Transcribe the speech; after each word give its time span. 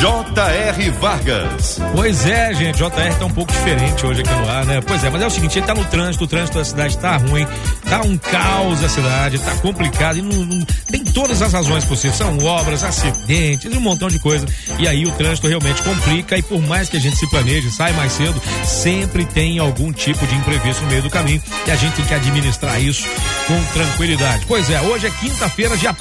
J.R. 0.00 0.90
Vargas. 0.90 1.80
Pois 1.94 2.26
é, 2.26 2.54
gente, 2.54 2.78
J.R. 2.78 3.14
tá 3.14 3.24
um 3.26 3.30
pouco 3.30 3.52
diferente 3.52 4.04
hoje 4.06 4.22
aqui 4.22 4.32
no 4.32 4.48
ar, 4.48 4.64
né? 4.64 4.80
Pois 4.80 5.04
é, 5.04 5.10
mas 5.10 5.22
é 5.22 5.26
o 5.26 5.30
seguinte, 5.30 5.58
ele 5.58 5.66
tá 5.66 5.74
no 5.74 5.84
trânsito, 5.84 6.24
o 6.24 6.26
trânsito 6.26 6.58
da 6.58 6.64
cidade 6.64 6.98
tá 6.98 7.16
ruim, 7.16 7.46
tá 7.88 8.00
um 8.02 8.16
caos 8.16 8.82
a 8.82 8.88
cidade, 8.88 9.38
tá 9.38 9.52
complicado 9.56 10.18
e 10.18 10.22
não, 10.22 10.44
não, 10.44 10.64
tem 10.90 11.04
todas 11.04 11.42
as 11.42 11.52
razões 11.52 11.84
possíveis, 11.84 12.16
são 12.16 12.36
obras, 12.44 12.82
acidentes, 12.82 13.70
um 13.72 13.80
montão 13.80 14.08
de 14.08 14.18
coisa. 14.18 14.46
E 14.78 14.88
aí 14.88 15.04
o 15.04 15.12
trânsito 15.12 15.46
realmente 15.46 15.82
complica 15.82 16.36
e 16.38 16.42
por 16.42 16.60
mais 16.62 16.88
que 16.88 16.96
a 16.96 17.00
gente 17.00 17.16
se 17.16 17.28
planeje, 17.28 17.70
sai 17.70 17.92
mais 17.92 18.12
cedo, 18.12 18.40
sempre 18.64 19.24
tem 19.24 19.58
algum 19.58 19.92
tipo 19.92 20.26
de 20.26 20.34
imprevisto 20.34 20.82
no 20.82 20.90
meio 20.90 21.02
do 21.02 21.10
caminho 21.10 21.42
e 21.66 21.70
a 21.70 21.76
gente 21.76 21.94
tem 21.94 22.04
que 22.04 22.14
administrar 22.14 22.80
isso 22.82 23.06
com 23.46 23.62
tranquilidade. 23.72 24.44
Pois 24.46 24.70
é, 24.70 24.80
hoje 24.80 25.06
é 25.06 25.10
quinta-feira, 25.10 25.76
dia 25.76 25.94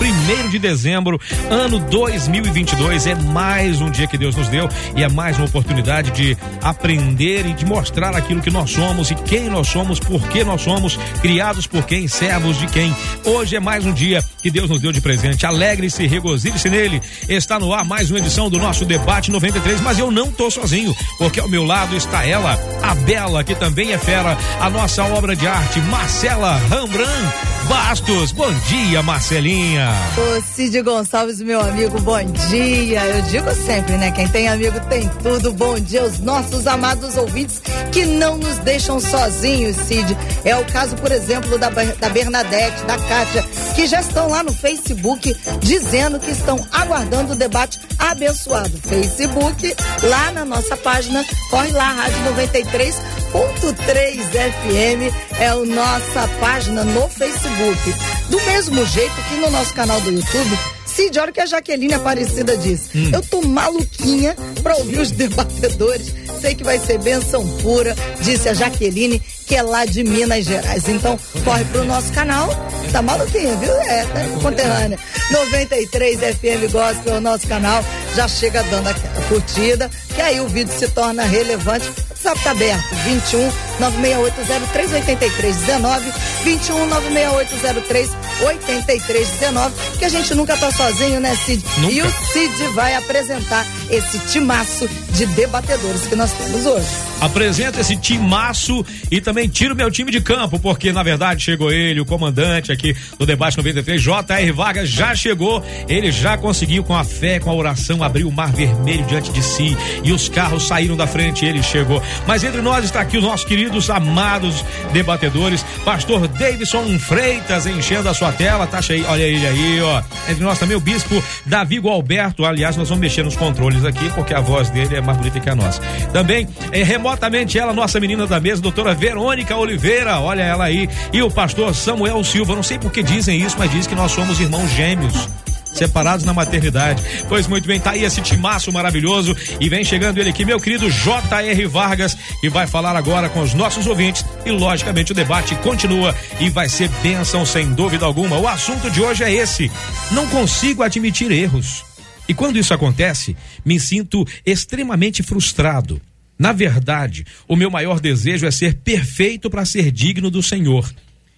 1 0.45 0.49
de 0.49 0.59
dezembro, 0.59 1.19
ano 1.49 1.79
2022, 1.79 3.07
é 3.07 3.15
mais 3.15 3.80
um 3.81 3.89
dia 3.89 4.07
que 4.07 4.17
Deus 4.17 4.35
nos 4.35 4.47
deu 4.47 4.69
e 4.95 5.03
é 5.03 5.09
mais 5.09 5.37
uma 5.37 5.45
oportunidade 5.45 6.11
de 6.11 6.37
aprender 6.61 7.45
e 7.45 7.53
de 7.53 7.65
mostrar 7.65 8.15
aquilo 8.15 8.41
que 8.41 8.49
nós 8.49 8.69
somos 8.69 9.11
e 9.11 9.15
quem 9.15 9.49
nós 9.49 9.67
somos, 9.67 9.99
por 9.99 10.21
que 10.29 10.43
nós 10.43 10.61
somos, 10.61 10.97
criados 11.21 11.67
por 11.67 11.85
quem, 11.85 12.07
servos 12.07 12.57
de 12.57 12.67
quem. 12.67 12.95
Hoje 13.25 13.55
é 13.55 13.59
mais 13.59 13.85
um 13.85 13.93
dia 13.93 14.23
que 14.41 14.51
Deus 14.51 14.69
nos 14.69 14.81
deu 14.81 14.91
de 14.91 15.01
presente. 15.01 15.45
Alegre-se, 15.45 16.05
regozile-se 16.07 16.69
nele. 16.69 17.01
Está 17.27 17.59
no 17.59 17.73
ar 17.73 17.85
mais 17.85 18.09
uma 18.09 18.19
edição 18.19 18.49
do 18.49 18.57
nosso 18.57 18.85
debate 18.85 19.31
93, 19.31 19.81
mas 19.81 19.99
eu 19.99 20.11
não 20.11 20.31
tô 20.31 20.49
sozinho, 20.49 20.95
porque 21.17 21.39
ao 21.39 21.47
meu 21.47 21.63
lado 21.63 21.95
está 21.95 22.25
ela, 22.25 22.57
a 22.81 22.95
Bela, 22.95 23.43
que 23.43 23.55
também 23.55 23.91
é 23.91 23.97
fera, 23.97 24.37
a 24.59 24.69
nossa 24.69 25.03
obra 25.03 25.35
de 25.35 25.47
arte, 25.47 25.79
Marcela 25.81 26.57
Rambran 26.69 27.31
Bastos. 27.67 28.31
Bom 28.33 28.51
dia, 28.67 29.01
Marcelinha. 29.01 29.91
Ô 30.17 30.41
Cid 30.41 30.81
Gonçalves, 30.81 31.41
meu 31.41 31.61
amigo, 31.61 31.99
bom 32.01 32.21
dia. 32.49 33.05
Eu 33.05 33.21
digo 33.23 33.49
sempre, 33.53 33.70
né? 33.71 34.11
Quem 34.11 34.27
tem 34.27 34.49
amigo 34.49 34.77
tem 34.89 35.07
tudo. 35.23 35.53
Bom 35.53 35.79
dia 35.79 36.01
aos 36.01 36.19
nossos 36.19 36.67
amados 36.67 37.15
ouvintes 37.15 37.61
que 37.93 38.05
não 38.05 38.37
nos 38.37 38.57
deixam 38.59 38.99
sozinhos, 38.99 39.77
Cid. 39.77 40.17
É 40.43 40.53
o 40.57 40.65
caso, 40.65 40.97
por 40.97 41.09
exemplo, 41.09 41.57
da, 41.57 41.69
da 41.69 42.09
Bernadette, 42.09 42.83
da 42.83 42.97
Kátia, 42.97 43.45
que 43.73 43.87
já 43.87 44.01
estão 44.01 44.27
lá 44.27 44.43
no 44.43 44.51
Facebook 44.51 45.33
dizendo 45.61 46.19
que 46.19 46.31
estão 46.31 46.59
aguardando 46.69 47.31
o 47.31 47.35
debate 47.35 47.79
abençoado. 47.97 48.77
Facebook, 48.81 49.73
lá 50.03 50.31
na 50.33 50.43
nossa 50.43 50.75
página, 50.75 51.25
corre 51.49 51.71
lá, 51.71 51.93
Rádio 51.93 52.25
93 52.25 52.95
101.3 53.31 54.25
FM 54.27 55.39
é 55.39 55.47
a 55.47 55.55
nossa 55.55 56.27
página 56.41 56.83
no 56.83 57.07
Facebook. 57.07 57.93
Do 58.29 58.41
mesmo 58.41 58.85
jeito 58.85 59.15
que 59.29 59.35
no 59.37 59.49
nosso 59.49 59.73
canal 59.73 60.01
do 60.01 60.11
YouTube, 60.11 60.59
Cid, 60.85 61.17
olha 61.17 61.31
o 61.31 61.33
que 61.33 61.39
a 61.39 61.45
Jaqueline 61.45 61.93
Aparecida 61.93 62.57
disse. 62.57 62.89
Hum. 62.97 63.11
Eu 63.13 63.21
tô 63.21 63.41
maluquinha 63.51 64.35
pra 64.63 64.75
ouvir 64.77 64.99
os 64.99 65.11
debatedores. 65.11 66.13
Sei 66.39 66.55
que 66.55 66.63
vai 66.63 66.79
ser 66.79 66.97
benção 66.99 67.47
pura, 67.59 67.95
disse 68.21 68.49
a 68.49 68.53
Jaqueline, 68.53 69.19
que 69.45 69.55
é 69.55 69.61
lá 69.61 69.85
de 69.85 70.03
Minas 70.03 70.45
Gerais. 70.45 70.87
Então, 70.87 71.19
corre 71.43 71.63
pro 71.65 71.83
nosso 71.83 72.11
canal. 72.13 72.49
Tá 72.91 73.01
maluquinha, 73.01 73.55
viu? 73.57 73.73
É, 73.73 74.03
tá 74.05 74.21
conterrânea. 74.41 74.97
93 75.29 76.19
FM 76.19 76.71
Gospel, 76.71 77.15
o 77.15 77.21
nosso 77.21 77.47
canal. 77.47 77.83
Já 78.15 78.27
chega 78.27 78.63
dando 78.63 78.87
aquela 78.87 79.21
curtida, 79.27 79.91
que 80.15 80.21
aí 80.21 80.39
o 80.41 80.47
vídeo 80.47 80.73
se 80.77 80.87
torna 80.89 81.23
relevante 81.23 81.89
WhatsApp 82.21 82.43
tá 82.43 82.51
aberto, 82.51 82.93
21 83.03 83.51
968038319, 83.79 86.13
21 86.43 86.87
968038319, 86.89 89.71
que 89.97 90.05
a 90.05 90.09
gente 90.09 90.35
nunca 90.35 90.55
tá 90.55 90.71
sozinho, 90.71 91.19
né, 91.19 91.35
Cid? 91.35 91.65
Nunca. 91.79 91.93
E 91.93 92.03
o 92.03 92.11
Cid 92.11 92.67
vai 92.73 92.93
apresentar 92.95 93.65
esse 93.89 94.19
timaço 94.27 94.87
de 95.09 95.25
debatedores 95.27 96.05
que 96.05 96.15
nós 96.15 96.31
temos 96.33 96.67
hoje. 96.67 97.10
Apresenta 97.21 97.79
esse 97.79 97.95
timaço 97.95 98.83
e 99.11 99.21
também 99.21 99.47
tira 99.47 99.73
o 99.73 99.77
meu 99.77 99.91
time 99.91 100.11
de 100.11 100.19
campo, 100.19 100.59
porque 100.59 100.91
na 100.91 101.03
verdade 101.03 101.43
chegou 101.43 101.71
ele, 101.71 102.01
o 102.01 102.05
comandante 102.05 102.71
aqui 102.71 102.95
do 103.19 103.25
debate 103.25 103.57
93, 103.57 104.01
J.R. 104.01 104.51
Vargas 104.51 104.89
já 104.89 105.13
chegou, 105.15 105.63
ele 105.87 106.11
já 106.11 106.35
conseguiu 106.35 106.83
com 106.83 106.95
a 106.95 107.03
fé, 107.03 107.39
com 107.39 107.51
a 107.51 107.53
oração 107.53 108.03
abrir 108.03 108.25
o 108.25 108.31
mar 108.31 108.51
vermelho 108.51 109.05
diante 109.05 109.31
de 109.31 109.43
si 109.43 109.77
e 110.03 110.11
os 110.11 110.27
carros 110.27 110.67
saíram 110.67 110.97
da 110.97 111.05
frente, 111.05 111.45
ele 111.45 111.61
chegou. 111.61 112.01
Mas 112.25 112.43
entre 112.43 112.61
nós 112.61 112.83
está 112.83 113.01
aqui 113.01 113.17
os 113.17 113.23
nossos 113.23 113.45
queridos, 113.45 113.89
amados 113.89 114.65
debatedores, 114.91 115.63
pastor 115.85 116.27
Davidson 116.27 116.97
Freitas 116.97 117.67
enchendo 117.67 118.09
a 118.09 118.13
sua 118.13 118.31
tela, 118.31 118.65
tá 118.65 118.81
cheio, 118.81 119.05
olha 119.07 119.23
ele 119.23 119.45
aí, 119.45 119.81
ó. 119.81 120.01
Entre 120.27 120.43
nós 120.43 120.57
também 120.57 120.75
o 120.75 120.79
bispo 120.79 121.23
Davi 121.45 121.77
Gualberto, 121.77 122.45
aliás, 122.45 122.75
nós 122.75 122.89
vamos 122.89 123.01
mexer 123.01 123.23
nos 123.23 123.35
controles 123.35 123.85
aqui, 123.85 124.09
porque 124.15 124.33
a 124.33 124.41
voz 124.41 124.69
dele 124.69 124.95
é 124.95 125.01
mais 125.01 125.17
bonita 125.17 125.39
que 125.39 125.49
a 125.49 125.55
nossa. 125.55 125.81
Também, 126.11 126.47
é, 126.71 126.81
remotamente, 127.11 127.59
ela, 127.59 127.73
nossa 127.73 127.99
menina 127.99 128.25
da 128.25 128.39
mesa, 128.39 128.61
doutora 128.61 128.93
Verônica 128.93 129.55
Oliveira, 129.55 130.19
olha 130.19 130.43
ela 130.43 130.63
aí, 130.63 130.87
e 131.11 131.21
o 131.21 131.29
pastor 131.29 131.75
Samuel 131.75 132.23
Silva, 132.23 132.55
não 132.55 132.63
sei 132.63 132.79
por 132.79 132.89
que 132.89 133.03
dizem 133.03 133.41
isso, 133.41 133.57
mas 133.59 133.69
diz 133.69 133.85
que 133.85 133.95
nós 133.95 134.13
somos 134.13 134.39
irmãos 134.39 134.69
gêmeos 134.71 135.27
separados 135.73 136.25
na 136.25 136.33
maternidade. 136.33 137.01
Pois 137.29 137.47
muito 137.47 137.65
bem, 137.65 137.79
tá 137.79 137.91
aí 137.91 138.03
esse 138.03 138.21
timaço 138.21 138.71
maravilhoso 138.71 139.35
e 139.59 139.69
vem 139.69 139.83
chegando 139.83 140.17
ele 140.17 140.29
aqui, 140.29 140.45
meu 140.45 140.59
querido 140.59 140.89
J.R. 140.89 141.65
Vargas, 141.65 142.17
e 142.43 142.49
vai 142.49 142.67
falar 142.67 142.95
agora 142.95 143.29
com 143.29 143.41
os 143.41 143.53
nossos 143.53 143.87
ouvintes 143.87 144.25
e 144.45 144.51
logicamente 144.51 145.13
o 145.13 145.15
debate 145.15 145.55
continua 145.55 146.13
e 146.39 146.49
vai 146.49 146.67
ser 146.67 146.89
bênção 147.01 147.45
sem 147.45 147.73
dúvida 147.73 148.05
alguma. 148.05 148.37
O 148.37 148.47
assunto 148.47 148.91
de 148.91 149.01
hoje 149.01 149.23
é 149.23 149.31
esse: 149.31 149.71
não 150.11 150.27
consigo 150.27 150.83
admitir 150.83 151.31
erros. 151.31 151.85
E 152.27 152.33
quando 152.33 152.57
isso 152.57 152.73
acontece, 152.73 153.35
me 153.63 153.79
sinto 153.79 154.25
extremamente 154.45 155.23
frustrado. 155.23 156.01
Na 156.41 156.51
verdade, 156.51 157.23
o 157.47 157.55
meu 157.55 157.69
maior 157.69 157.99
desejo 157.99 158.47
é 158.47 158.49
ser 158.49 158.73
perfeito 158.77 159.47
para 159.47 159.63
ser 159.63 159.91
digno 159.91 160.31
do 160.31 160.41
Senhor. 160.41 160.91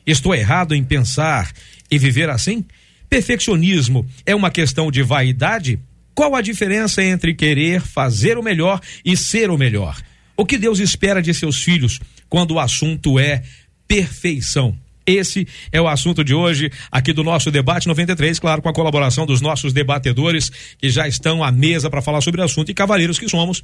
Estou 0.07 0.33
errado 0.33 0.73
em 0.73 0.81
pensar 0.81 1.51
e 1.91 1.97
viver 1.97 2.29
assim? 2.29 2.63
Perfeccionismo 3.09 4.07
é 4.25 4.33
uma 4.33 4.49
questão 4.49 4.89
de 4.89 5.03
vaidade? 5.03 5.77
Qual 6.15 6.33
a 6.37 6.41
diferença 6.41 7.03
entre 7.03 7.33
querer 7.33 7.81
fazer 7.81 8.37
o 8.37 8.41
melhor 8.41 8.79
e 9.03 9.17
ser 9.17 9.49
o 9.49 9.57
melhor? 9.57 10.01
O 10.37 10.45
que 10.45 10.57
Deus 10.57 10.79
espera 10.79 11.21
de 11.21 11.33
seus 11.33 11.61
filhos 11.61 11.99
quando 12.29 12.51
o 12.51 12.59
assunto 12.59 13.19
é 13.19 13.43
perfeição? 13.85 14.73
Esse 15.05 15.47
é 15.71 15.81
o 15.81 15.87
assunto 15.87 16.23
de 16.23 16.33
hoje 16.33 16.71
aqui 16.91 17.11
do 17.13 17.23
nosso 17.23 17.51
debate 17.51 17.87
93, 17.87 18.39
claro, 18.39 18.61
com 18.61 18.69
a 18.69 18.73
colaboração 18.73 19.25
dos 19.25 19.41
nossos 19.41 19.73
debatedores 19.73 20.49
que 20.77 20.89
já 20.89 21.07
estão 21.07 21.43
à 21.43 21.51
mesa 21.51 21.89
para 21.89 22.01
falar 22.01 22.21
sobre 22.21 22.41
o 22.41 22.43
assunto 22.43 22.69
e 22.69 22.73
cavaleiros 22.73 23.19
que 23.19 23.29
somos. 23.29 23.63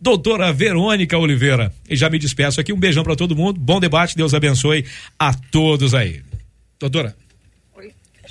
Doutora 0.00 0.52
Verônica 0.52 1.16
Oliveira. 1.16 1.72
E 1.88 1.94
já 1.94 2.08
me 2.08 2.18
despeço 2.18 2.60
aqui. 2.60 2.72
Um 2.72 2.78
beijão 2.78 3.04
para 3.04 3.14
todo 3.14 3.36
mundo. 3.36 3.60
Bom 3.60 3.78
debate. 3.78 4.16
Deus 4.16 4.34
abençoe 4.34 4.84
a 5.18 5.34
todos 5.34 5.94
aí. 5.94 6.22
Doutora. 6.78 7.14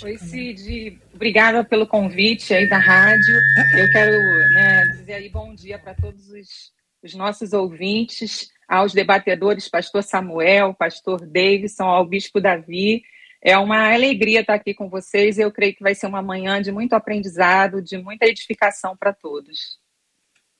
Oi, 0.02 0.18
Cid. 0.18 0.98
Obrigada 1.14 1.62
pelo 1.64 1.86
convite 1.86 2.54
aí 2.54 2.70
da 2.70 2.78
rádio. 2.78 3.36
Eu 3.78 3.92
quero 3.92 4.12
né, 4.54 4.86
dizer 4.98 5.14
aí 5.14 5.30
bom 5.30 5.54
dia 5.54 5.78
para 5.78 5.94
todos 5.94 6.30
os, 6.30 6.72
os, 7.04 7.14
nossos 7.16 7.52
ouvintes, 7.52 8.50
aos 8.70 8.94
debatedores, 8.94 9.68
pastor 9.68 10.04
Samuel, 10.04 10.76
pastor 10.76 11.26
Davidson, 11.26 11.86
ao 11.86 12.06
bispo 12.06 12.40
Davi. 12.40 13.02
É 13.42 13.58
uma 13.58 13.92
alegria 13.92 14.42
estar 14.42 14.54
aqui 14.54 14.76
com 14.76 14.88
vocês. 14.88 15.40
Eu 15.40 15.52
creio 15.52 15.74
que 15.74 15.82
vai 15.82 15.96
ser 15.96 16.06
uma 16.06 16.22
manhã 16.22 16.62
de 16.62 16.72
muito 16.72 16.94
aprendizado, 16.94 17.82
de 17.82 17.98
muita 17.98 18.28
edificação 18.28 18.96
para 18.96 19.12
todos. 19.12 19.80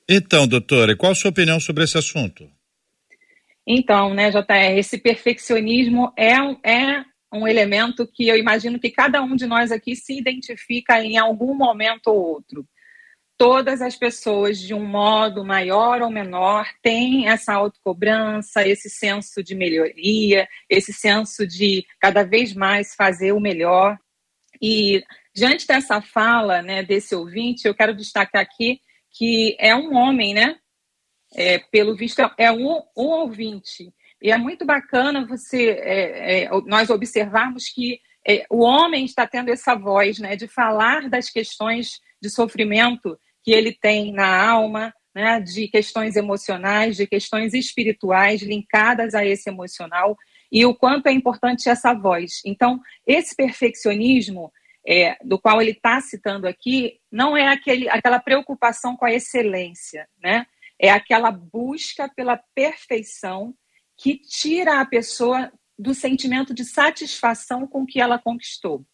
Então, 0.10 0.48
doutora, 0.48 0.98
qual 0.98 1.12
a 1.12 1.16
sua 1.16 1.30
opinião 1.30 1.60
sobre 1.60 1.84
esse 1.84 1.98
assunto? 1.98 2.50
Então, 3.68 4.12
né, 4.16 4.32
JR, 4.32 4.76
esse 4.76 4.98
perfeccionismo 4.98 6.12
é, 6.18 6.34
é 6.68 7.06
um 7.32 7.48
elemento 7.48 8.08
que 8.08 8.28
eu 8.28 8.36
imagino 8.36 8.80
que 8.80 8.90
cada 8.90 9.22
um 9.22 9.36
de 9.36 9.46
nós 9.46 9.72
aqui 9.72 9.96
se 9.96 10.18
identifica 10.18 11.00
em 11.04 11.20
algum 11.20 11.54
momento 11.54 12.08
ou 12.08 12.18
outro. 12.18 12.66
Todas 13.40 13.82
as 13.82 13.96
pessoas, 13.96 14.60
de 14.60 14.74
um 14.74 14.86
modo 14.86 15.46
maior 15.46 16.02
ou 16.02 16.12
menor, 16.12 16.68
têm 16.84 17.30
essa 17.30 17.54
autocobrança, 17.54 18.68
esse 18.68 18.90
senso 18.90 19.42
de 19.42 19.56
melhoria, 19.56 20.46
esse 20.70 20.92
senso 20.92 21.48
de 21.48 21.86
cada 22.02 22.24
vez 22.24 22.54
mais 22.54 22.94
fazer 22.94 23.32
o 23.32 23.40
melhor. 23.40 23.98
E 24.62 25.02
diante 25.34 25.66
dessa 25.66 26.02
fala, 26.02 26.62
né, 26.62 26.84
desse 26.84 27.16
ouvinte, 27.16 27.66
eu 27.66 27.74
quero 27.74 27.96
destacar 27.96 28.42
aqui 28.42 28.82
que 29.10 29.56
é 29.58 29.74
um 29.74 29.96
homem, 29.96 30.34
né? 30.34 30.58
É, 31.34 31.60
pelo 31.60 31.96
visto, 31.96 32.20
é 32.38 32.52
um, 32.52 32.82
um 32.98 33.06
ouvinte 33.06 33.94
e 34.22 34.32
é 34.32 34.38
muito 34.38 34.66
bacana 34.66 35.26
você 35.26 35.70
é, 35.70 36.44
é, 36.44 36.50
nós 36.66 36.90
observarmos 36.90 37.70
que 37.70 38.02
é, 38.28 38.46
o 38.50 38.60
homem 38.60 39.06
está 39.06 39.26
tendo 39.26 39.50
essa 39.50 39.76
voz, 39.76 40.20
né, 40.20 40.36
de 40.36 40.48
falar 40.48 41.10
das 41.10 41.30
questões 41.30 42.02
de 42.22 42.30
sofrimento 42.30 43.18
que 43.50 43.54
ele 43.54 43.74
tem 43.74 44.14
na 44.14 44.48
alma, 44.48 44.94
né, 45.14 45.42
de 45.42 45.68
questões 45.70 46.16
emocionais, 46.16 46.96
de 46.96 47.08
questões 47.08 47.56
espirituais 47.56 48.44
linkadas 48.44 49.16
a 49.16 49.26
esse 49.26 49.50
emocional 49.50 50.16
e 50.52 50.68
o 50.68 50.76
quanto 50.76 51.08
é 51.08 51.12
importante 51.12 51.68
essa 51.68 51.92
voz. 51.92 52.42
Então, 52.46 52.80
esse 53.08 53.36
perfeccionismo 53.36 54.54
é, 54.88 55.18
do 55.24 55.40
qual 55.40 55.60
ele 55.60 55.72
está 55.72 56.00
citando 56.00 56.48
aqui 56.48 57.00
não 57.12 57.36
é 57.36 57.48
aquele, 57.48 57.90
aquela 57.90 58.20
preocupação 58.20 58.96
com 58.96 59.06
a 59.06 59.12
excelência, 59.12 60.08
né? 60.22 60.46
É 60.80 60.92
aquela 60.92 61.32
busca 61.32 62.08
pela 62.08 62.40
perfeição 62.54 63.56
que 63.98 64.16
tira 64.16 64.80
a 64.80 64.86
pessoa 64.86 65.52
do 65.76 65.96
sentimento 65.96 66.54
de 66.54 66.66
satisfação 66.66 67.66
com 67.66 67.82
o 67.82 67.88
que 67.88 68.00
ela 68.00 68.20
conquistou. 68.20 68.86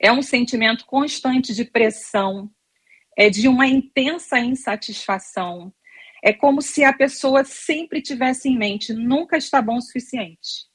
É 0.00 0.10
um 0.10 0.20
sentimento 0.20 0.84
constante 0.84 1.54
de 1.54 1.64
pressão, 1.64 2.50
é 3.16 3.30
de 3.30 3.48
uma 3.48 3.66
intensa 3.66 4.38
insatisfação. 4.38 5.72
É 6.22 6.32
como 6.32 6.62
se 6.62 6.84
a 6.84 6.92
pessoa 6.92 7.44
sempre 7.44 8.00
tivesse 8.00 8.48
em 8.48 8.56
mente, 8.56 8.92
nunca 8.92 9.36
está 9.36 9.60
bom 9.60 9.76
o 9.76 9.82
suficiente. 9.82 10.70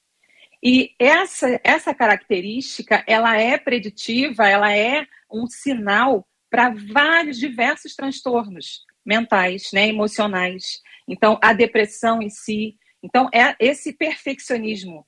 E 0.64 0.92
essa, 1.00 1.60
essa 1.64 1.94
característica, 1.94 3.04
ela 3.08 3.38
é 3.38 3.58
preditiva, 3.58 4.48
ela 4.48 4.76
é 4.76 5.08
um 5.32 5.48
sinal 5.48 6.28
para 6.50 6.70
vários 6.70 7.38
diversos 7.38 7.96
transtornos 7.96 8.84
mentais, 9.06 9.70
né, 9.72 9.88
emocionais. 9.88 10.82
Então, 11.08 11.40
a 11.42 11.54
depressão 11.54 12.22
em 12.22 12.30
si. 12.30 12.76
Então, 13.02 13.30
é 13.34 13.56
esse 13.60 13.94
perfeccionismo 13.94 15.06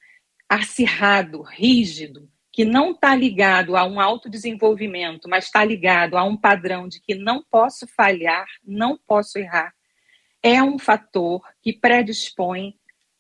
acirrado, 0.47 1.41
rígido, 1.41 2.29
que 2.51 2.65
não 2.65 2.91
está 2.91 3.15
ligado 3.15 3.75
a 3.77 3.85
um 3.85 3.99
autodesenvolvimento, 3.99 5.29
mas 5.29 5.45
está 5.45 5.63
ligado 5.63 6.17
a 6.17 6.23
um 6.23 6.35
padrão 6.35 6.87
de 6.87 6.99
que 6.99 7.15
não 7.15 7.43
posso 7.49 7.87
falhar, 7.87 8.47
não 8.63 8.97
posso 8.97 9.37
errar, 9.37 9.73
é 10.41 10.61
um 10.63 10.79
fator 10.79 11.41
que 11.61 11.73
predispõe 11.73 12.73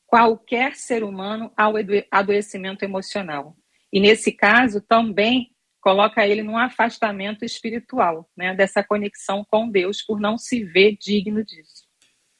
qualquer 0.07 0.75
ser 0.75 1.03
humano 1.03 1.51
ao 1.55 1.73
adoecimento 2.09 2.83
emocional. 2.83 3.55
E 3.91 3.99
nesse 3.99 4.31
caso 4.31 4.81
também 4.81 5.51
coloca 5.79 6.25
ele 6.27 6.43
num 6.43 6.57
afastamento 6.57 7.45
espiritual, 7.45 8.29
né, 8.35 8.53
dessa 8.55 8.83
conexão 8.83 9.45
com 9.49 9.69
Deus 9.69 10.01
por 10.01 10.19
não 10.19 10.37
se 10.37 10.63
ver 10.63 10.97
digno 10.99 11.43
disso. 11.43 11.87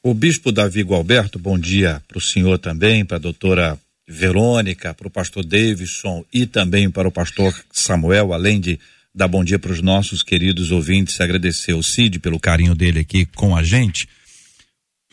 O 0.02 0.14
bispo 0.14 0.50
Davi 0.50 0.82
Gualberto, 0.82 1.38
bom 1.38 1.58
dia 1.58 2.02
para 2.08 2.18
o 2.18 2.20
senhor 2.20 2.58
também, 2.58 3.04
para 3.04 3.16
a 3.16 3.20
doutora 3.20 3.78
Verônica, 4.12 4.92
para 4.92 5.06
o 5.06 5.10
pastor 5.10 5.44
Davidson 5.44 6.24
e 6.32 6.44
também 6.44 6.90
para 6.90 7.06
o 7.06 7.12
pastor 7.12 7.54
Samuel, 7.70 8.32
além 8.32 8.60
de 8.60 8.80
dar 9.14 9.28
bom 9.28 9.44
dia 9.44 9.56
para 9.56 9.70
os 9.70 9.80
nossos 9.80 10.20
queridos 10.20 10.72
ouvintes, 10.72 11.20
agradecer 11.20 11.74
o 11.74 11.82
Cid 11.82 12.18
pelo 12.18 12.40
carinho 12.40 12.74
dele 12.74 12.98
aqui 12.98 13.24
com 13.24 13.54
a 13.56 13.62
gente. 13.62 14.08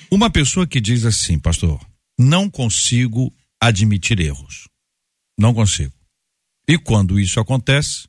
Uma 0.09 0.31
pessoa 0.31 0.65
que 0.65 0.81
diz 0.81 1.05
assim, 1.05 1.37
pastor, 1.37 1.79
não 2.17 2.49
consigo 2.49 3.31
admitir 3.61 4.19
erros. 4.19 4.67
Não 5.37 5.53
consigo. 5.53 5.93
E 6.67 6.75
quando 6.79 7.19
isso 7.19 7.39
acontece, 7.39 8.07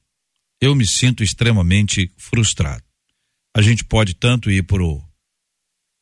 eu 0.59 0.75
me 0.75 0.87
sinto 0.87 1.23
extremamente 1.23 2.11
frustrado. 2.17 2.83
A 3.55 3.61
gente 3.61 3.85
pode 3.85 4.15
tanto 4.15 4.51
ir 4.51 4.63
pro 4.63 5.03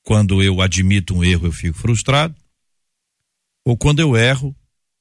quando 0.05 0.41
eu 0.41 0.61
admito 0.61 1.13
um 1.13 1.25
erro, 1.25 1.49
eu 1.49 1.53
fico 1.53 1.77
frustrado, 1.77 2.37
ou 3.65 3.77
quando 3.77 3.99
eu 3.99 4.17
erro, 4.17 4.55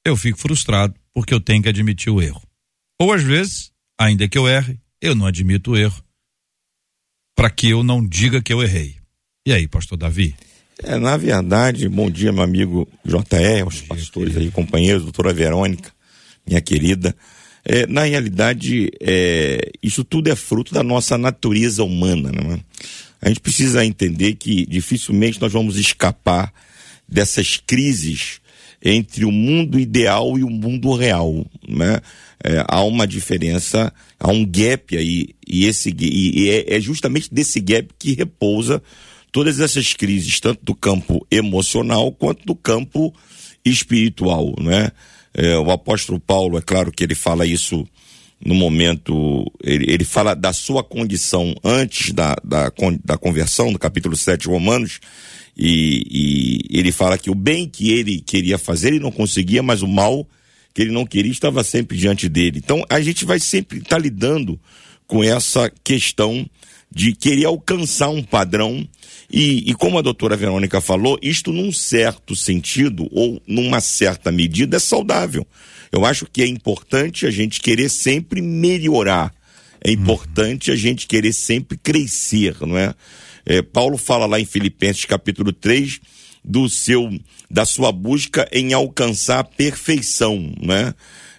eu 0.06 0.16
fico 0.16 0.38
frustrado 0.38 0.94
porque 1.12 1.34
eu 1.34 1.42
tenho 1.42 1.64
que 1.64 1.70
admitir 1.70 2.12
o 2.12 2.22
erro. 2.22 2.42
Ou 3.02 3.12
às 3.12 3.24
vezes, 3.24 3.72
ainda 4.00 4.28
que 4.28 4.38
eu 4.38 4.48
erre, 4.48 4.80
eu 5.02 5.16
não 5.16 5.26
admito 5.26 5.72
o 5.72 5.78
erro 5.78 6.02
para 7.36 7.50
que 7.50 7.70
eu 7.70 7.84
não 7.84 8.06
diga 8.06 8.42
que 8.42 8.54
eu 8.54 8.62
errei. 8.62 8.96
E 9.46 9.52
aí, 9.52 9.68
pastor 9.68 9.98
Davi? 9.98 10.36
É, 10.84 10.98
na 10.98 11.18
verdade, 11.18 11.90
bom 11.90 12.10
dia, 12.10 12.32
meu 12.32 12.44
amigo 12.44 12.88
JR, 13.04 13.66
os 13.66 13.82
pastores 13.82 14.38
aí, 14.38 14.52
companheiros, 14.52 15.04
doutora 15.04 15.34
Verônica, 15.34 15.92
minha 16.48 16.62
querida. 16.62 17.16
É, 17.64 17.88
na 17.88 18.04
realidade, 18.04 18.92
é, 19.02 19.72
isso 19.82 20.04
tudo 20.04 20.30
é 20.30 20.36
fruto 20.36 20.74
da 20.74 20.84
nossa 20.84 21.18
natureza 21.18 21.84
humana. 21.84 22.32
Né? 22.32 22.60
A 23.22 23.30
gente 23.30 23.40
precisa 23.40 23.86
entender 23.86 24.36
que 24.36 24.66
dificilmente 24.66 25.42
nós 25.42 25.52
vamos 25.52 25.78
escapar 25.78 26.54
dessas 27.08 27.58
crises 27.58 28.40
entre 28.86 29.26
o 29.26 29.32
mundo 29.32 29.80
ideal 29.80 30.38
e 30.38 30.44
o 30.44 30.50
mundo 30.50 30.94
real, 30.94 31.44
né? 31.68 32.00
É, 32.44 32.64
há 32.68 32.84
uma 32.84 33.08
diferença, 33.08 33.92
há 34.20 34.30
um 34.30 34.46
gap 34.46 34.96
aí, 34.96 35.30
e, 35.48 35.66
esse, 35.66 35.90
e, 35.90 36.44
e 36.44 36.50
é, 36.52 36.76
é 36.76 36.80
justamente 36.80 37.34
desse 37.34 37.60
gap 37.60 37.90
que 37.98 38.14
repousa 38.14 38.84
todas 39.32 39.60
essas 39.60 39.94
crises, 39.94 40.40
tanto 40.40 40.64
do 40.64 40.76
campo 40.76 41.26
emocional 41.32 42.12
quanto 42.12 42.46
do 42.46 42.54
campo 42.54 43.12
espiritual, 43.66 44.54
né? 44.62 44.92
É, 45.34 45.58
o 45.58 45.72
apóstolo 45.72 46.20
Paulo, 46.20 46.58
é 46.58 46.62
claro 46.62 46.92
que 46.92 47.04
ele 47.04 47.16
fala 47.16 47.46
isso 47.46 47.86
no 48.46 48.54
momento, 48.54 49.52
ele, 49.64 49.92
ele 49.92 50.06
fala 50.06 50.36
da 50.36 50.54
sua 50.54 50.84
condição 50.84 51.56
antes 51.64 52.14
da, 52.14 52.36
da, 52.44 52.72
da 53.04 53.18
conversão, 53.18 53.72
no 53.72 53.80
capítulo 53.80 54.16
7 54.16 54.48
Romanos, 54.48 55.00
e, 55.58 56.60
e 56.72 56.80
ele 56.80 56.92
fala 56.92 57.18
que 57.18 57.30
o 57.30 57.36
bem 57.36 57.68
que 57.68 57.92
ele 57.92 58.20
queria 58.20 58.58
fazer 58.58 58.90
ele 58.90 59.00
não 59.00 59.12
conseguia, 59.12 59.64
mas 59.64 59.82
o 59.82 59.88
mal 59.88 60.28
que 60.74 60.82
ele 60.82 60.92
não 60.92 61.06
queria 61.06 61.32
estava 61.32 61.64
sempre 61.64 61.98
diante 61.98 62.28
dele. 62.28 62.62
Então 62.64 62.84
a 62.90 63.00
gente 63.00 63.24
vai 63.24 63.40
sempre 63.40 63.78
estar 63.78 63.96
tá 63.96 63.98
lidando 63.98 64.60
com 65.08 65.24
essa 65.24 65.72
questão 65.84 66.46
de 66.94 67.14
querer 67.14 67.46
alcançar 67.46 68.10
um 68.10 68.24
padrão. 68.24 68.88
E, 69.32 69.70
e, 69.70 69.74
como 69.74 69.98
a 69.98 70.02
doutora 70.02 70.38
Verônica 70.38 70.80
falou, 70.80 71.18
isto 71.22 71.52
num 71.52 71.72
certo 71.72 72.36
sentido 72.36 73.08
ou 73.12 73.42
numa 73.48 73.82
certa 73.82 74.32
medida 74.32 74.78
é 74.78 74.80
saudável. 74.80 75.46
Eu 75.92 76.06
acho 76.06 76.26
que 76.32 76.42
é 76.42 76.48
importante 76.48 77.26
a 77.26 77.32
gente 77.32 77.60
querer 77.60 77.90
sempre 77.90 78.42
melhorar. 78.42 79.34
É 79.84 79.92
importante 79.92 80.72
a 80.72 80.76
gente 80.76 81.08
querer 81.08 81.34
sempre 81.34 81.78
crescer, 81.78 82.56
não 82.62 82.78
é? 82.78 82.94
É, 83.46 83.62
Paulo 83.62 83.98
fala 83.98 84.26
lá 84.26 84.40
em 84.40 84.46
Filipenses 84.46 85.06
capítulo 85.06 85.54
3 85.54 86.00
do 86.44 86.70
seu 86.70 87.10
da 87.50 87.66
sua 87.66 87.92
busca 87.92 88.48
em 88.52 88.74
alcançar 88.74 89.40
a 89.40 89.44
perfeição, 89.44 90.54
né? 90.62 90.94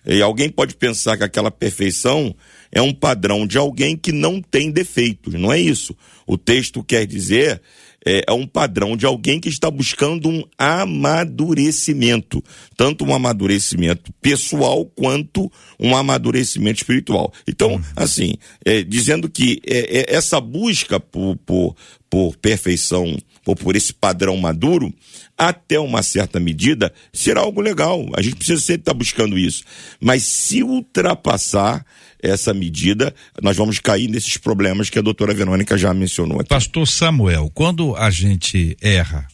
E 0.04 0.22
alguém 0.22 0.48
pode 0.48 0.76
pensar 0.76 1.16
que 1.16 1.24
aquela 1.24 1.50
perfeição 1.50 2.34
é 2.70 2.80
um 2.80 2.92
padrão 2.92 3.46
de 3.46 3.58
alguém 3.58 3.96
que 3.96 4.12
não 4.12 4.40
tem 4.40 4.70
defeitos, 4.70 5.34
não 5.34 5.52
é 5.52 5.58
isso. 5.58 5.96
O 6.26 6.38
texto 6.38 6.82
quer 6.82 7.06
dizer 7.06 7.60
é, 8.06 8.22
é, 8.28 8.32
um 8.32 8.46
padrão 8.46 8.96
de 8.96 9.04
alguém 9.04 9.40
que 9.40 9.48
está 9.48 9.68
buscando 9.68 10.28
um 10.28 10.44
amadurecimento, 10.56 12.42
tanto 12.76 13.04
um 13.04 13.12
amadurecimento 13.12 14.12
pessoal 14.22 14.86
quanto 14.86 15.50
um 15.78 15.96
amadurecimento 15.96 16.78
espiritual. 16.80 17.32
Então, 17.48 17.72
uhum. 17.72 17.82
assim, 17.96 18.34
é, 18.64 18.84
dizendo 18.84 19.28
que 19.28 19.60
é, 19.66 20.12
é, 20.12 20.14
essa 20.14 20.40
busca 20.40 21.00
por, 21.00 21.36
por, 21.44 21.74
por 22.16 22.34
perfeição 22.34 23.14
ou 23.44 23.54
por 23.54 23.76
esse 23.76 23.92
padrão 23.92 24.38
maduro, 24.38 24.90
até 25.36 25.78
uma 25.78 26.02
certa 26.02 26.40
medida, 26.40 26.90
será 27.12 27.42
algo 27.42 27.60
legal. 27.60 28.06
A 28.16 28.22
gente 28.22 28.36
precisa 28.36 28.58
sempre 28.58 28.80
estar 28.80 28.94
buscando 28.94 29.38
isso. 29.38 29.62
Mas 30.00 30.22
se 30.22 30.62
ultrapassar 30.62 31.84
essa 32.18 32.54
medida, 32.54 33.14
nós 33.42 33.54
vamos 33.54 33.78
cair 33.80 34.08
nesses 34.08 34.38
problemas 34.38 34.88
que 34.88 34.98
a 34.98 35.02
doutora 35.02 35.34
Verônica 35.34 35.76
já 35.76 35.92
mencionou 35.92 36.40
aqui. 36.40 36.48
Pastor 36.48 36.88
Samuel, 36.88 37.50
quando 37.52 37.94
a 37.96 38.08
gente 38.08 38.78
erra, 38.80 39.28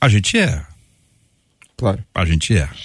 a 0.00 0.08
gente 0.08 0.38
erra. 0.38 0.68
Claro. 1.76 2.04
A 2.14 2.24
gente 2.24 2.54
erra. 2.54 2.76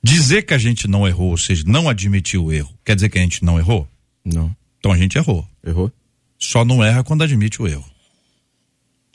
Dizer 0.00 0.42
que 0.42 0.54
a 0.54 0.58
gente 0.58 0.86
não 0.86 1.08
errou, 1.08 1.30
ou 1.30 1.38
seja, 1.38 1.64
não 1.66 1.88
admitir 1.88 2.38
o 2.38 2.52
erro, 2.52 2.72
quer 2.84 2.94
dizer 2.94 3.08
que 3.08 3.18
a 3.18 3.22
gente 3.22 3.44
não 3.44 3.58
errou? 3.58 3.88
Não. 4.24 4.54
Então 4.78 4.92
a 4.92 4.96
gente 4.96 5.18
errou. 5.18 5.44
Errou? 5.66 5.90
Só 6.38 6.64
não 6.64 6.84
erra 6.84 7.02
quando 7.02 7.24
admite 7.24 7.60
o 7.60 7.66
erro. 7.66 7.95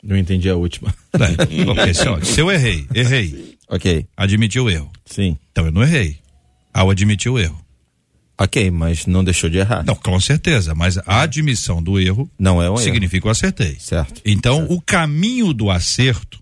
Não 0.02 0.16
entendi 0.16 0.48
a 0.48 0.56
última. 0.56 0.94
É, 1.86 1.92
se, 1.92 2.32
se 2.32 2.40
eu 2.40 2.50
errei, 2.50 2.86
errei. 2.94 3.56
Ok. 3.68 4.06
Admiti 4.16 4.58
o 4.58 4.68
erro. 4.68 4.90
Sim. 5.04 5.36
Então 5.50 5.66
eu 5.66 5.72
não 5.72 5.82
errei. 5.82 6.18
Ao 6.72 6.90
admitir 6.90 7.30
o 7.30 7.38
erro. 7.38 7.62
Ok, 8.38 8.70
mas 8.70 9.06
não 9.06 9.22
deixou 9.22 9.48
de 9.48 9.58
errar. 9.58 9.84
Não, 9.84 9.94
com 9.94 10.18
certeza, 10.18 10.74
mas 10.74 10.98
a 10.98 11.20
admissão 11.20 11.82
do 11.82 12.00
erro 12.00 12.28
não 12.38 12.60
é 12.60 12.70
um 12.70 12.76
significa 12.76 13.26
erro. 13.26 13.28
eu 13.28 13.30
acertei. 13.30 13.76
Certo. 13.78 14.20
Então, 14.24 14.58
certo. 14.60 14.72
o 14.74 14.80
caminho 14.80 15.52
do 15.52 15.70
acerto 15.70 16.41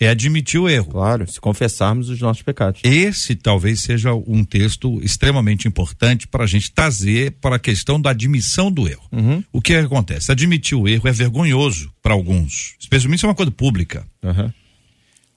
é 0.00 0.08
admitir 0.08 0.60
o 0.60 0.68
erro. 0.68 0.90
Claro, 0.90 1.30
se 1.30 1.40
confessarmos 1.40 2.08
os 2.08 2.20
nossos 2.20 2.42
pecados. 2.42 2.80
Esse 2.84 3.34
talvez 3.34 3.80
seja 3.80 4.14
um 4.14 4.44
texto 4.44 5.00
extremamente 5.02 5.66
importante 5.66 6.26
para 6.26 6.44
a 6.44 6.46
gente 6.46 6.70
trazer 6.70 7.32
para 7.40 7.56
a 7.56 7.58
questão 7.58 8.00
da 8.00 8.10
admissão 8.10 8.70
do 8.70 8.88
erro. 8.88 9.08
Uhum. 9.10 9.42
O 9.52 9.60
que 9.60 9.74
acontece? 9.74 10.30
Admitir 10.30 10.76
o 10.76 10.86
erro 10.86 11.08
é 11.08 11.12
vergonhoso 11.12 11.92
para 12.02 12.14
alguns, 12.14 12.76
especialmente 12.78 13.20
se 13.20 13.26
é 13.26 13.28
uma 13.28 13.34
coisa 13.34 13.50
pública. 13.50 14.06
Uhum. 14.22 14.52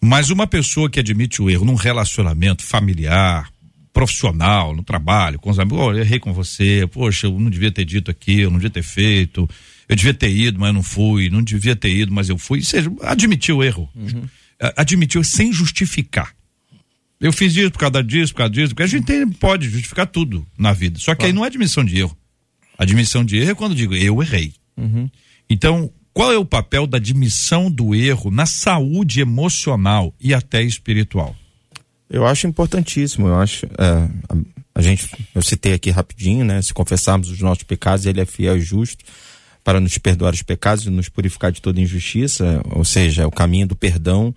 Mas 0.04 0.30
uma 0.30 0.48
pessoa 0.48 0.90
que 0.90 1.00
admite 1.00 1.42
o 1.42 1.50
erro 1.50 1.66
num 1.66 1.76
relacionamento 1.76 2.64
familiar, 2.64 3.52
profissional, 3.94 4.76
no 4.76 4.84
trabalho, 4.84 5.40
com 5.40 5.50
os 5.50 5.60
amigos, 5.60 5.80
oh, 5.80 5.92
eu 5.92 6.00
errei 6.00 6.20
com 6.20 6.34
você, 6.34 6.88
poxa, 6.92 7.28
eu 7.28 7.40
não 7.40 7.50
devia 7.50 7.72
ter 7.72 7.86
dito 7.86 8.10
aquilo, 8.10 8.52
não 8.52 8.58
devia 8.58 8.70
ter 8.70 8.84
feito, 8.84 9.48
eu 9.88 9.96
devia 9.96 10.14
ter 10.14 10.30
ido, 10.30 10.60
mas 10.60 10.70
eu 10.70 10.74
não 10.74 10.84
fui, 10.84 11.30
não 11.30 11.44
devia 11.44 11.76
ter 11.76 11.90
ido, 11.90 12.12
mas 12.12 12.30
eu 12.30 12.38
fui. 12.38 12.60
Ou 12.60 12.66
seja, 12.66 12.92
admitir 13.02 13.54
o 13.54 13.64
erro. 13.64 13.90
Uhum. 13.96 14.24
Admitiu 14.78 15.24
sem 15.24 15.52
justificar. 15.52 16.34
Eu 17.20 17.32
fiz 17.32 17.56
isso 17.56 17.72
por 17.72 17.80
causa 17.80 18.04
disso, 18.04 18.34
por 18.34 18.40
causa 18.40 18.54
disso, 18.54 18.70
porque 18.70 18.84
a 18.84 18.88
gente 18.88 19.06
tem, 19.06 19.28
pode 19.28 19.70
justificar 19.70 20.08
tudo 20.08 20.46
na 20.58 20.74
vida. 20.74 21.00
Só 21.00 21.12
que 21.14 21.20
claro. 21.20 21.28
aí 21.28 21.34
não 21.34 21.44
é 21.44 21.48
admissão 21.48 21.86
de 21.86 22.00
erro. 22.00 22.18
Admissão 22.78 23.24
de 23.24 23.38
erro 23.38 23.52
é 23.52 23.56
quando 23.56 23.76
digo, 23.76 23.96
eu 23.96 24.22
errei. 24.24 24.54
Uhum. 24.76 25.10
Então, 25.48 25.92
qual 26.14 26.32
é 26.32 26.38
o 26.38 26.46
papel 26.46 26.88
da 26.88 26.98
admissão 26.98 27.70
do 27.70 27.94
erro 27.94 28.32
na 28.32 28.46
saúde 28.48 29.22
emocional 29.22 30.14
e 30.20 30.34
até 30.34 30.64
espiritual? 30.64 31.36
Eu 32.10 32.26
acho 32.26 32.48
importantíssimo. 32.48 33.28
Eu 33.28 33.36
acho. 33.36 33.66
É, 33.68 34.10
a, 34.28 34.38
a, 34.76 34.82
gente, 34.82 35.08
eu 35.36 35.42
citei 35.44 35.74
aqui 35.74 35.92
rapidinho, 35.92 36.44
né? 36.44 36.62
Se 36.62 36.74
confessarmos 36.74 37.30
os 37.30 37.40
nossos 37.40 37.64
pecados, 37.64 38.06
ele 38.06 38.20
é 38.20 38.26
fiel 38.26 38.58
e 38.58 38.62
justo 38.62 39.06
para 39.64 39.80
nos 39.80 39.98
perdoar 39.98 40.34
os 40.34 40.42
pecados 40.42 40.86
e 40.86 40.90
nos 40.90 41.10
purificar 41.10 41.52
de 41.52 41.62
toda 41.62 41.80
injustiça, 41.80 42.62
ou 42.70 42.84
seja, 42.84 43.28
o 43.28 43.32
caminho 43.32 43.68
do 43.68 43.76
perdão 43.76 44.34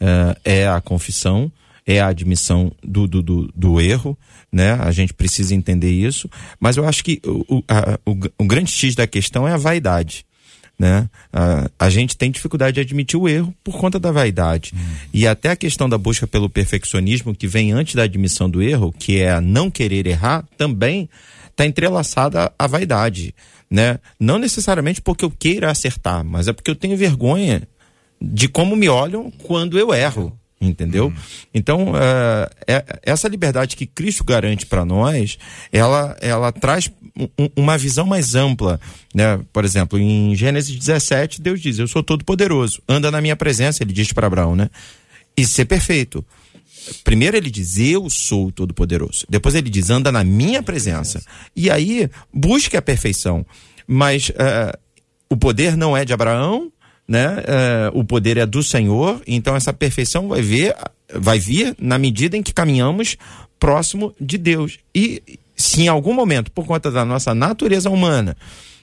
uh, 0.00 0.38
é 0.44 0.68
a 0.68 0.80
confissão, 0.80 1.50
é 1.86 2.00
a 2.00 2.08
admissão 2.08 2.70
do, 2.82 3.06
do, 3.06 3.22
do, 3.22 3.52
do, 3.54 3.80
erro, 3.80 4.16
né? 4.52 4.72
A 4.74 4.90
gente 4.92 5.14
precisa 5.14 5.54
entender 5.54 5.90
isso, 5.90 6.28
mas 6.60 6.76
eu 6.76 6.86
acho 6.86 7.02
que 7.02 7.20
o, 7.24 7.62
a, 7.66 7.98
o, 8.04 8.16
o 8.38 8.46
grande 8.46 8.70
X 8.70 8.94
da 8.94 9.06
questão 9.06 9.48
é 9.48 9.52
a 9.52 9.56
vaidade. 9.56 10.26
Né? 10.78 11.10
A, 11.32 11.68
a 11.76 11.90
gente 11.90 12.16
tem 12.16 12.30
dificuldade 12.30 12.74
de 12.74 12.80
admitir 12.80 13.18
o 13.18 13.28
erro 13.28 13.52
por 13.64 13.78
conta 13.78 13.98
da 13.98 14.12
vaidade. 14.12 14.72
Hum. 14.76 14.78
E 15.12 15.26
até 15.26 15.50
a 15.50 15.56
questão 15.56 15.88
da 15.88 15.98
busca 15.98 16.24
pelo 16.24 16.48
perfeccionismo, 16.48 17.34
que 17.34 17.48
vem 17.48 17.72
antes 17.72 17.96
da 17.96 18.04
admissão 18.04 18.48
do 18.48 18.62
erro, 18.62 18.94
que 18.96 19.18
é 19.18 19.32
a 19.32 19.40
não 19.40 19.72
querer 19.72 20.06
errar, 20.06 20.44
também 20.56 21.08
está 21.58 21.66
entrelaçada 21.66 22.52
à 22.58 22.66
vaidade 22.66 23.34
né? 23.70 23.98
Não 24.18 24.38
necessariamente 24.38 25.00
porque 25.00 25.24
eu 25.24 25.30
queira 25.30 25.70
acertar, 25.70 26.24
mas 26.24 26.48
é 26.48 26.52
porque 26.52 26.70
eu 26.70 26.76
tenho 26.76 26.96
vergonha 26.96 27.68
de 28.20 28.48
como 28.48 28.74
me 28.74 28.88
olham 28.88 29.30
quando 29.30 29.78
eu 29.78 29.92
erro, 29.92 30.36
entendeu? 30.60 31.08
Hum. 31.08 31.14
Então, 31.54 31.92
uh, 31.92 32.50
é, 32.66 32.84
essa 33.02 33.28
liberdade 33.28 33.76
que 33.76 33.86
Cristo 33.86 34.24
garante 34.24 34.66
para 34.66 34.84
nós, 34.84 35.38
ela, 35.70 36.16
ela 36.20 36.50
traz 36.50 36.90
um, 37.38 37.48
uma 37.54 37.76
visão 37.76 38.06
mais 38.06 38.34
ampla, 38.34 38.80
né? 39.14 39.38
Por 39.52 39.64
exemplo, 39.64 39.98
em 39.98 40.34
Gênesis 40.34 40.76
17, 40.76 41.40
Deus 41.42 41.60
diz: 41.60 41.78
Eu 41.78 41.86
sou 41.86 42.02
todo 42.02 42.24
poderoso, 42.24 42.82
anda 42.88 43.10
na 43.10 43.20
minha 43.20 43.36
presença, 43.36 43.82
ele 43.82 43.92
diz 43.92 44.12
para 44.12 44.26
Abraão, 44.26 44.56
né? 44.56 44.70
E 45.36 45.46
ser 45.46 45.66
perfeito. 45.66 46.24
Primeiro 47.04 47.36
ele 47.36 47.50
diz, 47.50 47.78
eu 47.78 48.08
sou 48.10 48.50
todo-poderoso. 48.50 49.26
Depois 49.28 49.54
ele 49.54 49.70
diz, 49.70 49.90
anda 49.90 50.12
na 50.12 50.24
minha 50.24 50.62
presença. 50.62 51.22
E 51.54 51.70
aí, 51.70 52.08
busque 52.32 52.76
a 52.76 52.82
perfeição. 52.82 53.44
Mas 53.86 54.28
uh, 54.30 54.78
o 55.30 55.36
poder 55.36 55.76
não 55.76 55.96
é 55.96 56.04
de 56.04 56.12
Abraão, 56.12 56.70
né? 57.06 57.38
Uh, 57.92 57.98
o 57.98 58.04
poder 58.04 58.36
é 58.36 58.46
do 58.46 58.62
Senhor. 58.62 59.22
Então 59.26 59.56
essa 59.56 59.72
perfeição 59.72 60.28
vai, 60.28 60.42
ver, 60.42 60.74
vai 61.14 61.38
vir 61.38 61.74
na 61.78 61.98
medida 61.98 62.36
em 62.36 62.42
que 62.42 62.52
caminhamos 62.52 63.16
próximo 63.58 64.14
de 64.20 64.36
Deus. 64.36 64.78
E 64.94 65.22
se 65.56 65.82
em 65.82 65.88
algum 65.88 66.14
momento, 66.14 66.52
por 66.52 66.66
conta 66.66 66.90
da 66.90 67.04
nossa 67.04 67.34
natureza 67.34 67.90
humana, 67.90 68.36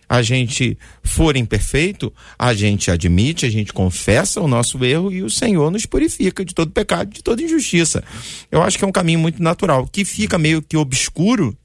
a 0.08 0.22
gente 0.22 0.78
for 1.04 1.36
imperfeito, 1.36 2.14
a 2.38 2.54
gente 2.54 2.92
admite, 2.92 3.46
a 3.46 3.50
gente 3.50 3.74
confessa 3.74 4.42
o 4.42 4.48
nosso 4.48 4.84
erro 4.84 5.12
e 5.12 5.24
o 5.24 5.30
Senhor 5.30 5.72
nos 5.72 5.86
purifica 5.86 6.46
de 6.46 6.54
todo 6.54 6.72
pecado, 6.72 7.12
de 7.12 7.24
toda 7.24 7.42
injustiça. 7.42 8.04
Eu 8.52 8.62
acho 8.62 8.78
que 8.78 8.86
é 8.86 8.88
um 8.88 8.92
caminho 8.92 9.20
muito 9.20 9.42
natural, 9.42 9.88
que 9.88 10.06
fica 10.06 10.38
meio 10.38 10.62
que 10.62 10.78
obscuro 10.78 11.58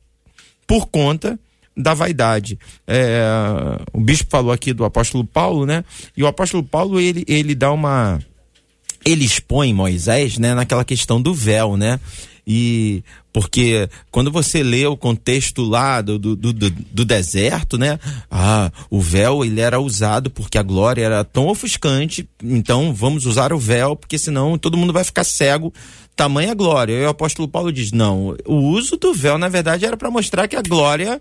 por 0.66 0.86
conta 0.86 1.38
da 1.76 1.94
vaidade. 1.94 2.58
É, 2.86 3.22
o 3.92 4.00
bispo 4.00 4.30
falou 4.30 4.52
aqui 4.52 4.72
do 4.72 4.84
apóstolo 4.84 5.24
Paulo, 5.24 5.66
né? 5.66 5.84
E 6.16 6.22
o 6.22 6.26
apóstolo 6.26 6.62
Paulo, 6.62 7.00
ele, 7.00 7.24
ele 7.26 7.54
dá 7.54 7.72
uma. 7.72 8.20
Ele 9.04 9.24
expõe 9.24 9.72
Moisés, 9.72 10.36
né, 10.36 10.54
naquela 10.54 10.84
questão 10.84 11.22
do 11.22 11.32
véu, 11.32 11.76
né? 11.76 11.98
E 12.46 13.02
porque 13.32 13.88
quando 14.10 14.30
você 14.30 14.62
lê 14.62 14.86
o 14.86 14.96
contexto 14.96 15.62
lá 15.62 16.00
do, 16.00 16.18
do, 16.18 16.34
do, 16.34 16.52
do, 16.52 17.04
deserto, 17.04 17.78
né? 17.78 17.98
Ah, 18.30 18.70
o 18.90 19.00
véu 19.00 19.44
ele 19.44 19.60
era 19.60 19.80
usado 19.80 20.30
porque 20.30 20.58
a 20.58 20.62
glória 20.62 21.04
era 21.04 21.24
tão 21.24 21.48
ofuscante, 21.48 22.28
então 22.42 22.92
vamos 22.92 23.26
usar 23.26 23.52
o 23.52 23.58
véu, 23.58 23.94
porque 23.94 24.18
senão 24.18 24.58
todo 24.58 24.76
mundo 24.76 24.92
vai 24.92 25.04
ficar 25.04 25.24
cego. 25.24 25.72
Tamanha 26.16 26.54
glória. 26.54 26.92
E 26.92 27.04
o 27.04 27.08
apóstolo 27.08 27.48
Paulo 27.48 27.72
diz: 27.72 27.92
não, 27.92 28.36
o 28.44 28.56
uso 28.56 28.96
do 28.96 29.14
véu, 29.14 29.38
na 29.38 29.48
verdade, 29.48 29.86
era 29.86 29.96
para 29.96 30.10
mostrar 30.10 30.48
que 30.48 30.56
a 30.56 30.62
glória 30.62 31.20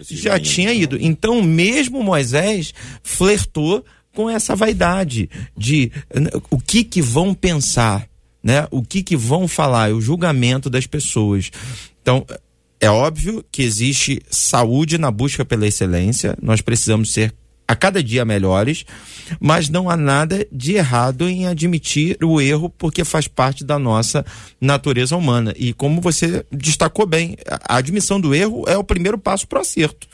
já 0.00 0.40
tinha 0.40 0.72
ido. 0.72 0.96
Então, 1.00 1.42
mesmo 1.42 2.02
Moisés 2.02 2.72
flertou 3.02 3.84
com 4.14 4.28
essa 4.28 4.56
vaidade 4.56 5.30
de 5.56 5.92
o 6.50 6.58
que 6.58 6.82
que 6.82 7.00
vão 7.00 7.32
pensar 7.32 8.09
né? 8.42 8.66
O 8.70 8.82
que 8.82 9.02
que 9.02 9.16
vão 9.16 9.46
falar, 9.46 9.90
é 9.90 9.92
o 9.92 10.00
julgamento 10.00 10.70
das 10.70 10.86
pessoas. 10.86 11.50
Então, 12.02 12.26
é 12.80 12.90
óbvio 12.90 13.44
que 13.52 13.62
existe 13.62 14.22
saúde 14.30 14.96
na 14.96 15.10
busca 15.10 15.44
pela 15.44 15.66
excelência, 15.66 16.36
nós 16.40 16.60
precisamos 16.60 17.12
ser 17.12 17.34
a 17.68 17.76
cada 17.76 18.02
dia 18.02 18.24
melhores, 18.24 18.84
mas 19.38 19.68
não 19.68 19.88
há 19.88 19.96
nada 19.96 20.44
de 20.50 20.72
errado 20.72 21.28
em 21.28 21.46
admitir 21.46 22.16
o 22.20 22.40
erro, 22.40 22.68
porque 22.68 23.04
faz 23.04 23.28
parte 23.28 23.62
da 23.62 23.78
nossa 23.78 24.26
natureza 24.60 25.16
humana. 25.16 25.54
E 25.56 25.72
como 25.72 26.00
você 26.00 26.44
destacou 26.50 27.06
bem, 27.06 27.36
a 27.46 27.76
admissão 27.76 28.20
do 28.20 28.34
erro 28.34 28.64
é 28.66 28.76
o 28.76 28.82
primeiro 28.82 29.16
passo 29.16 29.46
para 29.46 29.58
o 29.58 29.62
acerto 29.62 30.08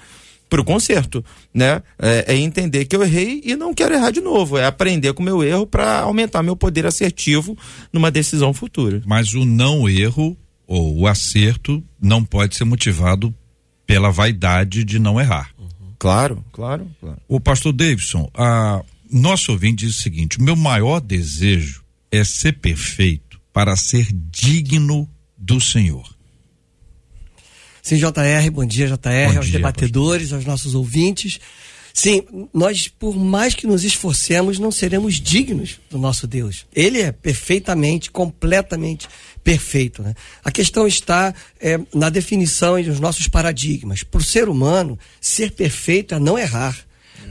para 0.49 0.61
o 0.61 0.65
conserto, 0.65 1.25
né? 1.53 1.83
É, 1.99 2.35
é, 2.35 2.37
entender 2.37 2.85
que 2.85 2.95
eu 2.95 3.03
errei 3.03 3.41
e 3.45 3.57
não 3.57 3.75
quero 3.75 3.95
errar 3.95 4.11
de 4.11 4.21
novo. 4.21 4.57
É 4.57 4.65
aprender 4.65 5.13
com 5.13 5.23
o 5.23 5.27
meu 5.27 5.43
erro 5.43 5.67
para 5.67 6.01
aumentar 6.01 6.43
meu 6.43 6.57
poder 6.57 6.87
assertivo 6.87 7.57
numa 7.93 8.11
decisão 8.11 8.55
futura. 8.55 9.03
Mas 9.07 9.35
o 9.35 9.45
não 9.45 9.89
erro 9.89 10.37
ou 10.67 11.01
o 11.01 11.07
acerto 11.07 11.83
não 12.01 12.25
pode 12.25 12.57
ser 12.57 12.65
motivado 12.65 13.35
pela 13.87 14.11
vaidade 14.11 14.85
de 14.85 14.99
não 14.99 15.21
errar. 15.21 15.51
Uhum. 15.59 15.69
Claro, 15.99 16.45
claro, 16.53 16.87
claro. 17.01 17.19
O 17.29 17.41
pastor 17.41 17.73
Davidson, 17.73 18.29
a 18.35 18.83
nosso 19.11 19.53
ouvinte 19.53 19.87
diz 19.87 19.97
o 19.99 20.03
seguinte: 20.03 20.39
o 20.39 20.43
meu 20.43 20.57
maior 20.57 21.01
desejo 21.01 21.85
é 22.11 22.25
ser 22.25 22.53
perfeito 22.55 23.41
para 23.53 23.77
ser 23.77 24.09
digno 24.13 25.09
do 25.37 25.61
Senhor. 25.61 26.16
Sim, 27.87 27.99
JR, 27.99 28.51
bom 28.51 28.65
dia, 28.65 28.89
JR, 28.89 29.31
bom 29.31 29.37
aos 29.37 29.47
dia, 29.47 29.59
debatedores, 29.59 30.33
aos 30.33 30.45
nossos 30.45 30.75
ouvintes. 30.75 31.39
Sim, 31.95 32.21
nós, 32.53 32.89
por 32.89 33.17
mais 33.17 33.55
que 33.55 33.65
nos 33.65 33.85
esforcemos, 33.85 34.59
não 34.59 34.73
seremos 34.73 35.21
dignos 35.21 35.79
do 35.89 35.97
nosso 35.97 36.27
Deus. 36.27 36.67
Ele 36.75 37.01
é 37.01 37.13
perfeitamente, 37.13 38.11
completamente 38.11 39.07
perfeito. 39.45 40.03
Né? 40.03 40.17
A 40.45 40.51
questão 40.51 40.85
está 40.85 41.33
é, 41.61 41.79
na 41.95 42.11
definição 42.11 42.77
e 42.77 42.83
nos 42.83 42.99
nossos 42.99 43.29
paradigmas. 43.29 44.03
Para 44.03 44.19
o 44.19 44.25
ser 44.25 44.49
humano, 44.49 44.99
ser 45.21 45.53
perfeito 45.53 46.13
é 46.13 46.19
não 46.19 46.37
errar. 46.37 46.77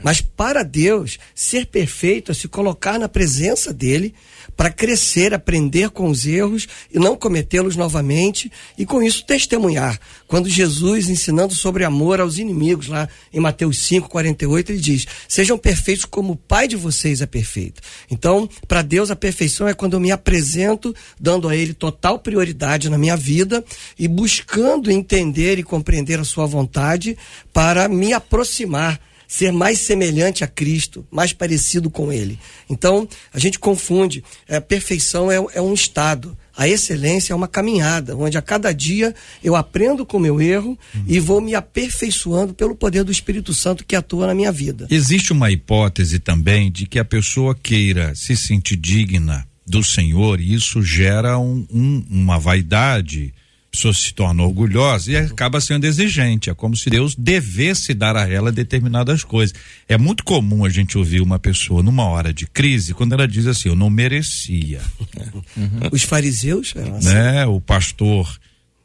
Mas 0.02 0.22
para 0.22 0.62
Deus, 0.62 1.18
ser 1.34 1.66
perfeito 1.66 2.32
é 2.32 2.34
se 2.34 2.48
colocar 2.48 2.98
na 2.98 3.10
presença 3.10 3.74
dele 3.74 4.14
para 4.56 4.70
crescer, 4.70 5.34
aprender 5.34 5.90
com 5.90 6.08
os 6.08 6.26
erros 6.26 6.66
e 6.92 6.98
não 6.98 7.16
cometê-los 7.16 7.76
novamente 7.76 8.50
e 8.78 8.86
com 8.86 9.02
isso 9.02 9.24
testemunhar. 9.24 10.00
Quando 10.26 10.48
Jesus, 10.48 11.08
ensinando 11.08 11.54
sobre 11.54 11.84
amor 11.84 12.20
aos 12.20 12.38
inimigos, 12.38 12.88
lá 12.88 13.08
em 13.32 13.38
Mateus 13.38 13.78
5, 13.78 14.08
48, 14.08 14.72
ele 14.72 14.80
diz: 14.80 15.06
Sejam 15.28 15.58
perfeitos 15.58 16.04
como 16.04 16.32
o 16.32 16.36
Pai 16.36 16.66
de 16.66 16.76
vocês 16.76 17.20
é 17.20 17.26
perfeito. 17.26 17.82
Então, 18.10 18.48
para 18.66 18.82
Deus, 18.82 19.10
a 19.10 19.16
perfeição 19.16 19.68
é 19.68 19.74
quando 19.74 19.94
eu 19.94 20.00
me 20.00 20.10
apresento, 20.10 20.94
dando 21.20 21.48
a 21.48 21.56
Ele 21.56 21.74
total 21.74 22.18
prioridade 22.18 22.88
na 22.88 22.96
minha 22.96 23.16
vida 23.16 23.64
e 23.98 24.08
buscando 24.08 24.90
entender 24.90 25.58
e 25.58 25.62
compreender 25.62 26.18
a 26.18 26.24
Sua 26.24 26.46
vontade 26.46 27.16
para 27.52 27.88
me 27.88 28.12
aproximar 28.12 29.00
ser 29.26 29.52
mais 29.52 29.78
semelhante 29.80 30.44
a 30.44 30.46
Cristo, 30.46 31.06
mais 31.10 31.32
parecido 31.32 31.90
com 31.90 32.12
Ele. 32.12 32.38
Então, 32.68 33.08
a 33.32 33.38
gente 33.38 33.58
confunde. 33.58 34.22
A 34.48 34.56
é, 34.56 34.60
perfeição 34.60 35.30
é, 35.30 35.36
é 35.54 35.60
um 35.60 35.74
estado. 35.74 36.36
A 36.56 36.66
excelência 36.66 37.32
é 37.32 37.36
uma 37.36 37.48
caminhada, 37.48 38.16
onde 38.16 38.38
a 38.38 38.42
cada 38.42 38.72
dia 38.72 39.14
eu 39.44 39.54
aprendo 39.54 40.06
com 40.06 40.16
o 40.16 40.20
meu 40.20 40.40
erro 40.40 40.78
uhum. 40.94 41.04
e 41.06 41.20
vou 41.20 41.40
me 41.40 41.54
aperfeiçoando 41.54 42.54
pelo 42.54 42.74
poder 42.74 43.04
do 43.04 43.12
Espírito 43.12 43.52
Santo 43.52 43.84
que 43.84 43.94
atua 43.94 44.26
na 44.26 44.34
minha 44.34 44.50
vida. 44.50 44.86
Existe 44.90 45.32
uma 45.32 45.50
hipótese 45.50 46.18
também 46.18 46.72
de 46.72 46.86
que 46.86 46.98
a 46.98 47.04
pessoa 47.04 47.54
queira 47.54 48.14
se 48.14 48.34
sentir 48.34 48.76
digna 48.76 49.46
do 49.66 49.84
Senhor 49.84 50.40
e 50.40 50.54
isso 50.54 50.82
gera 50.82 51.38
um, 51.38 51.66
um, 51.70 52.06
uma 52.08 52.38
vaidade 52.38 53.34
pessoa 53.76 53.92
se 53.92 54.14
torna 54.14 54.42
orgulhosa 54.42 55.12
e 55.12 55.16
acaba 55.16 55.60
sendo 55.60 55.84
exigente. 55.84 56.48
É 56.48 56.54
como 56.54 56.74
se 56.74 56.88
Deus 56.88 57.14
devesse 57.14 57.92
dar 57.92 58.16
a 58.16 58.28
ela 58.28 58.50
determinadas 58.50 59.22
coisas. 59.22 59.54
É 59.86 59.98
muito 59.98 60.24
comum 60.24 60.64
a 60.64 60.70
gente 60.70 60.96
ouvir 60.96 61.20
uma 61.20 61.38
pessoa 61.38 61.82
numa 61.82 62.04
hora 62.04 62.32
de 62.32 62.46
crise 62.46 62.94
quando 62.94 63.12
ela 63.12 63.28
diz 63.28 63.46
assim: 63.46 63.68
Eu 63.68 63.76
não 63.76 63.90
merecia. 63.90 64.80
Uhum. 65.56 65.88
Os 65.92 66.02
fariseus? 66.02 66.74
Né? 66.74 67.46
O 67.46 67.60
pastor 67.60 68.38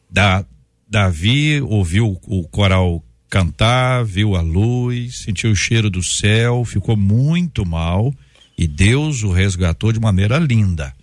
Da, 0.10 0.46
Davi 0.90 1.62
ouviu 1.62 2.18
o 2.24 2.48
coral 2.48 3.04
cantar, 3.30 4.04
viu 4.04 4.36
a 4.36 4.42
luz, 4.42 5.20
sentiu 5.20 5.52
o 5.52 5.56
cheiro 5.56 5.90
do 5.90 6.02
céu, 6.02 6.64
ficou 6.66 6.96
muito 6.96 7.66
mal 7.66 8.14
e 8.58 8.68
Deus 8.68 9.24
o 9.24 9.32
resgatou 9.32 9.92
de 9.92 10.00
maneira 10.00 10.38
linda. 10.38 10.94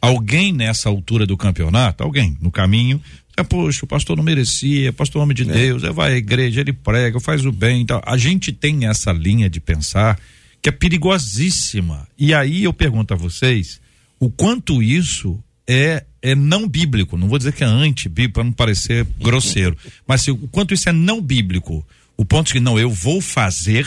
Alguém 0.00 0.52
nessa 0.52 0.88
altura 0.88 1.26
do 1.26 1.36
campeonato, 1.36 2.04
alguém 2.04 2.36
no 2.40 2.50
caminho, 2.50 3.00
é, 3.36 3.42
poxa, 3.42 3.84
o 3.84 3.88
pastor 3.88 4.16
não 4.16 4.24
merecia, 4.24 4.92
pastor 4.92 5.22
homem 5.22 5.34
de 5.34 5.42
é. 5.42 5.52
Deus, 5.52 5.82
é, 5.82 5.90
vai 5.90 6.12
à 6.12 6.16
igreja, 6.16 6.60
ele 6.60 6.72
prega, 6.72 7.18
faz 7.20 7.44
o 7.44 7.52
bem. 7.52 7.82
Então, 7.82 8.00
a 8.04 8.16
gente 8.16 8.52
tem 8.52 8.86
essa 8.86 9.12
linha 9.12 9.50
de 9.50 9.60
pensar 9.60 10.18
que 10.62 10.68
é 10.68 10.72
perigosíssima. 10.72 12.06
E 12.18 12.32
aí 12.32 12.64
eu 12.64 12.72
pergunto 12.72 13.12
a 13.12 13.16
vocês 13.16 13.80
o 14.18 14.30
quanto 14.30 14.82
isso 14.82 15.42
é 15.66 16.04
é 16.22 16.34
não 16.34 16.66
bíblico. 16.66 17.18
Não 17.18 17.28
vou 17.28 17.36
dizer 17.36 17.52
que 17.52 17.62
é 17.62 17.66
anti-bíblico 17.66 18.34
para 18.34 18.44
não 18.44 18.52
parecer 18.52 19.06
grosseiro, 19.20 19.76
mas 20.06 20.22
se, 20.22 20.30
o 20.30 20.48
quanto 20.48 20.72
isso 20.72 20.88
é 20.88 20.92
não 20.92 21.20
bíblico. 21.20 21.86
O 22.16 22.24
ponto 22.24 22.46
de 22.46 22.54
que 22.54 22.60
não, 22.60 22.78
eu 22.78 22.88
vou 22.88 23.20
fazer 23.20 23.86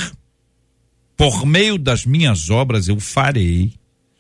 por 1.16 1.48
meio 1.48 1.80
das 1.80 2.06
minhas 2.06 2.52
obras 2.52 2.88
eu 2.88 3.00
farei. 3.00 3.74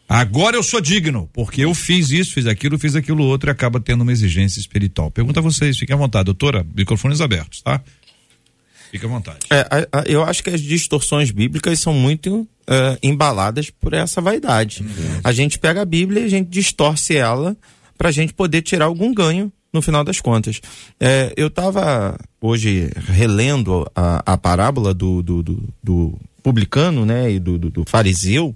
Agora 0.07 0.55
eu 0.55 0.63
sou 0.63 0.79
digno, 0.79 1.29
porque 1.33 1.65
eu 1.65 1.73
fiz 1.73 2.11
isso, 2.11 2.33
fiz 2.33 2.45
aquilo, 2.45 2.79
fiz 2.79 2.95
aquilo 2.95 3.23
outro 3.23 3.49
e 3.49 3.51
acaba 3.51 3.79
tendo 3.79 4.01
uma 4.01 4.11
exigência 4.11 4.59
espiritual. 4.59 5.11
Pergunta 5.11 5.39
a 5.39 5.43
vocês, 5.43 5.77
fiquem 5.77 5.93
à 5.93 5.97
vontade, 5.97 6.25
doutora, 6.25 6.65
microfones 6.75 7.19
abertos, 7.19 7.61
tá? 7.61 7.81
Fique 8.89 9.05
à 9.05 9.09
vontade. 9.09 9.39
É, 9.49 9.87
eu 10.05 10.23
acho 10.23 10.41
que 10.41 10.49
as 10.49 10.61
distorções 10.61 11.29
bíblicas 11.29 11.79
são 11.79 11.93
muito 11.93 12.41
uh, 12.41 12.97
embaladas 13.03 13.69
por 13.69 13.93
essa 13.93 14.21
vaidade. 14.21 14.81
Uhum. 14.81 15.19
A 15.23 15.33
gente 15.33 15.59
pega 15.59 15.81
a 15.81 15.85
Bíblia 15.85 16.21
e 16.21 16.25
a 16.25 16.29
gente 16.29 16.47
distorce 16.49 17.15
ela 17.15 17.57
para 17.97 18.07
a 18.07 18.11
gente 18.11 18.33
poder 18.33 18.61
tirar 18.61 18.85
algum 18.85 19.13
ganho 19.13 19.51
no 19.73 19.81
final 19.81 20.05
das 20.05 20.21
contas. 20.21 20.61
É, 20.99 21.33
eu 21.35 21.47
estava 21.47 22.17
hoje 22.39 22.89
relendo 23.07 23.85
a, 23.93 24.33
a 24.33 24.37
parábola 24.37 24.93
do, 24.93 25.21
do, 25.21 25.43
do, 25.43 25.69
do, 25.83 26.19
publicano 26.41 27.05
né, 27.05 27.31
e 27.31 27.39
do, 27.39 27.57
do 27.57 27.83
fariseu 27.85 28.55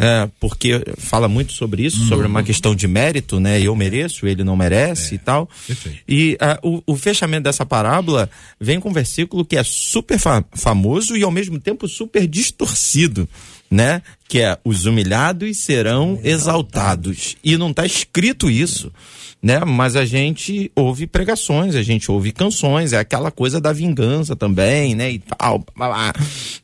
é, 0.00 0.28
porque 0.38 0.80
fala 0.96 1.26
muito 1.26 1.52
sobre 1.52 1.84
isso, 1.84 2.06
sobre 2.06 2.24
uma 2.28 2.38
uhum. 2.38 2.44
questão 2.46 2.72
de 2.72 2.86
mérito, 2.86 3.40
né? 3.40 3.60
Eu 3.60 3.74
mereço, 3.74 4.28
ele 4.28 4.44
não 4.44 4.56
merece 4.56 5.14
é, 5.14 5.16
e 5.16 5.18
tal. 5.18 5.50
Perfeito. 5.66 5.98
E 6.08 6.38
uh, 6.62 6.82
o, 6.86 6.92
o, 6.92 6.96
fechamento 6.96 7.42
dessa 7.42 7.66
parábola 7.66 8.30
vem 8.60 8.78
com 8.78 8.90
um 8.90 8.92
versículo 8.92 9.44
que 9.44 9.56
é 9.56 9.64
super 9.64 10.16
fa 10.16 10.44
famoso 10.54 11.16
e 11.16 11.24
ao 11.24 11.32
mesmo 11.32 11.58
tempo 11.58 11.88
super 11.88 12.28
distorcido, 12.28 13.28
né? 13.68 14.00
Que 14.28 14.40
é 14.40 14.56
os 14.64 14.86
humilhados 14.86 15.58
serão 15.58 16.20
exaltados. 16.22 17.36
E 17.42 17.56
não 17.56 17.70
está 17.70 17.84
escrito 17.84 18.48
isso 18.48 18.92
né? 19.42 19.64
Mas 19.64 19.96
a 19.96 20.04
gente 20.04 20.70
ouve 20.74 21.06
pregações, 21.06 21.74
a 21.74 21.82
gente 21.82 22.10
ouve 22.10 22.32
canções, 22.32 22.92
é 22.92 22.98
aquela 22.98 23.30
coisa 23.30 23.60
da 23.60 23.72
vingança 23.72 24.34
também, 24.34 24.94
né? 24.94 25.12
E 25.12 25.18
tal, 25.18 25.64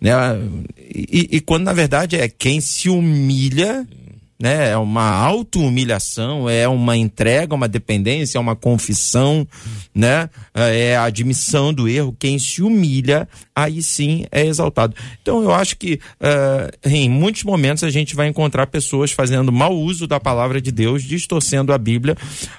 né? 0.01 0.13
E, 0.79 1.29
e 1.33 1.41
quando 1.41 1.65
na 1.65 1.73
verdade 1.73 2.17
é 2.17 2.29
quem 2.29 2.61
se 2.61 2.89
humilha 2.89 3.87
né? 4.39 4.71
É 4.71 4.77
uma 4.77 5.11
auto-humilhação, 5.11 6.49
é 6.49 6.67
uma 6.67 6.97
entrega, 6.97 7.55
uma 7.55 7.69
dependência, 7.69 8.39
é 8.39 8.41
uma 8.41 8.57
confissão, 8.57 9.47
né? 9.95 10.29
É 10.55 10.97
a 10.97 11.05
admissão 11.05 11.73
do 11.73 11.89
erro. 11.89 12.17
Quem 12.19 12.39
se 12.39 12.63
humilha, 12.63 13.29
aí 13.55 13.83
sim 13.83 14.27
é 14.31 14.45
exaltado. 14.47 14.95
Então 15.23 15.43
eu 15.43 15.53
acho 15.53 15.77
que 15.77 16.01
uh, 16.21 16.89
em 16.89 17.09
muitos 17.09 17.45
momentos 17.45 17.85
a 17.85 17.91
gente 17.91 18.15
vai 18.15 18.29
encontrar 18.29 18.67
pessoas 18.67 19.13
fazendo 19.13 19.53
mau 19.53 19.75
uso 19.75 20.07
da 20.07 20.19
palavra 20.19 20.61
de 20.61 20.73
Deus, 20.73 21.03
distorcendo 21.03 21.73
a 21.73 21.79
Bíblia 21.79 22.17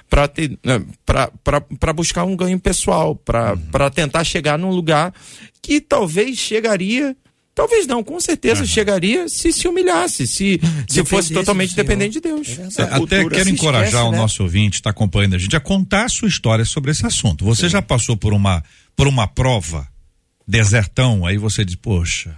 para 0.08 0.30
né, 0.64 0.82
buscar 1.94 2.24
um 2.24 2.36
ganho 2.36 2.58
pessoal, 2.58 3.14
para 3.14 3.52
uhum. 3.52 3.90
tentar 3.90 4.24
chegar 4.24 4.58
num 4.58 4.70
lugar 4.70 5.12
que 5.62 5.80
talvez 5.80 6.38
chegaria 6.38 7.16
Talvez 7.56 7.86
não, 7.86 8.04
com 8.04 8.20
certeza 8.20 8.60
uhum. 8.60 8.66
chegaria 8.66 9.30
se 9.30 9.50
se 9.50 9.66
humilhasse, 9.66 10.26
se, 10.26 10.60
se 10.86 11.02
fosse 11.06 11.32
totalmente 11.32 11.74
dependente 11.74 12.12
de 12.12 12.20
Deus. 12.20 12.48
É 12.78 12.82
Até 12.82 13.26
quero 13.26 13.48
encorajar 13.48 13.86
esquece, 13.86 14.08
o 14.08 14.10
né? 14.10 14.18
nosso 14.18 14.42
ouvinte, 14.42 14.74
está 14.74 14.90
acompanhando 14.90 15.36
a 15.36 15.38
gente, 15.38 15.56
a 15.56 15.60
contar 15.60 16.04
a 16.04 16.08
sua 16.10 16.28
história 16.28 16.66
sobre 16.66 16.90
esse 16.90 17.06
assunto. 17.06 17.46
Você 17.46 17.62
Sim. 17.62 17.70
já 17.70 17.80
passou 17.80 18.14
por 18.14 18.34
uma, 18.34 18.62
por 18.94 19.08
uma 19.08 19.26
prova, 19.26 19.88
desertão, 20.46 21.24
aí 21.24 21.38
você 21.38 21.64
diz, 21.64 21.76
poxa, 21.76 22.36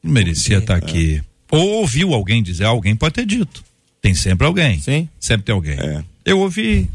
não 0.00 0.12
merecia 0.12 0.58
estar 0.58 0.80
tá 0.80 0.86
aqui. 0.86 1.16
É. 1.16 1.56
Ou 1.56 1.80
ouviu 1.80 2.14
alguém 2.14 2.40
dizer, 2.40 2.62
alguém 2.62 2.94
pode 2.94 3.14
ter 3.14 3.26
dito. 3.26 3.64
Tem 4.00 4.14
sempre 4.14 4.46
alguém. 4.46 4.78
Sim. 4.78 5.08
Sempre 5.18 5.46
tem 5.46 5.52
alguém. 5.52 5.80
É. 5.80 6.04
Eu 6.24 6.38
ouvi. 6.38 6.88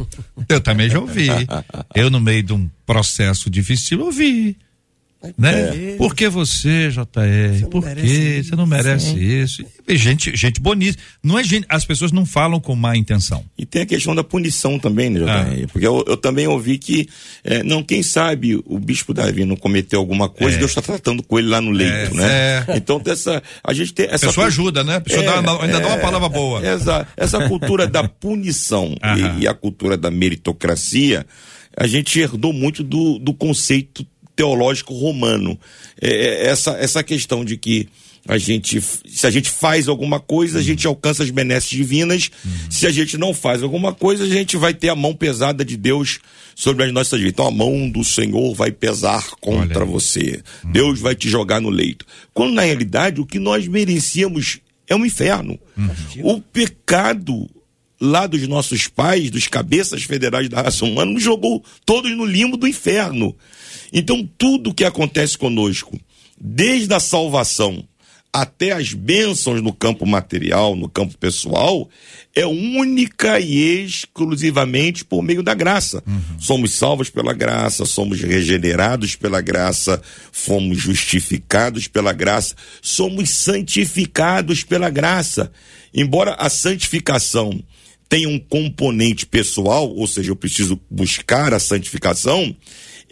Eu 0.47 0.61
também 0.61 0.89
já 0.89 0.97
ouvi. 0.97 1.27
Eu, 1.93 2.09
no 2.09 2.21
meio 2.21 2.41
de 2.41 2.53
um 2.53 2.69
processo 2.85 3.49
difícil, 3.49 3.99
ouvi. 3.99 4.55
Né? 5.37 5.95
Por 5.97 6.13
que 6.13 6.27
você, 6.27 6.89
JR? 6.89 7.59
Você 7.59 7.65
Por 7.67 7.83
que 7.95 8.43
você 8.43 8.55
não 8.55 8.67
merece 8.67 9.17
isso? 9.17 9.65
E 9.87 9.95
gente, 9.95 10.35
gente 10.35 10.59
bonita. 10.59 10.97
Não 11.23 11.39
é 11.39 11.43
gente, 11.43 11.65
as 11.69 11.85
pessoas 11.85 12.11
não 12.11 12.25
falam 12.25 12.59
com 12.59 12.75
má 12.75 12.95
intenção. 12.97 13.43
E 13.57 13.65
tem 13.65 13.83
a 13.83 13.85
questão 13.85 14.13
da 14.13 14.23
punição 14.23 14.77
também, 14.77 15.09
né, 15.09 15.19
JR? 15.19 15.29
Ah. 15.29 15.67
Porque 15.71 15.87
eu, 15.87 16.03
eu, 16.07 16.17
também 16.17 16.45
ouvi 16.47 16.77
que, 16.77 17.07
é, 17.43 17.63
não, 17.63 17.81
quem 17.81 18.03
sabe 18.03 18.61
o 18.65 18.77
bispo 18.79 19.13
Davi 19.13 19.45
não 19.45 19.55
cometeu 19.55 19.99
alguma 19.99 20.27
coisa, 20.27 20.57
é. 20.57 20.59
Deus 20.59 20.71
está 20.71 20.81
tratando 20.81 21.23
com 21.23 21.39
ele 21.39 21.47
lá 21.47 21.61
no 21.61 21.71
leito, 21.71 21.93
é. 21.93 22.13
né? 22.13 22.65
É. 22.67 22.77
Então 22.77 23.01
essa, 23.05 23.41
a 23.63 23.73
gente 23.73 23.93
tem 23.93 24.07
essa. 24.07 24.25
A 24.25 24.29
pessoa 24.29 24.47
ajuda, 24.47 24.83
né? 24.83 24.95
A 24.95 25.01
pessoa 25.01 25.23
dá, 25.23 25.31
é, 25.35 25.63
ainda 25.63 25.79
dá 25.79 25.87
uma 25.87 25.97
é, 25.97 26.01
palavra 26.01 26.29
boa. 26.29 26.65
Essa, 26.65 27.07
essa 27.15 27.47
cultura 27.47 27.87
da 27.87 28.07
punição 28.07 28.95
e, 29.37 29.43
e, 29.43 29.47
a 29.47 29.53
cultura 29.53 29.95
da 29.95 30.11
meritocracia, 30.11 31.25
a 31.75 31.87
gente 31.87 32.19
herdou 32.19 32.51
muito 32.51 32.83
do, 32.83 33.19
do 33.19 33.33
conceito 33.33 34.05
teológico 34.35 34.93
romano. 34.93 35.59
É, 36.01 36.09
é, 36.09 36.47
essa, 36.47 36.71
essa 36.71 37.03
questão 37.03 37.43
de 37.43 37.57
que 37.57 37.87
a 38.27 38.37
gente, 38.37 38.79
se 38.81 39.27
a 39.27 39.29
gente 39.29 39.49
faz 39.49 39.87
alguma 39.89 40.19
coisa, 40.19 40.57
a 40.57 40.61
uhum. 40.61 40.65
gente 40.65 40.87
alcança 40.87 41.23
as 41.23 41.29
benesses 41.29 41.69
divinas. 41.69 42.31
Uhum. 42.45 42.51
Se 42.71 42.87
a 42.87 42.91
gente 42.91 43.17
não 43.17 43.33
faz 43.33 43.61
alguma 43.61 43.93
coisa, 43.93 44.23
a 44.23 44.27
gente 44.27 44.55
vai 44.55 44.73
ter 44.73 44.89
a 44.89 44.95
mão 44.95 45.13
pesada 45.13 45.65
de 45.65 45.75
Deus 45.75 46.19
sobre 46.55 46.85
as 46.85 46.93
nossas 46.93 47.19
vidas. 47.19 47.33
Então 47.33 47.47
a 47.47 47.51
mão 47.51 47.89
do 47.89 48.03
Senhor 48.03 48.53
vai 48.55 48.71
pesar 48.71 49.29
contra 49.41 49.83
você. 49.83 50.41
Uhum. 50.63 50.71
Deus 50.71 50.99
vai 50.99 51.15
te 51.15 51.29
jogar 51.29 51.59
no 51.59 51.69
leito. 51.69 52.05
Quando 52.33 52.53
na 52.53 52.61
realidade 52.61 53.19
o 53.19 53.25
que 53.25 53.39
nós 53.39 53.67
merecíamos 53.67 54.59
é 54.87 54.95
um 54.95 55.05
inferno. 55.05 55.59
Uhum. 55.77 56.35
O 56.35 56.41
pecado 56.41 57.49
lá 57.99 58.27
dos 58.27 58.47
nossos 58.47 58.87
pais, 58.87 59.31
dos 59.31 59.47
cabeças 59.47 60.03
federais 60.03 60.49
da 60.49 60.61
raça 60.61 60.85
humana, 60.85 61.11
nos 61.11 61.23
jogou 61.23 61.63
todos 61.85 62.11
no 62.15 62.25
limbo 62.25 62.57
do 62.57 62.67
inferno. 62.67 63.35
Então, 63.91 64.27
tudo 64.37 64.73
que 64.73 64.83
acontece 64.83 65.37
conosco, 65.37 65.99
desde 66.39 66.93
a 66.93 66.99
salvação 66.99 67.85
até 68.33 68.71
as 68.71 68.93
bênçãos 68.93 69.61
no 69.61 69.71
campo 69.71 70.07
material, 70.07 70.75
no 70.75 70.89
campo 70.89 71.15
pessoal, 71.19 71.87
é 72.35 72.47
única 72.47 73.39
e 73.39 73.83
exclusivamente 73.85 75.05
por 75.05 75.21
meio 75.21 75.43
da 75.43 75.53
graça. 75.53 76.01
Uhum. 76.07 76.39
Somos 76.39 76.73
salvos 76.73 77.11
pela 77.11 77.31
graça, 77.31 77.85
somos 77.85 78.19
regenerados 78.21 79.15
pela 79.15 79.39
graça, 79.39 80.01
fomos 80.31 80.79
justificados 80.79 81.87
pela 81.87 82.11
graça, 82.11 82.55
somos 82.81 83.29
santificados 83.29 84.63
pela 84.63 84.89
graça. 84.89 85.51
Embora 85.93 86.33
a 86.39 86.49
santificação 86.49 87.63
tenha 88.09 88.27
um 88.27 88.39
componente 88.39 89.27
pessoal, 89.27 89.87
ou 89.87 90.07
seja, 90.07 90.31
eu 90.31 90.35
preciso 90.35 90.79
buscar 90.89 91.53
a 91.53 91.59
santificação, 91.59 92.55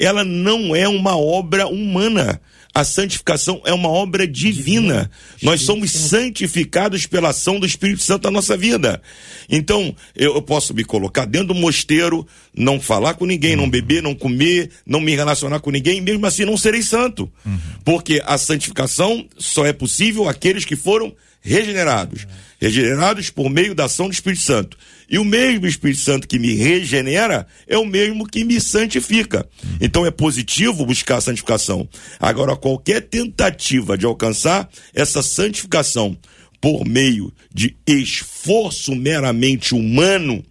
ela 0.01 0.23
não 0.23 0.75
é 0.75 0.87
uma 0.87 1.15
obra 1.15 1.67
humana. 1.67 2.41
A 2.73 2.85
santificação 2.85 3.61
é 3.65 3.73
uma 3.73 3.89
obra 3.89 4.25
divina. 4.25 5.11
Nós 5.41 5.61
somos 5.61 5.91
santificados 5.91 7.05
pela 7.05 7.29
ação 7.29 7.59
do 7.59 7.65
Espírito 7.65 8.01
Santo 8.01 8.23
na 8.23 8.31
nossa 8.31 8.55
vida. 8.55 9.01
Então, 9.49 9.93
eu, 10.15 10.35
eu 10.35 10.41
posso 10.41 10.73
me 10.73 10.85
colocar 10.85 11.25
dentro 11.25 11.49
do 11.49 11.55
mosteiro, 11.55 12.25
não 12.55 12.79
falar 12.79 13.15
com 13.15 13.25
ninguém, 13.25 13.57
não 13.57 13.69
beber, 13.69 14.01
não 14.01 14.15
comer, 14.15 14.71
não 14.85 15.01
me 15.01 15.13
relacionar 15.13 15.59
com 15.59 15.69
ninguém, 15.69 15.97
e 15.97 16.01
mesmo 16.01 16.25
assim 16.25 16.45
não 16.45 16.57
serei 16.57 16.81
santo. 16.81 17.29
Uhum. 17.45 17.59
Porque 17.83 18.21
a 18.25 18.37
santificação 18.37 19.27
só 19.37 19.65
é 19.65 19.73
possível 19.73 20.29
àqueles 20.29 20.63
que 20.63 20.77
foram 20.77 21.13
regenerados. 21.41 22.25
Regenerados 22.61 23.31
por 23.31 23.49
meio 23.49 23.73
da 23.73 23.85
ação 23.85 24.07
do 24.07 24.13
Espírito 24.13 24.43
Santo. 24.43 24.77
E 25.09 25.17
o 25.17 25.25
mesmo 25.25 25.65
Espírito 25.65 25.99
Santo 25.99 26.27
que 26.27 26.37
me 26.37 26.53
regenera 26.53 27.47
é 27.67 27.77
o 27.77 27.85
mesmo 27.85 28.27
que 28.27 28.45
me 28.45 28.61
santifica. 28.61 29.49
Então 29.81 30.05
é 30.05 30.11
positivo 30.11 30.85
buscar 30.85 31.17
a 31.17 31.21
santificação. 31.21 31.89
Agora, 32.19 32.55
qualquer 32.55 33.01
tentativa 33.01 33.97
de 33.97 34.05
alcançar 34.05 34.69
essa 34.93 35.23
santificação 35.23 36.15
por 36.61 36.85
meio 36.85 37.33
de 37.51 37.75
esforço 37.87 38.95
meramente 38.95 39.73
humano, 39.73 40.45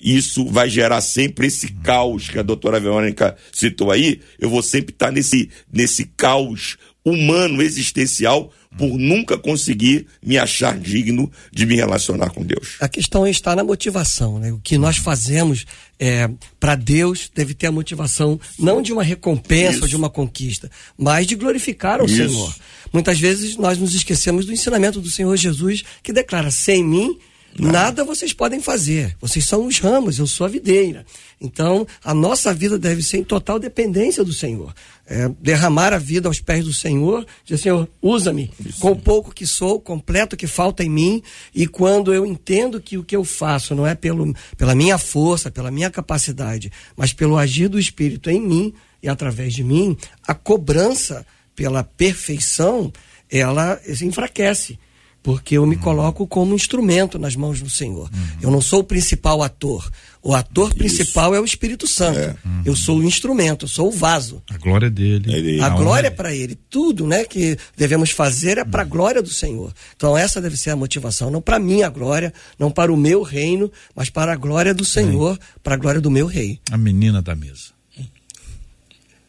isso 0.00 0.44
vai 0.46 0.68
gerar 0.68 1.00
sempre 1.00 1.46
esse 1.46 1.72
caos 1.72 2.28
que 2.28 2.38
a 2.38 2.42
doutora 2.42 2.80
Verônica 2.80 3.36
citou 3.52 3.90
aí. 3.90 4.20
Eu 4.38 4.50
vou 4.50 4.62
sempre 4.62 4.92
estar 4.92 5.10
nesse, 5.10 5.48
nesse 5.72 6.04
caos 6.16 6.76
humano, 7.06 7.62
existencial, 7.62 8.50
por 8.76 8.98
nunca 8.98 9.38
conseguir 9.38 10.06
me 10.20 10.36
achar 10.36 10.76
digno 10.76 11.30
de 11.52 11.64
me 11.64 11.76
relacionar 11.76 12.30
com 12.30 12.44
Deus. 12.44 12.74
A 12.80 12.88
questão 12.88 13.24
está 13.26 13.54
na 13.54 13.62
motivação, 13.62 14.40
né? 14.40 14.52
O 14.52 14.58
que 14.58 14.76
nós 14.76 14.96
fazemos 14.96 15.64
é, 16.00 16.28
para 16.58 16.74
Deus 16.74 17.30
deve 17.32 17.54
ter 17.54 17.68
a 17.68 17.72
motivação 17.72 18.40
não 18.58 18.82
de 18.82 18.92
uma 18.92 19.04
recompensa 19.04 19.82
ou 19.82 19.88
de 19.88 19.94
uma 19.94 20.10
conquista, 20.10 20.68
mas 20.98 21.28
de 21.28 21.36
glorificar 21.36 22.02
o 22.02 22.06
Isso. 22.06 22.16
Senhor. 22.16 22.54
Muitas 22.92 23.20
vezes 23.20 23.56
nós 23.56 23.78
nos 23.78 23.94
esquecemos 23.94 24.44
do 24.44 24.52
ensinamento 24.52 25.00
do 25.00 25.08
Senhor 25.08 25.36
Jesus 25.36 25.84
que 26.02 26.12
declara: 26.12 26.50
sem 26.50 26.82
mim 26.82 27.16
Nada 27.58 28.04
vocês 28.04 28.32
podem 28.32 28.60
fazer. 28.60 29.16
Vocês 29.20 29.44
são 29.44 29.66
os 29.66 29.78
ramos, 29.78 30.18
eu 30.18 30.26
sou 30.26 30.46
a 30.46 30.50
videira. 30.50 31.06
Então, 31.40 31.86
a 32.04 32.12
nossa 32.12 32.52
vida 32.52 32.78
deve 32.78 33.02
ser 33.02 33.18
em 33.18 33.24
total 33.24 33.58
dependência 33.58 34.22
do 34.22 34.32
Senhor. 34.32 34.74
É, 35.06 35.28
derramar 35.40 35.92
a 35.92 35.98
vida 35.98 36.28
aos 36.28 36.40
pés 36.40 36.64
do 36.64 36.72
Senhor, 36.72 37.24
dizer, 37.44 37.62
Senhor, 37.62 37.88
usa-me 38.02 38.50
com 38.80 38.90
o 38.90 38.96
pouco 38.96 39.32
que 39.32 39.46
sou, 39.46 39.80
completo 39.80 40.36
que 40.36 40.46
falta 40.46 40.82
em 40.82 40.90
mim, 40.90 41.22
e 41.54 41.66
quando 41.66 42.12
eu 42.12 42.26
entendo 42.26 42.80
que 42.80 42.98
o 42.98 43.04
que 43.04 43.14
eu 43.14 43.24
faço 43.24 43.74
não 43.74 43.86
é 43.86 43.94
pelo, 43.94 44.34
pela 44.56 44.74
minha 44.74 44.98
força, 44.98 45.50
pela 45.50 45.70
minha 45.70 45.90
capacidade, 45.90 46.72
mas 46.96 47.12
pelo 47.12 47.38
agir 47.38 47.68
do 47.68 47.78
Espírito 47.78 48.30
em 48.30 48.40
mim 48.40 48.74
e 49.02 49.08
através 49.08 49.54
de 49.54 49.62
mim, 49.62 49.96
a 50.26 50.34
cobrança 50.34 51.24
pela 51.54 51.84
perfeição, 51.84 52.92
ela 53.30 53.80
se 53.94 54.04
enfraquece 54.04 54.78
porque 55.26 55.56
eu 55.58 55.66
me 55.66 55.74
coloco 55.76 56.24
como 56.24 56.54
instrumento 56.54 57.18
nas 57.18 57.34
mãos 57.34 57.60
do 57.60 57.68
Senhor. 57.68 58.08
Uhum. 58.14 58.26
Eu 58.40 58.48
não 58.48 58.60
sou 58.60 58.78
o 58.78 58.84
principal 58.84 59.42
ator. 59.42 59.90
O 60.22 60.32
ator 60.32 60.68
Isso. 60.68 60.78
principal 60.78 61.34
é 61.34 61.40
o 61.40 61.44
Espírito 61.44 61.84
Santo. 61.88 62.20
É. 62.20 62.36
Uhum. 62.44 62.62
Eu 62.64 62.76
sou 62.76 62.98
o 62.98 63.02
instrumento, 63.02 63.64
eu 63.64 63.68
sou 63.68 63.88
o 63.88 63.90
vaso. 63.90 64.40
A 64.48 64.56
glória 64.56 64.88
dele. 64.88 65.58
É 65.58 65.60
a, 65.60 65.66
a 65.66 65.70
glória 65.70 66.06
é 66.06 66.10
para 66.12 66.32
ele. 66.32 66.54
Tudo, 66.70 67.08
né, 67.08 67.24
que 67.24 67.58
devemos 67.76 68.12
fazer 68.12 68.56
é 68.58 68.64
para 68.64 68.82
a 68.82 68.84
uhum. 68.84 68.90
glória 68.90 69.20
do 69.20 69.28
Senhor. 69.28 69.72
Então 69.96 70.16
essa 70.16 70.40
deve 70.40 70.56
ser 70.56 70.70
a 70.70 70.76
motivação, 70.76 71.28
não 71.28 71.42
para 71.42 71.58
minha 71.58 71.88
glória, 71.88 72.32
não 72.56 72.70
para 72.70 72.92
o 72.92 72.96
meu 72.96 73.22
reino, 73.22 73.68
mas 73.96 74.08
para 74.08 74.32
a 74.32 74.36
glória 74.36 74.72
do 74.72 74.84
Senhor, 74.84 75.36
para 75.60 75.74
a 75.74 75.76
glória 75.76 76.00
do 76.00 76.08
meu 76.08 76.26
rei. 76.26 76.60
A 76.70 76.78
menina 76.78 77.20
da 77.20 77.34
mesa. 77.34 77.74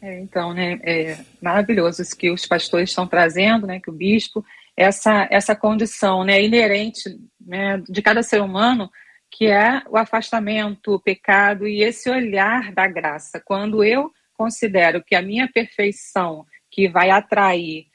É, 0.00 0.20
então, 0.20 0.54
né, 0.54 0.78
é 0.84 1.18
maravilhoso 1.42 2.02
isso 2.02 2.16
que 2.16 2.30
os 2.30 2.46
pastores 2.46 2.90
estão 2.90 3.04
trazendo, 3.04 3.66
né, 3.66 3.80
que 3.80 3.90
o 3.90 3.92
bispo 3.92 4.44
essa, 4.78 5.26
essa 5.28 5.56
condição 5.56 6.22
né, 6.22 6.40
inerente 6.40 7.18
né, 7.44 7.82
de 7.88 8.00
cada 8.00 8.22
ser 8.22 8.40
humano, 8.40 8.88
que 9.28 9.48
é 9.48 9.82
o 9.90 9.96
afastamento, 9.96 10.94
o 10.94 11.00
pecado 11.00 11.66
e 11.66 11.82
esse 11.82 12.08
olhar 12.08 12.72
da 12.72 12.86
graça. 12.86 13.42
Quando 13.44 13.82
eu 13.82 14.12
considero 14.34 15.02
que 15.02 15.16
a 15.16 15.20
minha 15.22 15.50
perfeição, 15.52 16.46
que 16.70 16.88
vai 16.88 17.10
atrair 17.10 17.86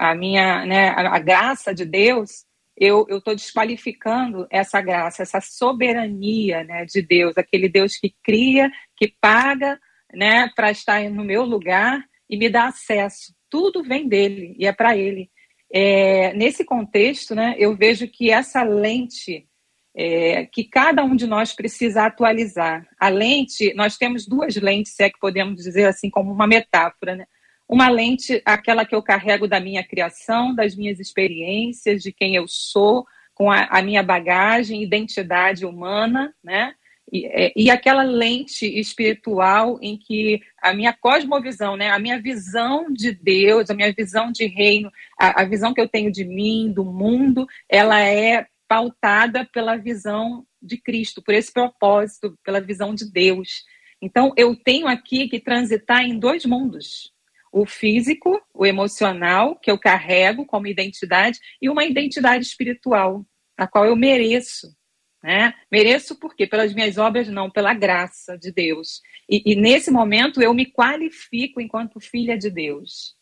a 0.00 0.12
minha, 0.16 0.66
né, 0.66 0.88
a, 0.88 1.20
graça 1.20 1.72
de 1.72 1.84
Deus, 1.84 2.44
eu 2.76 3.06
estou 3.08 3.36
desqualificando 3.36 4.44
essa 4.50 4.80
graça, 4.80 5.22
essa 5.22 5.40
soberania 5.40 6.64
né, 6.64 6.84
de 6.84 7.00
Deus, 7.00 7.38
aquele 7.38 7.68
Deus 7.68 7.96
que 7.96 8.12
cria, 8.24 8.72
que 8.96 9.14
paga 9.20 9.78
né, 10.12 10.50
para 10.56 10.72
estar 10.72 11.00
no 11.10 11.24
meu 11.24 11.44
lugar 11.44 12.04
e 12.28 12.36
me 12.36 12.48
dá 12.48 12.66
acesso. 12.66 13.32
Tudo 13.48 13.84
vem 13.84 14.08
dele 14.08 14.56
e 14.58 14.66
é 14.66 14.72
para 14.72 14.96
ele. 14.96 15.30
É, 15.76 16.32
nesse 16.34 16.64
contexto, 16.64 17.34
né, 17.34 17.56
eu 17.58 17.74
vejo 17.74 18.06
que 18.06 18.30
essa 18.30 18.62
lente 18.62 19.44
é, 19.92 20.46
que 20.46 20.62
cada 20.62 21.02
um 21.02 21.16
de 21.16 21.26
nós 21.26 21.52
precisa 21.52 22.04
atualizar. 22.04 22.86
A 22.96 23.08
lente, 23.08 23.74
nós 23.74 23.96
temos 23.96 24.24
duas 24.24 24.54
lentes, 24.54 24.94
se 24.94 25.02
é 25.02 25.10
que 25.10 25.18
podemos 25.18 25.62
dizer 25.62 25.86
assim, 25.86 26.08
como 26.08 26.32
uma 26.32 26.46
metáfora. 26.46 27.16
Né? 27.16 27.26
Uma 27.68 27.88
lente, 27.88 28.40
aquela 28.44 28.84
que 28.84 28.94
eu 28.94 29.02
carrego 29.02 29.48
da 29.48 29.58
minha 29.58 29.82
criação, 29.82 30.54
das 30.54 30.76
minhas 30.76 31.00
experiências, 31.00 32.02
de 32.02 32.12
quem 32.12 32.36
eu 32.36 32.46
sou, 32.46 33.04
com 33.34 33.50
a, 33.50 33.64
a 33.64 33.82
minha 33.82 34.02
bagagem, 34.02 34.80
identidade 34.80 35.66
humana, 35.66 36.32
né? 36.42 36.72
E, 37.12 37.26
é, 37.26 37.52
e, 37.54 37.70
aquela 37.70 38.02
lente 38.02 38.66
espiritual 38.66 39.78
em 39.82 39.96
que 39.96 40.40
a 40.60 40.72
minha 40.72 40.92
cosmovisão, 40.92 41.76
né, 41.76 41.90
a 41.90 41.98
minha 41.98 42.20
visão 42.20 42.90
de 42.90 43.12
Deus, 43.12 43.68
a 43.68 43.74
minha 43.74 43.92
visão 43.92 44.32
de 44.32 44.46
reino, 44.46 44.90
a, 45.18 45.42
a 45.42 45.44
visão 45.44 45.74
que 45.74 45.80
eu 45.80 45.88
tenho 45.88 46.10
de 46.10 46.24
mim, 46.24 46.72
do 46.72 46.84
mundo, 46.84 47.46
ela 47.68 48.00
é 48.00 48.46
pautada 48.66 49.44
pela 49.52 49.76
visão 49.76 50.46
de 50.60 50.78
Cristo, 50.78 51.22
por 51.22 51.34
esse 51.34 51.52
propósito, 51.52 52.38
pela 52.42 52.60
visão 52.60 52.94
de 52.94 53.10
Deus. 53.10 53.64
Então, 54.00 54.32
eu 54.36 54.56
tenho 54.56 54.86
aqui 54.86 55.28
que 55.28 55.38
transitar 55.38 56.02
em 56.04 56.18
dois 56.18 56.44
mundos. 56.44 57.12
O 57.52 57.66
físico, 57.66 58.40
o 58.52 58.66
emocional, 58.66 59.56
que 59.56 59.70
eu 59.70 59.78
carrego 59.78 60.44
como 60.44 60.66
identidade, 60.66 61.38
e 61.60 61.68
uma 61.68 61.84
identidade 61.84 62.44
espiritual, 62.44 63.24
a 63.56 63.66
qual 63.66 63.84
eu 63.84 63.94
mereço 63.94 64.74
né? 65.24 65.54
Mereço 65.72 66.16
por 66.16 66.36
quê? 66.36 66.46
Pelas 66.46 66.74
minhas 66.74 66.98
obras, 66.98 67.28
não, 67.28 67.50
pela 67.50 67.72
graça 67.72 68.36
de 68.36 68.52
Deus. 68.52 69.00
E, 69.26 69.52
e 69.52 69.56
nesse 69.56 69.90
momento 69.90 70.42
eu 70.42 70.52
me 70.52 70.66
qualifico 70.66 71.62
enquanto 71.62 71.98
filha 71.98 72.36
de 72.36 72.50
Deus. 72.50 73.16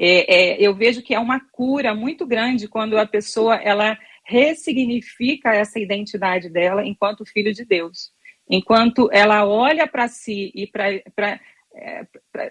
É, 0.00 0.34
é, 0.34 0.66
eu 0.66 0.74
vejo 0.74 1.02
que 1.02 1.14
é 1.14 1.18
uma 1.18 1.38
cura 1.38 1.94
muito 1.94 2.26
grande 2.26 2.68
quando 2.68 2.96
a 2.96 3.04
pessoa 3.04 3.56
ela 3.56 3.98
ressignifica 4.24 5.54
essa 5.54 5.78
identidade 5.78 6.48
dela 6.48 6.86
enquanto 6.86 7.26
filho 7.26 7.52
de 7.52 7.66
Deus. 7.66 8.10
Enquanto 8.48 9.10
ela 9.12 9.44
olha 9.44 9.86
para 9.86 10.08
si 10.08 10.50
e 10.54 10.66
para 10.66 11.38
é, 11.74 12.06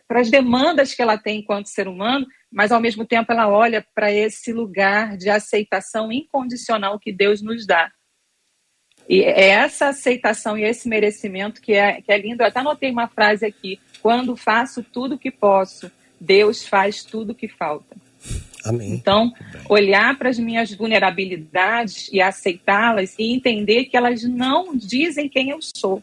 as 0.09 0.29
demandas 0.29 0.93
que 0.93 1.01
ela 1.01 1.17
tem 1.17 1.39
enquanto 1.39 1.69
ser 1.69 1.87
humano, 1.87 2.27
mas 2.51 2.71
ao 2.71 2.79
mesmo 2.79 3.03
tempo 3.03 3.31
ela 3.31 3.49
olha 3.49 3.83
para 3.95 4.11
esse 4.11 4.53
lugar 4.53 5.17
de 5.17 5.27
aceitação 5.27 6.11
incondicional 6.11 6.99
que 6.99 7.11
Deus 7.11 7.41
nos 7.41 7.65
dá. 7.65 7.91
E 9.09 9.23
é 9.23 9.49
essa 9.49 9.89
aceitação 9.89 10.57
e 10.57 10.63
esse 10.63 10.87
merecimento 10.87 11.61
que 11.61 11.73
é, 11.73 12.01
que 12.01 12.11
é 12.11 12.17
lindo. 12.17 12.43
Eu 12.43 12.47
até 12.47 12.59
anotei 12.59 12.91
uma 12.91 13.07
frase 13.07 13.45
aqui: 13.45 13.79
quando 14.01 14.35
faço 14.35 14.83
tudo 14.83 15.15
o 15.15 15.17
que 15.17 15.31
posso, 15.31 15.91
Deus 16.19 16.67
faz 16.67 17.03
tudo 17.03 17.31
o 17.31 17.35
que 17.35 17.47
falta. 17.47 17.95
Amém. 18.63 18.93
Então, 18.93 19.33
olhar 19.67 20.17
para 20.17 20.29
as 20.29 20.37
minhas 20.37 20.71
vulnerabilidades 20.71 22.09
e 22.13 22.21
aceitá-las 22.21 23.15
e 23.17 23.33
entender 23.33 23.85
que 23.85 23.97
elas 23.97 24.23
não 24.23 24.75
dizem 24.75 25.27
quem 25.27 25.49
eu 25.49 25.59
sou. 25.61 26.01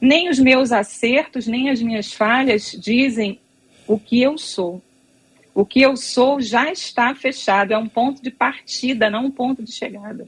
Nem 0.00 0.30
os 0.30 0.38
meus 0.38 0.72
acertos, 0.72 1.46
nem 1.46 1.68
as 1.68 1.82
minhas 1.82 2.12
falhas 2.12 2.72
dizem 2.72 3.38
o 3.86 3.98
que 3.98 4.22
eu 4.22 4.38
sou. 4.38 4.82
O 5.54 5.66
que 5.66 5.82
eu 5.82 5.94
sou 5.94 6.40
já 6.40 6.72
está 6.72 7.14
fechado, 7.14 7.74
é 7.74 7.78
um 7.78 7.88
ponto 7.88 8.22
de 8.22 8.30
partida, 8.30 9.10
não 9.10 9.26
um 9.26 9.30
ponto 9.30 9.62
de 9.62 9.72
chegada 9.72 10.26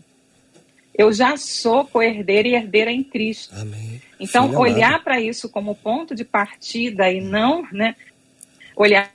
eu 0.95 1.13
já 1.13 1.37
sou 1.37 1.85
co-herdeira 1.85 2.49
e 2.49 2.55
herdeira 2.55 2.91
em 2.91 3.03
Cristo. 3.03 3.55
Amém. 3.57 4.01
Então, 4.21 4.49
Filha 4.49 4.59
olhar 4.59 5.05
para 5.05 5.21
isso 5.21 5.49
como 5.49 5.75
ponto 5.75 6.15
de 6.15 6.25
partida 6.25 7.11
e 7.11 7.21
não, 7.21 7.67
né, 7.73 7.97
olhar 8.77 9.11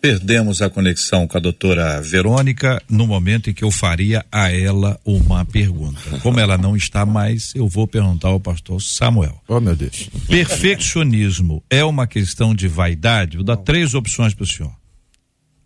Perdemos 0.00 0.62
a 0.62 0.70
conexão 0.70 1.28
com 1.28 1.36
a 1.36 1.40
doutora 1.40 2.00
Verônica 2.00 2.82
no 2.88 3.06
momento 3.06 3.50
em 3.50 3.52
que 3.52 3.62
eu 3.62 3.70
faria 3.70 4.24
a 4.32 4.50
ela 4.50 4.98
uma 5.04 5.44
pergunta. 5.44 6.18
Como 6.22 6.40
ela 6.40 6.56
não 6.56 6.74
está 6.74 7.04
mais, 7.04 7.54
eu 7.54 7.68
vou 7.68 7.86
perguntar 7.86 8.28
ao 8.28 8.40
pastor 8.40 8.80
Samuel. 8.80 9.42
Oh, 9.46 9.60
meu 9.60 9.76
Deus. 9.76 10.08
Perfeccionismo 10.26 11.62
é 11.68 11.84
uma 11.84 12.06
questão 12.06 12.54
de 12.54 12.66
vaidade? 12.66 13.36
Vou 13.36 13.44
dar 13.44 13.58
três 13.58 13.92
opções 13.92 14.32
para 14.32 14.44
o 14.44 14.46
senhor. 14.46 14.72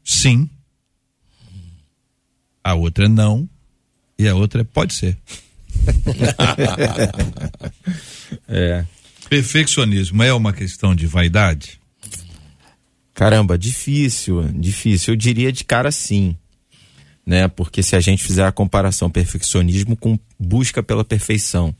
Sim. 0.02 0.50
A 2.64 2.74
outra 2.74 3.04
é 3.04 3.08
não 3.08 3.48
e 4.24 4.28
a 4.28 4.34
outra 4.34 4.62
é 4.62 4.64
pode 4.64 4.94
ser. 4.94 5.16
é. 8.48 8.84
Perfeccionismo 9.28 10.22
é 10.22 10.32
uma 10.32 10.52
questão 10.52 10.94
de 10.94 11.06
vaidade? 11.06 11.80
Caramba, 13.12 13.56
difícil, 13.56 14.42
difícil. 14.54 15.14
Eu 15.14 15.16
diria 15.16 15.52
de 15.52 15.64
cara 15.64 15.90
sim. 15.90 16.36
Né? 17.26 17.48
Porque 17.48 17.82
se 17.82 17.96
a 17.96 18.00
gente 18.00 18.22
fizer 18.22 18.44
a 18.44 18.52
comparação 18.52 19.08
perfeccionismo 19.08 19.96
com 19.96 20.18
busca 20.38 20.82
pela 20.82 21.04
perfeição, 21.04 21.74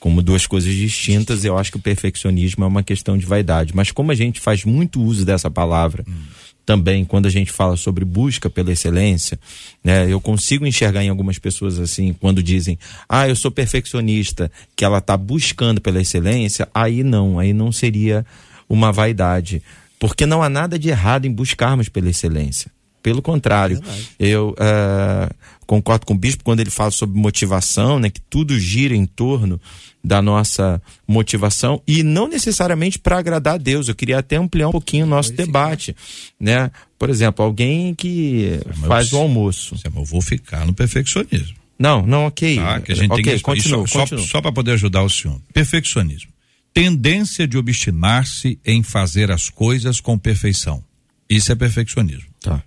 como 0.00 0.22
duas 0.22 0.46
coisas 0.46 0.74
distintas, 0.74 1.44
eu 1.44 1.58
acho 1.58 1.70
que 1.70 1.76
o 1.76 1.82
perfeccionismo 1.82 2.64
é 2.64 2.66
uma 2.66 2.82
questão 2.82 3.16
de 3.16 3.26
vaidade. 3.26 3.76
Mas 3.76 3.92
como 3.92 4.10
a 4.10 4.14
gente 4.14 4.40
faz 4.40 4.64
muito 4.64 5.02
uso 5.02 5.24
dessa 5.24 5.50
palavra, 5.50 6.04
hum 6.08 6.24
também 6.68 7.02
quando 7.02 7.24
a 7.24 7.30
gente 7.30 7.50
fala 7.50 7.78
sobre 7.78 8.04
busca 8.04 8.50
pela 8.50 8.70
excelência, 8.70 9.40
né? 9.82 10.06
Eu 10.06 10.20
consigo 10.20 10.66
enxergar 10.66 11.02
em 11.02 11.08
algumas 11.08 11.38
pessoas 11.38 11.78
assim, 11.78 12.12
quando 12.12 12.42
dizem, 12.42 12.78
ah, 13.08 13.26
eu 13.26 13.34
sou 13.34 13.50
perfeccionista, 13.50 14.52
que 14.76 14.84
ela 14.84 14.98
está 14.98 15.16
buscando 15.16 15.80
pela 15.80 15.98
excelência, 15.98 16.68
aí 16.74 17.02
não, 17.02 17.38
aí 17.38 17.54
não 17.54 17.72
seria 17.72 18.22
uma 18.68 18.92
vaidade. 18.92 19.62
Porque 19.98 20.26
não 20.26 20.42
há 20.42 20.50
nada 20.50 20.78
de 20.78 20.90
errado 20.90 21.24
em 21.24 21.32
buscarmos 21.32 21.88
pela 21.88 22.10
excelência. 22.10 22.70
Pelo 23.02 23.22
contrário, 23.22 23.80
é 24.18 24.26
eu 24.26 24.50
uh, 24.50 25.34
concordo 25.68 26.06
com 26.06 26.14
o 26.14 26.18
bispo 26.18 26.42
quando 26.42 26.60
ele 26.60 26.70
fala 26.70 26.90
sobre 26.90 27.20
motivação, 27.20 28.00
né? 28.00 28.08
Que 28.08 28.22
tudo 28.22 28.58
gira 28.58 28.96
em 28.96 29.04
torno 29.04 29.60
da 30.02 30.22
nossa 30.22 30.80
motivação 31.06 31.82
e 31.86 32.02
não 32.02 32.26
necessariamente 32.26 32.98
para 32.98 33.18
agradar 33.18 33.56
a 33.56 33.58
Deus. 33.58 33.86
Eu 33.86 33.94
queria 33.94 34.18
até 34.18 34.36
ampliar 34.36 34.68
um 34.68 34.72
pouquinho 34.72 35.04
o 35.04 35.08
nosso 35.08 35.30
debate, 35.34 35.94
né? 36.40 36.70
Por 36.98 37.10
exemplo, 37.10 37.44
alguém 37.44 37.94
que 37.94 38.58
faz 38.86 39.12
o 39.12 39.18
almoço. 39.18 39.76
Eu 39.84 40.04
vou 40.04 40.22
ficar 40.22 40.64
no 40.64 40.72
perfeccionismo. 40.72 41.58
Não, 41.78 42.04
não, 42.04 42.26
ok. 42.26 42.56
Tá, 42.56 42.80
que 42.80 42.90
a 42.90 42.94
gente 42.94 43.12
ok, 43.12 43.22
tem 43.22 43.36
que 43.36 43.42
continua, 43.42 43.86
só, 43.86 44.00
continua. 44.00 44.22
só, 44.22 44.28
só 44.28 44.40
para 44.40 44.50
poder 44.50 44.72
ajudar 44.72 45.02
o 45.02 45.10
senhor. 45.10 45.38
Perfeccionismo. 45.52 46.32
Tendência 46.72 47.46
de 47.46 47.58
obstinar-se 47.58 48.58
em 48.64 48.82
fazer 48.82 49.30
as 49.30 49.50
coisas 49.50 50.00
com 50.00 50.18
perfeição. 50.18 50.82
Isso 51.28 51.52
é 51.52 51.54
perfeccionismo. 51.54 52.30
Tá. 52.40 52.62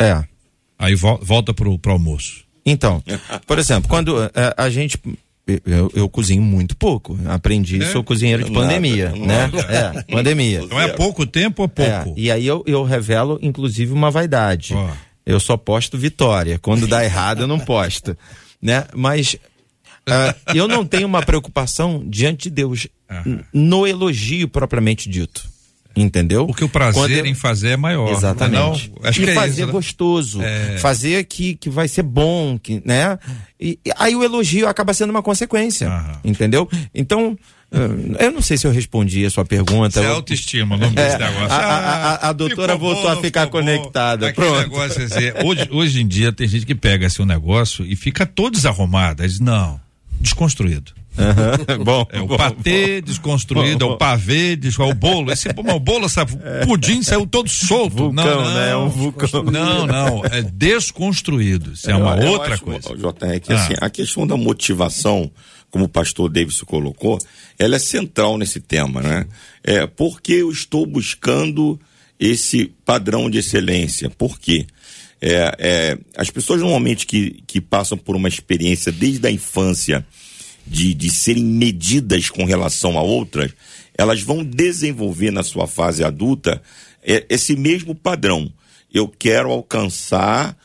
É. 0.00 0.31
Aí 0.82 0.94
vo- 0.94 1.18
volta 1.22 1.54
pro, 1.54 1.78
pro 1.78 1.92
almoço. 1.92 2.42
Então, 2.66 3.02
por 3.46 3.58
exemplo, 3.58 3.88
quando 3.88 4.22
é, 4.22 4.30
a 4.56 4.68
gente. 4.70 4.98
Eu, 5.66 5.90
eu 5.94 6.08
cozinho 6.08 6.40
muito 6.42 6.76
pouco. 6.76 7.18
Aprendi, 7.26 7.82
É? 7.82 7.90
sou 7.90 8.04
cozinheiro 8.04 8.44
de 8.44 8.50
Nada, 8.52 8.64
pandemia, 8.66 9.10
né? 9.10 9.48
nada. 9.48 9.58
É, 9.62 10.02
pandemia. 10.12 10.60
Então 10.62 10.80
é 10.80 10.88
pouco 10.88 11.26
tempo 11.26 11.62
ou 11.62 11.70
É, 11.82 12.00
pouco? 12.04 12.18
e 12.18 12.30
aí 12.30 12.46
eu, 12.46 12.62
eu 12.66 12.84
revelo, 12.84 13.38
inclusive, 13.42 13.92
uma 13.92 14.10
vaidade. 14.10 14.72
Ó. 14.74 14.90
Eu 15.26 15.40
só 15.40 15.56
posto 15.56 15.98
vitória. 15.98 16.58
Quando 16.60 16.86
dá 16.86 17.04
errado, 17.04 17.40
eu 17.42 17.46
não 17.48 17.58
posto. 17.58 18.16
Né? 18.60 18.84
Mas 18.94 19.36
ah, 20.06 20.34
eu 20.54 20.68
não 20.68 20.84
tenho 20.86 21.06
uma 21.08 21.22
preocupação 21.22 22.02
diante 22.06 22.44
de 22.44 22.50
Deus 22.50 22.86
no 23.52 23.86
elogio 23.86 24.46
propriamente 24.48 25.08
dito. 25.08 25.44
Entendeu? 25.94 26.46
Porque 26.46 26.64
o 26.64 26.68
prazer 26.68 27.18
eu- 27.18 27.26
em 27.26 27.34
fazer 27.34 27.70
é 27.70 27.76
maior. 27.76 28.10
Exatamente. 28.10 28.90
Não, 28.92 29.08
acho 29.08 29.20
e 29.20 29.24
que 29.24 29.30
é 29.30 29.34
fazer 29.34 29.50
isso, 29.62 29.66
né? 29.66 29.72
gostoso. 29.72 30.42
É. 30.42 30.78
Fazer 30.78 31.24
que, 31.24 31.54
que 31.54 31.68
vai 31.68 31.86
ser 31.88 32.02
bom, 32.02 32.58
que, 32.58 32.82
né? 32.84 33.18
E, 33.60 33.78
e 33.84 33.90
aí 33.98 34.16
o 34.16 34.24
elogio 34.24 34.66
acaba 34.68 34.94
sendo 34.94 35.10
uma 35.10 35.22
consequência. 35.22 35.88
Aham. 35.88 36.18
Entendeu? 36.24 36.68
Então, 36.94 37.36
eh, 37.70 38.24
eu 38.26 38.32
não 38.32 38.40
sei 38.42 38.56
se 38.56 38.66
eu 38.66 38.72
respondi 38.72 39.24
a 39.24 39.30
sua 39.30 39.44
pergunta. 39.44 40.00
Isso 40.00 40.08
é 40.08 40.12
autoestima, 40.12 40.74
o 40.76 40.78
nome 40.78 40.94
desse 40.96 41.16
É, 41.16 41.18
negócio. 41.18 41.52
a- 41.52 41.56
a- 41.56 42.14
a- 42.14 42.28
a 42.30 42.32
doutora 42.32 42.72
ficou 42.74 42.88
voltou 42.94 43.10
a 43.10 43.14
bom, 43.16 43.20
ficar 43.22 43.44
ficou 43.46 43.60
bom. 43.60 43.66
conectada. 43.66 44.32
Pronto. 44.32 44.60
negócio, 44.60 45.06
dizer, 45.06 45.34
hoje, 45.44 45.68
hoje 45.70 46.00
em 46.00 46.06
dia 46.08 46.32
tem 46.32 46.48
gente 46.48 46.64
que 46.66 46.74
pega 46.74 47.06
assim 47.06 47.22
um 47.22 47.26
negócio 47.26 47.84
e 47.86 47.94
fica 47.94 48.24
todo 48.26 48.54
desarrumado. 48.54 49.22
Aí 49.22 49.28
diz, 49.28 49.38
não, 49.40 49.78
desconstruído. 50.20 50.92
Aham, 51.18 51.76
bom, 51.84 52.06
É 52.10 52.20
o 52.20 52.26
bom, 52.26 52.36
patê 52.36 53.00
desconstruído, 53.00 53.84
é 53.84 53.88
o 53.88 53.96
pavê, 53.96 54.54
é 54.54 54.82
o 54.82 54.94
bolo. 54.94 55.30
Esse 55.30 55.48
o 55.48 55.80
bolo, 55.80 56.08
sabe, 56.08 56.32
o 56.62 56.66
pudim 56.66 57.02
saiu 57.02 57.26
todo 57.26 57.48
solto. 57.48 57.96
Vulcão, 57.96 58.12
não, 58.24 58.44
não, 58.44 58.54
né? 58.54 58.70
É 58.70 58.76
um 58.76 58.88
vulcão. 58.88 59.42
Não, 59.44 59.86
não, 59.86 60.24
é 60.24 60.42
desconstruído. 60.42 61.72
Isso 61.72 61.90
é 61.90 61.94
uma 61.94 62.16
Eu 62.16 62.32
outra 62.32 62.54
acho, 62.54 62.64
coisa. 62.64 62.88
JR, 62.96 63.40
que 63.40 63.52
Ah. 63.52 63.56
assim, 63.56 63.74
a 63.80 63.90
questão 63.90 64.26
da 64.26 64.36
motivação, 64.36 65.30
como 65.70 65.84
o 65.84 65.88
pastor 65.88 66.30
Davis 66.30 66.60
colocou, 66.62 67.18
ela 67.58 67.76
é 67.76 67.78
central 67.78 68.38
nesse 68.38 68.60
tema, 68.60 69.00
né? 69.02 69.26
É, 69.62 69.86
por 69.86 70.20
que 70.20 70.32
eu 70.34 70.50
estou 70.50 70.86
buscando 70.86 71.78
esse 72.18 72.66
padrão 72.84 73.28
de 73.28 73.38
excelência? 73.38 74.08
Por 74.10 74.38
quê? 74.38 74.66
É, 75.20 75.54
é, 75.58 75.98
as 76.16 76.30
pessoas 76.30 76.60
normalmente 76.60 77.06
que, 77.06 77.42
que 77.46 77.60
passam 77.60 77.96
por 77.96 78.16
uma 78.16 78.28
experiência 78.28 78.90
desde 78.90 79.24
a 79.26 79.30
infância 79.30 80.04
de, 80.66 80.94
de 80.94 81.10
serem 81.10 81.44
medidas 81.44 82.30
com 82.30 82.44
relação 82.44 82.98
a 82.98 83.02
outras, 83.02 83.52
elas 83.96 84.22
vão 84.22 84.44
desenvolver 84.44 85.30
na 85.30 85.42
sua 85.42 85.66
fase 85.66 86.02
adulta 86.02 86.62
é, 87.02 87.26
esse 87.28 87.56
mesmo 87.56 87.94
padrão. 87.94 88.52
Eu 88.92 89.08
quero 89.08 89.50
alcançar, 89.50 90.56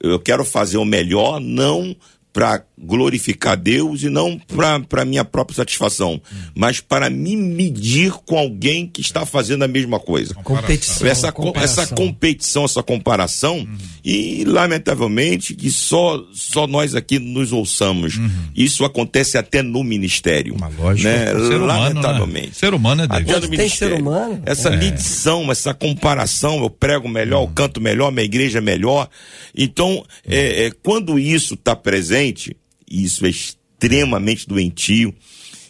eu 0.00 0.18
quero 0.18 0.44
fazer 0.44 0.78
o 0.78 0.84
melhor, 0.84 1.40
não 1.40 1.96
para 2.32 2.64
glorificar 2.76 3.56
Deus 3.56 4.02
e 4.02 4.08
não 4.08 4.38
para 4.86 5.04
minha 5.04 5.24
própria 5.24 5.56
satisfação, 5.56 6.20
mas 6.54 6.80
para 6.80 7.08
me 7.08 7.36
medir 7.36 8.12
com 8.26 8.36
alguém 8.38 8.86
que 8.86 9.00
está 9.00 9.24
fazendo 9.24 9.62
a 9.62 9.68
mesma 9.68 10.00
coisa 10.00 10.34
Competição. 10.34 11.06
essa, 11.06 11.30
co- 11.32 11.42
comparação. 11.44 11.84
essa 11.84 11.94
competição, 11.94 12.64
essa 12.64 12.82
comparação, 12.82 13.66
e 14.04 14.44
lamentavelmente 14.44 15.54
que 15.54 15.70
só, 15.70 16.22
só 16.32 16.66
nós 16.66 16.94
aqui 16.94 17.18
nos 17.18 17.52
ouçamos. 17.52 18.14
Isso 18.54 18.84
acontece 18.84 19.38
até 19.38 19.62
no 19.62 19.82
ministério. 19.84 20.54
Uma 20.54 20.68
lógica. 20.68 21.08
Né? 21.10 21.26
Ser 21.26 21.56
humano, 21.56 21.66
lamentavelmente. 21.66 22.46
né? 22.48 22.52
Ser 22.54 22.74
humano 22.74 23.02
é 23.02 23.06
Deus. 23.06 23.20
Até 23.36 23.40
no 23.46 23.56
Tem 23.56 23.68
ser 23.68 23.92
humano? 23.92 24.42
Essa 24.44 24.68
É. 24.70 24.76
medição, 24.76 25.50
essa 25.50 25.72
comparação, 25.72 26.58
eu 26.62 26.70
prego 26.70 27.08
melhor, 27.08 27.42
eu 27.42 27.48
canto 27.48 27.80
melhor, 27.80 28.10
minha 28.10 28.24
igreja 28.24 28.58
é 28.58 28.60
melhor. 28.60 29.08
Então, 29.56 30.04
é, 30.28 30.66
é, 30.66 30.70
quando 30.82 31.18
isso 31.18 31.54
está 31.54 31.76
presente, 31.76 32.56
isso 33.02 33.26
é 33.26 33.30
extremamente 33.30 34.48
doentio 34.48 35.14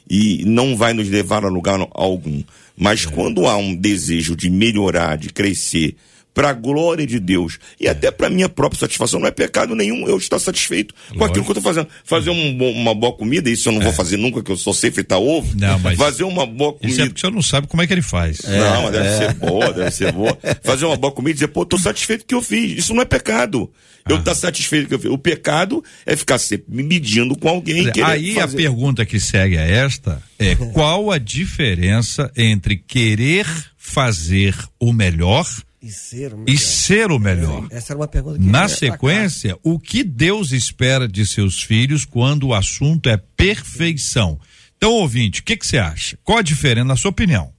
e 0.09 0.45
não 0.45 0.77
vai 0.77 0.93
nos 0.93 1.09
levar 1.09 1.45
a 1.45 1.49
lugar 1.49 1.79
algum. 1.93 2.41
É. 2.41 2.45
Mas 2.77 3.07
quando 3.07 3.47
há 3.47 3.57
um 3.57 3.75
desejo 3.75 4.37
de 4.37 4.51
melhorar, 4.51 5.17
de 5.17 5.31
crescer, 5.31 5.97
para 6.35 6.51
a 6.51 6.53
glória 6.53 7.07
de 7.07 7.19
Deus 7.21 7.59
e 7.81 7.87
até 7.89 8.11
para 8.11 8.29
minha 8.29 8.49
própria 8.49 8.81
satisfação, 8.81 9.21
não 9.21 9.29
é 9.29 9.31
pecado 9.31 9.75
nenhum 9.77 10.07
eu 10.09 10.19
estar 10.19 10.39
satisfeito 10.41 10.93
com 11.17 11.25
aquilo 11.25 11.45
que 11.45 11.51
eu 11.53 11.57
estou 11.57 11.63
fazendo. 11.63 11.89
Fazer 12.05 12.31
um 12.31 12.59
bom- 12.59 12.73
uma 12.73 12.93
boa 12.95 13.13
comida, 13.17 13.49
isso 13.49 13.69
eu 13.69 13.73
não 13.73 13.81
vou 13.81 13.93
fazer 13.93 14.17
nunca, 14.17 14.43
que 14.43 14.51
eu 14.51 14.57
só 14.57 14.73
sei 14.73 14.91
fritar 14.91 15.19
ovo. 15.21 15.53
É. 15.57 15.61
Não, 15.67 15.79
mas- 15.79 15.97
Fazer 15.97 16.25
uma 16.25 16.45
boa 16.45 16.73
Isso 16.73 16.81
comida. 16.81 17.03
é 17.03 17.07
porque 17.07 17.19
o 17.19 17.21
senhor 17.21 17.33
não 17.33 17.43
sabe 17.43 17.67
como 17.69 17.83
é 17.83 17.87
que 17.87 17.93
ele 17.93 18.03
faz. 18.03 18.41
Não, 18.43 18.83
mas 18.83 18.93
deve 18.93 19.17
ser 19.17 19.35
boa, 19.35 19.73
deve 19.73 19.91
ser 19.93 20.13
boa. 20.13 20.37
Fazer 20.65 20.85
uma 20.87 20.97
boa 20.97 21.13
comida 21.13 21.31
e 21.31 21.35
dizer, 21.35 21.49
pô, 21.49 21.65
tô 21.65 21.79
satisfeito 21.79 22.21
com 22.23 22.25
o 22.25 22.29
que 22.29 22.35
eu 22.35 22.43
fiz. 22.43 22.79
Isso 22.79 22.93
não 22.93 23.03
é 23.03 23.05
pecado. 23.05 23.71
Eu 24.09 24.17
estar 24.19 24.35
satisfeito 24.35 24.83
com 24.83 24.87
o 24.87 24.89
que 24.89 24.95
eu 25.07 25.11
fiz. 25.11 25.11
O 25.13 25.19
pecado 25.19 25.83
é 26.05 26.15
ficar 26.17 26.37
sempre 26.39 26.67
me 26.75 26.83
medindo 26.83 27.37
com 27.39 27.49
alguém. 27.49 27.85
querer 27.93 28.05
Aí 28.05 28.33
a 28.39 28.43
fazer. 28.43 28.57
pergunta 28.57 29.07
que 29.07 29.19
segue 29.21 29.57
a 29.57 29.63
esta 29.63 30.21
é 30.39 30.55
qual 30.75 31.11
a 31.13 31.17
diferença 31.19 32.31
entre 32.37 32.77
querer 32.77 33.47
fazer 33.79 34.55
o 34.81 34.93
melhor 34.93 35.47
E 35.85 35.91
ser 35.93 36.33
o 36.33 36.39
e 36.39 36.53
melhor. 36.53 36.59
ser 36.59 37.11
o 37.11 37.19
melhor? 37.19 37.67
Essa 37.71 37.93
era 37.93 38.01
uma 38.01 38.09
pergunta 38.09 38.39
que 38.39 38.45
Na 38.47 38.67
destacar. 38.67 38.93
sequência, 38.99 39.59
o 39.63 39.79
que 39.79 40.03
Deus 40.03 40.51
espera 40.53 41.07
de 41.07 41.27
seus 41.27 41.63
filhos 41.63 42.05
quando 42.05 42.49
o 42.49 42.55
assunto 42.55 43.09
é 43.09 43.17
perfeição? 43.17 44.41
Então, 44.77 44.91
ouvinte, 44.93 45.41
o 45.41 45.45
que 45.45 45.57
que 45.57 45.67
você 45.67 45.79
acha? 45.79 46.19
Qual 46.25 46.39
a 46.39 46.43
diferença, 46.43 46.85
na 46.87 46.97
sua 46.97 47.11
opinião? 47.11 47.53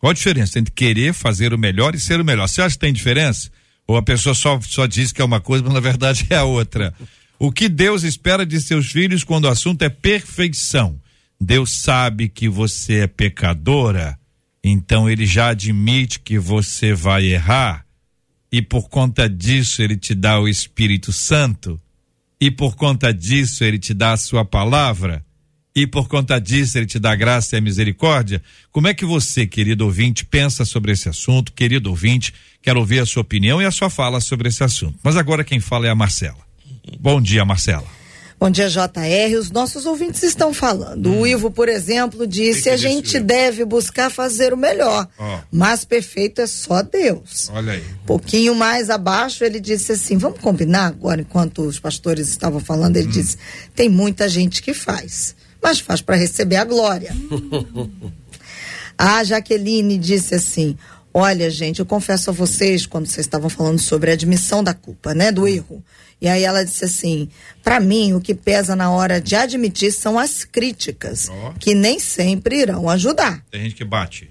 Qual 0.00 0.10
a 0.10 0.14
diferença 0.14 0.58
entre 0.58 0.72
querer 0.72 1.12
fazer 1.12 1.52
o 1.54 1.58
melhor 1.58 1.94
e 1.94 2.00
ser 2.00 2.20
o 2.20 2.24
melhor? 2.24 2.48
Você 2.48 2.60
acha 2.62 2.74
que 2.74 2.80
tem 2.80 2.92
diferença? 2.92 3.50
Ou 3.86 3.96
a 3.96 4.02
pessoa 4.02 4.34
só, 4.34 4.60
só 4.60 4.86
diz 4.86 5.12
que 5.12 5.20
é 5.22 5.24
uma 5.24 5.40
coisa, 5.40 5.64
mas 5.64 5.74
na 5.74 5.80
verdade 5.80 6.26
é 6.30 6.36
a 6.36 6.44
outra? 6.44 6.92
O 7.38 7.50
que 7.50 7.68
Deus 7.68 8.02
espera 8.02 8.44
de 8.44 8.60
seus 8.60 8.90
filhos 8.92 9.24
quando 9.24 9.44
o 9.44 9.48
assunto 9.48 9.82
é 9.82 9.88
perfeição? 9.88 11.00
Deus 11.40 11.80
sabe 11.82 12.28
que 12.28 12.48
você 12.48 13.00
é 13.00 13.06
pecadora, 13.06 14.18
então 14.62 15.08
ele 15.08 15.26
já 15.26 15.48
admite 15.48 16.20
que 16.20 16.38
você 16.38 16.92
vai 16.94 17.26
errar, 17.26 17.84
e 18.52 18.60
por 18.60 18.88
conta 18.88 19.28
disso 19.28 19.82
ele 19.82 19.96
te 19.96 20.14
dá 20.14 20.40
o 20.40 20.48
Espírito 20.48 21.12
Santo, 21.12 21.80
e 22.40 22.50
por 22.50 22.74
conta 22.76 23.12
disso 23.12 23.64
ele 23.64 23.78
te 23.78 23.94
dá 23.94 24.12
a 24.12 24.16
sua 24.16 24.44
palavra, 24.44 25.24
e 25.74 25.86
por 25.86 26.08
conta 26.08 26.40
disso 26.40 26.76
ele 26.78 26.86
te 26.86 26.98
dá 26.98 27.14
graça 27.14 27.54
e 27.54 27.58
a 27.58 27.60
misericórdia. 27.60 28.42
Como 28.72 28.88
é 28.88 28.94
que 28.94 29.04
você, 29.04 29.46
querido 29.46 29.84
ouvinte, 29.84 30.24
pensa 30.24 30.64
sobre 30.64 30.92
esse 30.92 31.08
assunto? 31.08 31.52
Querido 31.52 31.90
ouvinte, 31.90 32.34
quero 32.60 32.80
ouvir 32.80 32.98
a 32.98 33.06
sua 33.06 33.22
opinião 33.22 33.62
e 33.62 33.64
a 33.64 33.70
sua 33.70 33.88
fala 33.88 34.20
sobre 34.20 34.48
esse 34.48 34.64
assunto. 34.64 34.98
Mas 35.02 35.16
agora 35.16 35.44
quem 35.44 35.60
fala 35.60 35.86
é 35.86 35.90
a 35.90 35.94
Marcela. 35.94 36.38
Bom 36.98 37.20
dia, 37.20 37.44
Marcela. 37.44 37.99
Bom 38.40 38.48
dia, 38.48 38.70
JR. 38.70 39.38
Os 39.38 39.50
nossos 39.50 39.84
ouvintes 39.84 40.22
estão 40.22 40.54
falando. 40.54 41.12
O 41.12 41.26
Ivo, 41.26 41.50
por 41.50 41.68
exemplo, 41.68 42.26
disse: 42.26 42.62
que 42.62 42.70
a 42.70 42.76
gente 42.78 43.20
deve 43.20 43.66
buscar 43.66 44.10
fazer 44.10 44.54
o 44.54 44.56
melhor, 44.56 45.06
Ó. 45.18 45.40
mas 45.52 45.84
perfeito 45.84 46.40
é 46.40 46.46
só 46.46 46.82
Deus. 46.82 47.50
Olha 47.52 47.74
aí. 47.74 47.84
pouquinho 48.06 48.54
mais 48.54 48.88
abaixo, 48.88 49.44
ele 49.44 49.60
disse 49.60 49.92
assim: 49.92 50.16
vamos 50.16 50.40
combinar 50.40 50.86
agora, 50.86 51.20
enquanto 51.20 51.60
os 51.60 51.78
pastores 51.78 52.28
estavam 52.28 52.60
falando, 52.60 52.96
ele 52.96 53.08
disse: 53.08 53.36
tem 53.74 53.90
muita 53.90 54.26
gente 54.26 54.62
que 54.62 54.72
faz, 54.72 55.36
mas 55.62 55.78
faz 55.78 56.00
para 56.00 56.16
receber 56.16 56.56
a 56.56 56.64
glória. 56.64 57.14
a 58.96 59.22
Jaqueline 59.22 59.98
disse 59.98 60.34
assim: 60.34 60.78
olha, 61.12 61.50
gente, 61.50 61.80
eu 61.80 61.86
confesso 61.86 62.30
a 62.30 62.32
vocês, 62.32 62.86
quando 62.86 63.04
vocês 63.04 63.26
estavam 63.26 63.50
falando 63.50 63.78
sobre 63.78 64.10
a 64.10 64.14
admissão 64.14 64.64
da 64.64 64.72
culpa, 64.72 65.12
né, 65.12 65.30
do 65.30 65.46
erro. 65.46 65.84
E 66.20 66.28
aí 66.28 66.44
ela 66.44 66.64
disse 66.64 66.84
assim: 66.84 67.28
para 67.62 67.80
mim, 67.80 68.12
o 68.14 68.20
que 68.20 68.34
pesa 68.34 68.76
na 68.76 68.90
hora 68.90 69.20
de 69.20 69.34
admitir 69.34 69.92
são 69.92 70.18
as 70.18 70.44
críticas, 70.44 71.28
Ó. 71.30 71.52
que 71.58 71.74
nem 71.74 71.98
sempre 71.98 72.60
irão 72.60 72.88
ajudar, 72.90 73.42
Tem 73.50 73.62
gente 73.62 73.74
que 73.74 73.84
bate. 73.84 74.28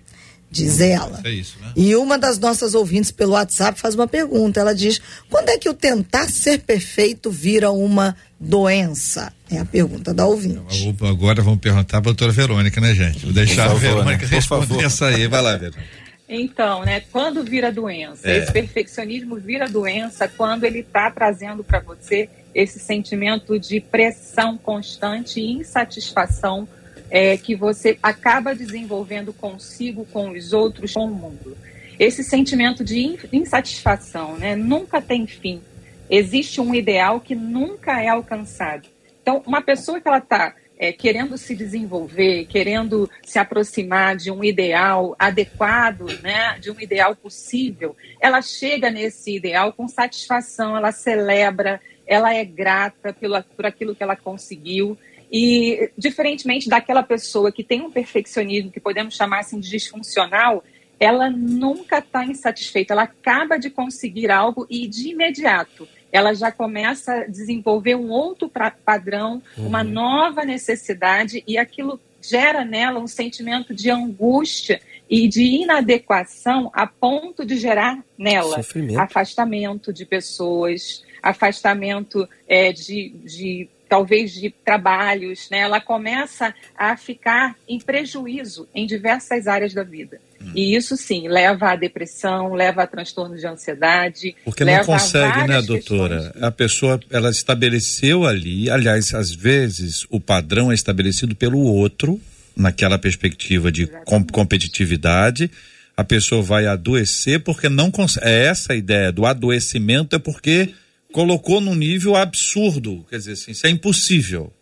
diz 0.52 0.80
ela. 0.80 1.20
É 1.24 1.30
isso, 1.32 1.58
né? 1.62 1.72
E 1.76 1.96
uma 1.96 2.18
das 2.18 2.38
nossas 2.40 2.74
ouvintes 2.76 3.12
pelo 3.12 3.34
WhatsApp 3.34 3.80
faz 3.80 3.96
uma 3.96 4.08
pergunta. 4.08 4.60
Ela 4.60 4.74
diz: 4.76 5.00
quando 5.30 5.50
é 5.50 5.58
que 5.58 5.70
o 5.70 5.74
tentar 5.74 6.30
ser 6.30 6.60
perfeito 6.60 7.30
vira 7.32 7.72
uma 7.72 8.16
doença? 8.40 9.32
É 9.50 9.58
a 9.58 9.66
pergunta 9.66 10.14
da 10.14 10.26
ouvinte. 10.28 10.96
Agora 11.02 11.42
vamos 11.42 11.60
perguntar 11.60 12.02
para 12.02 12.12
a 12.12 12.14
doutora 12.14 12.32
Verônica, 12.32 12.80
né, 12.80 12.94
gente? 12.94 13.26
Vou 13.26 13.34
deixar 13.34 13.64
a 13.66 13.68
favor, 13.70 13.80
Verônica 13.82 14.26
né? 14.26 14.36
Responder 14.36 14.68
favor. 14.68 14.84
essa 14.84 15.06
aí. 15.08 15.28
Vai 15.28 15.42
lá, 15.42 15.58
Verônica. 15.58 16.09
Então, 16.30 16.84
né, 16.86 17.02
quando 17.12 17.44
vira 17.44 17.72
doença? 17.72 18.30
É. 18.30 18.38
Esse 18.38 18.54
perfeccionismo 18.54 19.36
vira 19.38 19.68
doença 19.68 20.28
quando 20.28 20.64
ele 20.64 20.82
está 20.82 21.10
trazendo 21.10 21.64
para 21.64 21.80
você 21.80 22.30
esse 22.54 22.80
sentimento 22.80 23.58
de 23.60 23.80
pressão 23.82 24.56
constante 24.56 25.40
e 25.40 25.52
insatisfação 25.54 26.68
é, 27.10 27.36
que 27.36 27.56
você 27.56 27.98
acaba 28.04 28.54
desenvolvendo 28.54 29.34
consigo, 29.34 30.06
com 30.06 30.30
os 30.30 30.54
outros, 30.54 30.94
com 30.94 31.06
o 31.06 31.14
mundo. 31.14 31.58
Esse 31.98 32.24
sentimento 32.24 32.84
de 32.84 33.18
insatisfação 33.34 34.38
né, 34.38 34.56
nunca 34.56 35.02
tem 35.02 35.26
fim. 35.26 35.62
Existe 36.08 36.62
um 36.62 36.76
ideal 36.76 37.20
que 37.20 37.34
nunca 37.34 38.02
é 38.02 38.08
alcançado. 38.08 38.88
Então, 39.22 39.44
uma 39.46 39.62
pessoa 39.62 40.00
que 40.00 40.08
ela 40.08 40.20
está 40.20 40.56
é, 40.80 40.94
querendo 40.94 41.38
se 41.38 41.54
desenvolver, 41.54 42.46
querendo 42.46 43.10
se 43.22 43.38
aproximar 43.38 44.16
de 44.16 44.32
um 44.32 44.42
ideal 44.42 45.14
adequado, 45.20 46.06
né, 46.24 46.58
de 46.58 46.72
um 46.72 46.80
ideal 46.80 47.14
possível, 47.18 47.98
ela 48.22 48.42
chega 48.42 48.90
nesse 48.90 49.36
ideal 49.36 49.74
com 49.74 49.90
satisfação, 49.90 50.78
ela 50.78 50.94
celebra, 50.94 51.82
ela 52.08 52.34
é 52.34 52.46
grata 52.46 53.12
pelo, 53.12 53.44
por 53.44 53.66
aquilo 53.66 53.94
que 53.94 54.02
ela 54.02 54.16
conseguiu. 54.16 54.98
E, 55.30 55.92
diferentemente 55.98 56.70
daquela 56.70 57.04
pessoa 57.04 57.52
que 57.52 57.64
tem 57.64 57.82
um 57.82 57.92
perfeccionismo 57.92 58.72
que 58.72 58.80
podemos 58.80 59.16
chamar 59.16 59.40
assim 59.40 59.60
de 59.60 59.70
disfuncional, 59.70 60.64
ela 60.98 61.30
nunca 61.30 62.00
está 62.00 62.26
insatisfeita, 62.26 62.94
ela 62.94 63.04
acaba 63.04 63.58
de 63.58 63.70
conseguir 63.70 64.32
algo 64.32 64.66
e 64.70 64.88
de 64.88 65.10
imediato 65.10 65.88
ela 66.12 66.34
já 66.34 66.52
começa 66.52 67.14
a 67.14 67.28
desenvolver 67.28 67.96
um 67.96 68.10
outro 68.10 68.52
padrão, 68.84 69.42
uhum. 69.58 69.68
uma 69.68 69.84
nova 69.84 70.44
necessidade, 70.44 71.44
e 71.48 71.58
aquilo 71.58 72.00
gera 72.22 72.66
nela 72.66 73.00
um 73.00 73.08
sentimento 73.08 73.74
de 73.74 73.90
angústia 73.90 74.82
e 75.10 75.28
de 75.28 75.44
inadequação 75.44 76.70
a 76.74 76.86
ponto 76.86 77.46
de 77.46 77.58
gerar 77.58 78.04
nela 78.18 78.58
Sofrimento. 78.58 79.00
afastamento 79.00 79.92
de 79.92 80.06
pessoas, 80.06 81.04
afastamento 81.22 82.28
é, 82.48 82.72
de, 82.72 83.10
de 83.24 83.70
talvez 83.88 84.32
de 84.32 84.52
trabalhos, 84.52 85.50
né? 85.50 85.60
Ela 85.60 85.82
começa 85.82 86.54
a 86.78 86.96
ficar 86.96 87.56
em 87.68 87.80
prejuízo 87.80 88.70
em 88.74 88.86
diversas 88.86 89.48
áreas 89.48 89.74
da 89.74 89.84
vida. 89.84 90.22
Hum. 90.42 90.52
E 90.56 90.76
isso 90.76 90.96
sim 90.96 91.28
leva 91.28 91.72
à 91.72 91.76
depressão, 91.76 92.54
leva 92.54 92.84
a 92.84 92.88
transtorno 92.88 93.36
de 93.36 93.46
ansiedade. 93.46 94.36
Porque 94.46 94.64
não 94.64 94.84
consegue, 94.84 95.48
né, 95.48 95.62
doutora? 95.62 96.34
A 96.42 96.52
pessoa, 96.52 97.00
ela 97.10 97.30
estabeleceu 97.30 98.26
ali, 98.26 98.70
aliás, 98.70 99.14
às 99.14 99.32
vezes 99.32 100.06
o 100.10 100.20
padrão 100.20 100.72
é 100.72 100.76
estabelecido 100.76 101.36
pelo 101.36 101.60
outro, 101.60 102.20
naquela 102.56 102.98
perspectiva 102.98 103.72
de 103.72 103.88
com, 104.06 104.24
competitividade. 104.24 105.50
A 105.96 106.04
pessoa 106.04 106.42
vai 106.42 106.66
adoecer 106.66 107.42
porque 107.42 107.68
não 107.68 107.92
consegue. 107.92 108.26
É 108.26 108.46
essa 108.46 108.74
a 108.74 108.76
ideia 108.76 109.12
do 109.12 109.26
adoecimento, 109.26 110.16
é 110.16 110.20
porque 110.20 110.70
colocou 111.12 111.60
num 111.60 111.76
nível 111.76 112.16
absurdo. 112.16 113.06
Quer 113.10 113.18
dizer 113.18 113.34
assim, 113.34 113.52
isso 113.52 113.68
é 113.68 113.70
impossível 113.70 114.54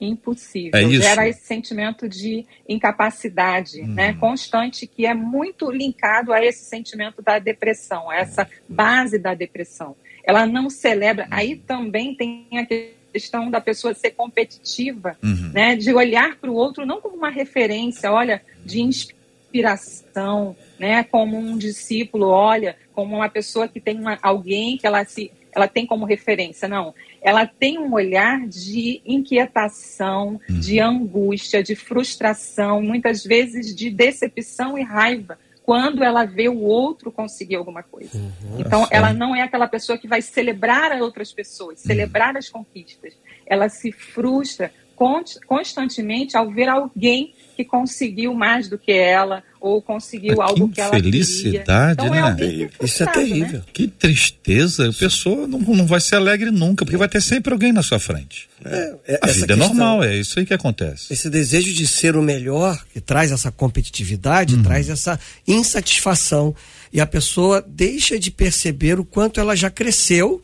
impossível. 0.00 0.78
É 0.78 0.88
Gera 0.90 1.28
esse 1.28 1.44
sentimento 1.44 2.08
de 2.08 2.44
incapacidade 2.68 3.82
hum. 3.82 3.94
né, 3.94 4.14
constante 4.14 4.86
que 4.86 5.06
é 5.06 5.14
muito 5.14 5.70
linkado 5.70 6.32
a 6.32 6.44
esse 6.44 6.64
sentimento 6.64 7.20
da 7.22 7.38
depressão, 7.38 8.12
essa 8.12 8.48
base 8.68 9.18
da 9.18 9.34
depressão. 9.34 9.96
Ela 10.24 10.46
não 10.46 10.68
celebra. 10.70 11.24
Hum. 11.24 11.28
Aí 11.30 11.56
também 11.56 12.14
tem 12.14 12.46
a 12.52 12.66
questão 13.12 13.50
da 13.50 13.60
pessoa 13.60 13.94
ser 13.94 14.12
competitiva, 14.12 15.16
uhum. 15.22 15.50
né, 15.52 15.74
de 15.74 15.92
olhar 15.92 16.36
para 16.36 16.50
o 16.50 16.54
outro 16.54 16.86
não 16.86 17.00
como 17.00 17.16
uma 17.16 17.30
referência, 17.30 18.12
olha, 18.12 18.42
de 18.64 18.80
inspiração, 18.80 20.54
né, 20.78 21.02
como 21.02 21.36
um 21.38 21.56
discípulo, 21.56 22.28
olha, 22.28 22.76
como 22.92 23.16
uma 23.16 23.28
pessoa 23.28 23.66
que 23.66 23.80
tem 23.80 23.98
uma, 23.98 24.18
alguém 24.22 24.76
que 24.76 24.86
ela 24.86 25.04
se 25.04 25.32
ela 25.58 25.68
tem 25.68 25.86
como 25.86 26.04
referência, 26.04 26.68
não 26.68 26.94
ela 27.20 27.46
tem 27.46 27.78
um 27.78 27.92
olhar 27.92 28.46
de 28.46 29.02
inquietação, 29.04 30.40
uhum. 30.48 30.60
de 30.60 30.80
angústia, 30.80 31.62
de 31.62 31.74
frustração, 31.74 32.82
muitas 32.82 33.24
vezes 33.24 33.74
de 33.74 33.90
decepção 33.90 34.78
e 34.78 34.82
raiva 34.82 35.38
quando 35.62 36.02
ela 36.02 36.24
vê 36.24 36.48
o 36.48 36.60
outro 36.60 37.12
conseguir 37.12 37.56
alguma 37.56 37.82
coisa. 37.82 38.16
Uhum, 38.16 38.58
então, 38.58 38.86
ela 38.90 39.12
não 39.12 39.36
é 39.36 39.42
aquela 39.42 39.68
pessoa 39.68 39.98
que 39.98 40.08
vai 40.08 40.22
celebrar 40.22 40.92
as 40.92 41.02
outras 41.02 41.30
pessoas, 41.30 41.80
celebrar 41.80 42.32
uhum. 42.32 42.38
as 42.38 42.48
conquistas. 42.48 43.14
Ela 43.46 43.68
se 43.68 43.92
frustra 43.92 44.72
constantemente 45.46 46.36
ao 46.36 46.50
ver 46.50 46.68
alguém 46.68 47.34
que 47.58 47.64
conseguiu 47.64 48.34
mais 48.34 48.68
do 48.68 48.78
que 48.78 48.92
ela 48.92 49.42
ou 49.60 49.82
conseguiu 49.82 50.36
que 50.36 50.40
algo 50.40 50.68
que 50.68 50.80
ela 50.80 50.92
queria. 50.92 51.10
Felicidade, 51.10 52.04
então, 52.04 52.14
é 52.14 52.34
né? 52.34 52.70
É 52.80 52.84
Isso 52.84 53.02
é 53.02 53.06
terrível. 53.06 53.58
Né? 53.58 53.64
Que 53.72 53.88
tristeza. 53.88 54.88
A 54.88 54.92
pessoa 54.92 55.48
não, 55.48 55.58
não 55.58 55.84
vai 55.84 56.00
ser 56.00 56.14
alegre 56.14 56.52
nunca, 56.52 56.84
porque 56.84 56.96
vai 56.96 57.08
ter 57.08 57.20
sempre 57.20 57.52
alguém 57.52 57.72
na 57.72 57.82
sua 57.82 57.98
frente. 57.98 58.48
É, 58.64 58.94
é, 59.08 59.18
a 59.20 59.26
vida 59.26 59.46
questão, 59.48 59.56
é 59.56 59.56
normal, 59.56 60.04
é 60.04 60.16
isso 60.16 60.38
aí 60.38 60.46
que 60.46 60.54
acontece. 60.54 61.12
Esse 61.12 61.28
desejo 61.28 61.74
de 61.74 61.84
ser 61.88 62.14
o 62.14 62.22
melhor, 62.22 62.80
que 62.92 63.00
traz 63.00 63.32
essa 63.32 63.50
competitividade, 63.50 64.54
uhum. 64.54 64.62
traz 64.62 64.88
essa 64.88 65.18
insatisfação. 65.44 66.54
E 66.92 67.00
a 67.00 67.06
pessoa 67.06 67.60
deixa 67.66 68.20
de 68.20 68.30
perceber 68.30 69.00
o 69.00 69.04
quanto 69.04 69.40
ela 69.40 69.56
já 69.56 69.68
cresceu 69.68 70.40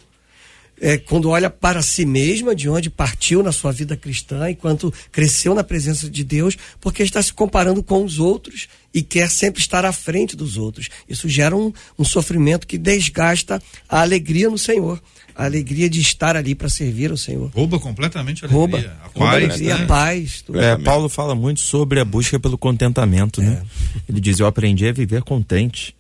é, 0.85 0.99
quando 0.99 1.31
olha 1.31 1.49
para 1.49 1.81
si 1.81 2.05
mesma, 2.05 2.55
de 2.55 2.69
onde 2.69 2.91
partiu 2.91 3.43
na 3.43 3.53
sua 3.53 3.73
vida 3.73 3.97
cristã 3.97 4.51
e 4.51 4.55
quanto 4.55 4.93
cresceu 5.11 5.55
na 5.55 5.65
presença 5.65 6.11
de 6.11 6.23
Deus, 6.23 6.59
porque 6.79 7.03
está 7.03 7.23
se 7.23 7.33
comparando 7.33 7.83
com 7.83 8.05
os 8.05 8.19
outros 8.19 8.69
e 8.93 9.01
quer 9.01 9.31
sempre 9.31 9.63
estar 9.63 9.83
à 9.87 9.93
frente 9.93 10.37
dos 10.37 10.59
outros. 10.59 10.91
Isso 11.09 11.27
gera 11.27 11.57
um, 11.57 11.73
um 11.99 12.05
sofrimento 12.05 12.67
que 12.67 12.77
desgasta 12.77 13.63
a 13.89 14.03
alegria 14.03 14.51
no 14.51 14.59
Senhor. 14.59 15.01
A 15.35 15.47
alegria 15.47 15.89
de 15.89 16.03
estar 16.03 16.37
ali 16.37 16.55
para 16.55 16.69
servir 16.69 17.11
ao 17.11 17.17
Senhor. 17.17 17.51
Rouba 17.55 17.81
completamente 17.81 18.45
a 18.45 18.49
alegria. 18.49 18.59
Rouba, 18.59 18.99
a 19.05 19.09
paz. 19.09 19.33
A 19.33 19.37
alegria, 19.37 19.77
né? 19.79 19.85
a 19.85 19.87
paz. 19.87 20.45
É, 20.53 20.77
Paulo 20.77 21.09
fala 21.09 21.35
muito 21.35 21.61
sobre 21.61 21.99
a 21.99 22.05
busca 22.05 22.39
pelo 22.39 22.59
contentamento, 22.59 23.41
né? 23.41 23.63
É. 23.97 24.01
Ele 24.07 24.21
diz: 24.21 24.39
Eu 24.39 24.47
aprendi 24.47 24.87
a 24.87 24.93
viver 24.93 25.23
contente 25.23 25.97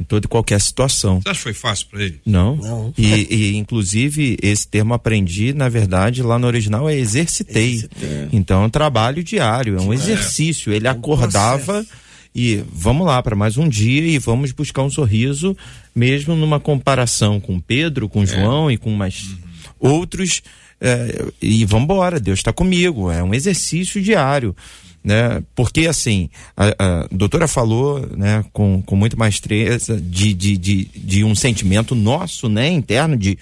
em 0.00 0.04
toda 0.04 0.26
e 0.26 0.28
qualquer 0.28 0.58
situação. 0.60 1.20
Você 1.20 1.28
acha 1.28 1.38
que 1.38 1.42
foi 1.42 1.52
fácil 1.54 1.86
para 1.88 2.02
ele? 2.02 2.20
Não. 2.24 2.56
Não. 2.56 2.94
E, 2.96 3.26
e, 3.30 3.56
inclusive, 3.56 4.38
esse 4.42 4.66
termo 4.66 4.94
aprendi, 4.94 5.52
na 5.52 5.68
verdade, 5.68 6.22
lá 6.22 6.38
no 6.38 6.46
original 6.46 6.88
é 6.88 6.96
exercitei. 6.96 7.74
Exercitei. 7.74 8.28
Então, 8.32 8.62
é 8.62 8.66
um 8.66 8.70
trabalho 8.70 9.22
diário, 9.22 9.76
é 9.76 9.80
um 9.80 9.92
é. 9.92 9.96
exercício. 9.96 10.72
Ele 10.72 10.86
é 10.86 10.90
um 10.90 10.94
acordava 10.94 11.74
processo. 11.74 11.90
e 12.34 12.64
vamos 12.72 13.06
lá 13.06 13.22
para 13.22 13.36
mais 13.36 13.58
um 13.58 13.68
dia 13.68 14.06
e 14.06 14.18
vamos 14.18 14.52
buscar 14.52 14.82
um 14.82 14.90
sorriso, 14.90 15.54
mesmo 15.94 16.34
numa 16.34 16.58
comparação 16.58 17.38
com 17.38 17.60
Pedro, 17.60 18.08
com 18.08 18.22
é. 18.22 18.26
João 18.26 18.70
e 18.70 18.78
com 18.78 18.90
mais 18.90 19.22
uhum. 19.22 19.36
outros. 19.80 20.42
É, 20.80 21.26
e 21.42 21.62
vamos 21.66 21.84
embora, 21.84 22.18
Deus 22.18 22.38
está 22.38 22.54
comigo. 22.54 23.10
É 23.10 23.22
um 23.22 23.34
exercício 23.34 24.00
diário 24.00 24.56
né? 25.02 25.42
Porque 25.54 25.86
assim, 25.86 26.28
a, 26.56 26.66
a 26.78 27.08
doutora 27.10 27.48
falou, 27.48 28.06
né, 28.16 28.44
com, 28.52 28.82
com 28.82 28.96
muita 28.96 29.16
maestria 29.16 29.78
de, 29.78 30.34
de, 30.34 30.56
de, 30.56 30.84
de 30.94 31.24
um 31.24 31.34
sentimento 31.34 31.94
nosso, 31.94 32.48
né, 32.48 32.68
interno, 32.68 33.16
de, 33.16 33.38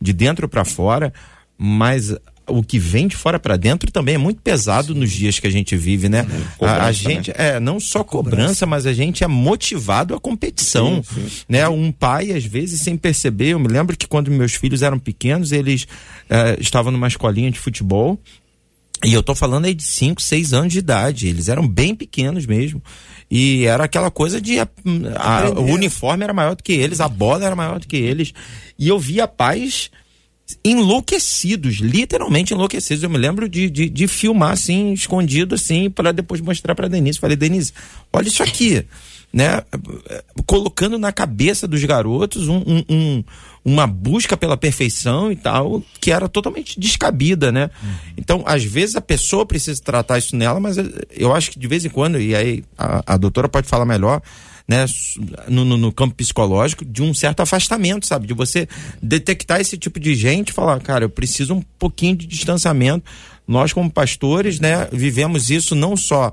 de 0.00 0.12
dentro 0.12 0.48
para 0.48 0.64
fora, 0.64 1.12
mas 1.56 2.14
o 2.46 2.62
que 2.62 2.78
vem 2.78 3.06
de 3.06 3.16
fora 3.16 3.38
para 3.38 3.56
dentro 3.56 3.90
também 3.90 4.16
é 4.16 4.18
muito 4.18 4.40
pesado 4.40 4.94
nos 4.94 5.10
dias 5.10 5.38
que 5.38 5.46
a 5.46 5.50
gente 5.50 5.76
vive, 5.76 6.08
né? 6.08 6.26
a, 6.60 6.74
a, 6.74 6.86
né? 6.86 6.92
gente 6.92 7.30
né? 7.30 7.34
é 7.38 7.60
não 7.60 7.78
só 7.78 8.02
cobrança, 8.02 8.36
cobrança, 8.36 8.66
mas 8.66 8.86
a 8.86 8.92
gente 8.92 9.22
é 9.22 9.28
motivado 9.28 10.14
à 10.14 10.20
competição, 10.20 11.02
sim, 11.04 11.28
sim. 11.28 11.44
né? 11.48 11.68
Um 11.68 11.92
pai 11.92 12.32
às 12.32 12.44
vezes 12.44 12.80
sem 12.80 12.96
perceber, 12.96 13.50
eu 13.50 13.60
me 13.60 13.68
lembro 13.68 13.96
que 13.96 14.06
quando 14.06 14.30
meus 14.30 14.54
filhos 14.54 14.82
eram 14.82 14.98
pequenos, 14.98 15.52
eles 15.52 15.84
uh, 15.84 16.60
estavam 16.60 16.90
numa 16.90 17.08
escolinha 17.08 17.50
de 17.50 17.58
futebol 17.58 18.18
e 19.04 19.12
eu 19.12 19.22
tô 19.22 19.34
falando 19.34 19.64
aí 19.64 19.74
de 19.74 19.82
5, 19.82 20.22
6 20.22 20.52
anos 20.52 20.72
de 20.72 20.78
idade. 20.78 21.28
Eles 21.28 21.48
eram 21.48 21.66
bem 21.66 21.94
pequenos 21.94 22.46
mesmo. 22.46 22.82
E 23.30 23.64
era 23.64 23.84
aquela 23.84 24.10
coisa 24.10 24.40
de. 24.40 24.60
A, 24.60 24.68
a, 25.16 25.50
o 25.50 25.64
uniforme 25.64 26.24
era 26.24 26.32
maior 26.32 26.54
do 26.54 26.62
que 26.62 26.72
eles, 26.72 27.00
a 27.00 27.08
bola 27.08 27.44
era 27.44 27.56
maior 27.56 27.80
do 27.80 27.86
que 27.86 27.96
eles. 27.96 28.32
E 28.78 28.88
eu 28.88 28.98
via 28.98 29.26
pais 29.26 29.90
enlouquecidos, 30.64 31.76
literalmente 31.76 32.52
enlouquecidos. 32.52 33.02
Eu 33.02 33.10
me 33.10 33.18
lembro 33.18 33.48
de, 33.48 33.70
de, 33.70 33.88
de 33.88 34.06
filmar 34.06 34.52
assim, 34.52 34.92
escondido 34.92 35.54
assim, 35.54 35.88
para 35.88 36.12
depois 36.12 36.40
mostrar 36.40 36.74
para 36.74 36.88
Denise. 36.88 37.18
Falei, 37.18 37.36
Denise, 37.36 37.72
olha 38.12 38.28
isso 38.28 38.42
aqui 38.42 38.84
né, 39.32 39.62
colocando 40.46 40.98
na 40.98 41.10
cabeça 41.10 41.66
dos 41.66 41.82
garotos 41.84 42.48
um, 42.48 42.58
um, 42.58 42.84
um, 42.88 43.24
uma 43.64 43.86
busca 43.86 44.36
pela 44.36 44.56
perfeição 44.56 45.32
e 45.32 45.36
tal, 45.36 45.82
que 46.00 46.12
era 46.12 46.28
totalmente 46.28 46.78
descabida, 46.78 47.50
né? 47.50 47.70
Uhum. 47.82 47.90
Então, 48.16 48.42
às 48.44 48.62
vezes 48.62 48.94
a 48.94 49.00
pessoa 49.00 49.46
precisa 49.46 49.80
tratar 49.82 50.18
isso 50.18 50.36
nela, 50.36 50.60
mas 50.60 50.76
eu 51.10 51.34
acho 51.34 51.50
que 51.50 51.58
de 51.58 51.66
vez 51.66 51.84
em 51.84 51.88
quando, 51.88 52.20
e 52.20 52.34
aí 52.36 52.62
a, 52.76 53.14
a 53.14 53.16
doutora 53.16 53.48
pode 53.48 53.66
falar 53.66 53.86
melhor, 53.86 54.20
né, 54.68 54.84
no, 55.48 55.64
no, 55.64 55.76
no, 55.76 55.92
campo 55.92 56.14
psicológico, 56.14 56.84
de 56.84 57.02
um 57.02 57.12
certo 57.12 57.40
afastamento, 57.40 58.06
sabe? 58.06 58.26
De 58.26 58.34
você 58.34 58.68
detectar 59.02 59.60
esse 59.60 59.76
tipo 59.76 59.98
de 59.98 60.14
gente 60.14 60.50
e 60.50 60.52
falar, 60.52 60.80
cara, 60.80 61.04
eu 61.04 61.10
preciso 61.10 61.54
um 61.54 61.62
pouquinho 61.78 62.16
de 62.16 62.26
distanciamento. 62.26 63.04
Nós, 63.46 63.72
como 63.72 63.90
pastores, 63.90 64.60
né, 64.60 64.88
vivemos 64.92 65.50
isso 65.50 65.74
não 65.74 65.96
só 65.96 66.32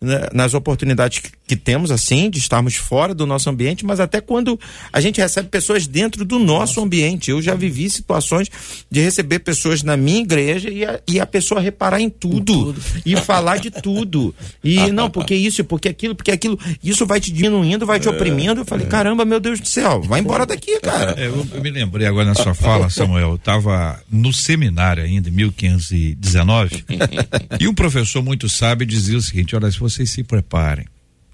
né, 0.00 0.28
nas 0.32 0.54
oportunidades 0.54 1.20
que 1.45 1.45
temos 1.54 1.92
assim 1.92 2.28
de 2.28 2.38
estarmos 2.38 2.74
fora 2.74 3.14
do 3.14 3.26
nosso 3.26 3.48
ambiente, 3.48 3.86
mas 3.86 4.00
até 4.00 4.20
quando 4.20 4.58
a 4.92 5.00
gente 5.00 5.20
recebe 5.20 5.48
pessoas 5.48 5.86
dentro 5.86 6.24
do 6.24 6.38
nosso 6.38 6.80
ambiente. 6.80 7.30
Eu 7.30 7.40
já 7.40 7.54
vivi 7.54 7.88
situações 7.88 8.50
de 8.90 9.00
receber 9.00 9.40
pessoas 9.40 9.82
na 9.82 9.96
minha 9.96 10.20
igreja 10.20 10.68
e 10.70 10.84
a, 10.84 11.00
e 11.06 11.20
a 11.20 11.26
pessoa 11.26 11.60
reparar 11.60 12.00
em 12.00 12.10
tudo, 12.10 12.72
tudo. 12.72 12.82
e 13.04 13.16
falar 13.16 13.58
de 13.58 13.70
tudo. 13.70 14.34
E 14.64 14.90
não, 14.90 15.08
porque 15.08 15.34
isso, 15.34 15.62
porque 15.64 15.88
aquilo, 15.88 16.14
porque 16.14 16.32
aquilo, 16.32 16.58
isso 16.82 17.06
vai 17.06 17.20
te 17.20 17.30
diminuindo, 17.32 17.86
vai 17.86 18.00
te 18.00 18.08
é, 18.08 18.10
oprimindo. 18.10 18.62
Eu 18.62 18.64
falei, 18.64 18.86
é. 18.86 18.88
caramba, 18.88 19.24
meu 19.24 19.38
Deus 19.38 19.60
do 19.60 19.68
céu, 19.68 20.02
vai 20.02 20.20
embora 20.20 20.46
daqui, 20.46 20.80
cara. 20.80 21.14
É, 21.16 21.26
eu, 21.26 21.46
eu, 21.52 21.62
me 21.62 21.70
lembrei 21.70 22.06
agora 22.06 22.26
na 22.26 22.34
sua 22.34 22.54
fala, 22.54 22.90
Samuel, 22.90 23.30
eu 23.30 23.34
estava 23.36 24.00
no 24.10 24.32
seminário 24.32 25.04
ainda, 25.04 25.28
em 25.28 25.32
1519, 25.32 26.84
e 27.60 27.68
um 27.68 27.74
professor 27.74 28.22
muito 28.22 28.48
sábio 28.48 28.86
dizia 28.86 29.18
o 29.18 29.22
seguinte: 29.22 29.54
olha, 29.54 29.70
se 29.70 29.78
vocês 29.78 30.10
se 30.10 30.24
preparem 30.24 30.86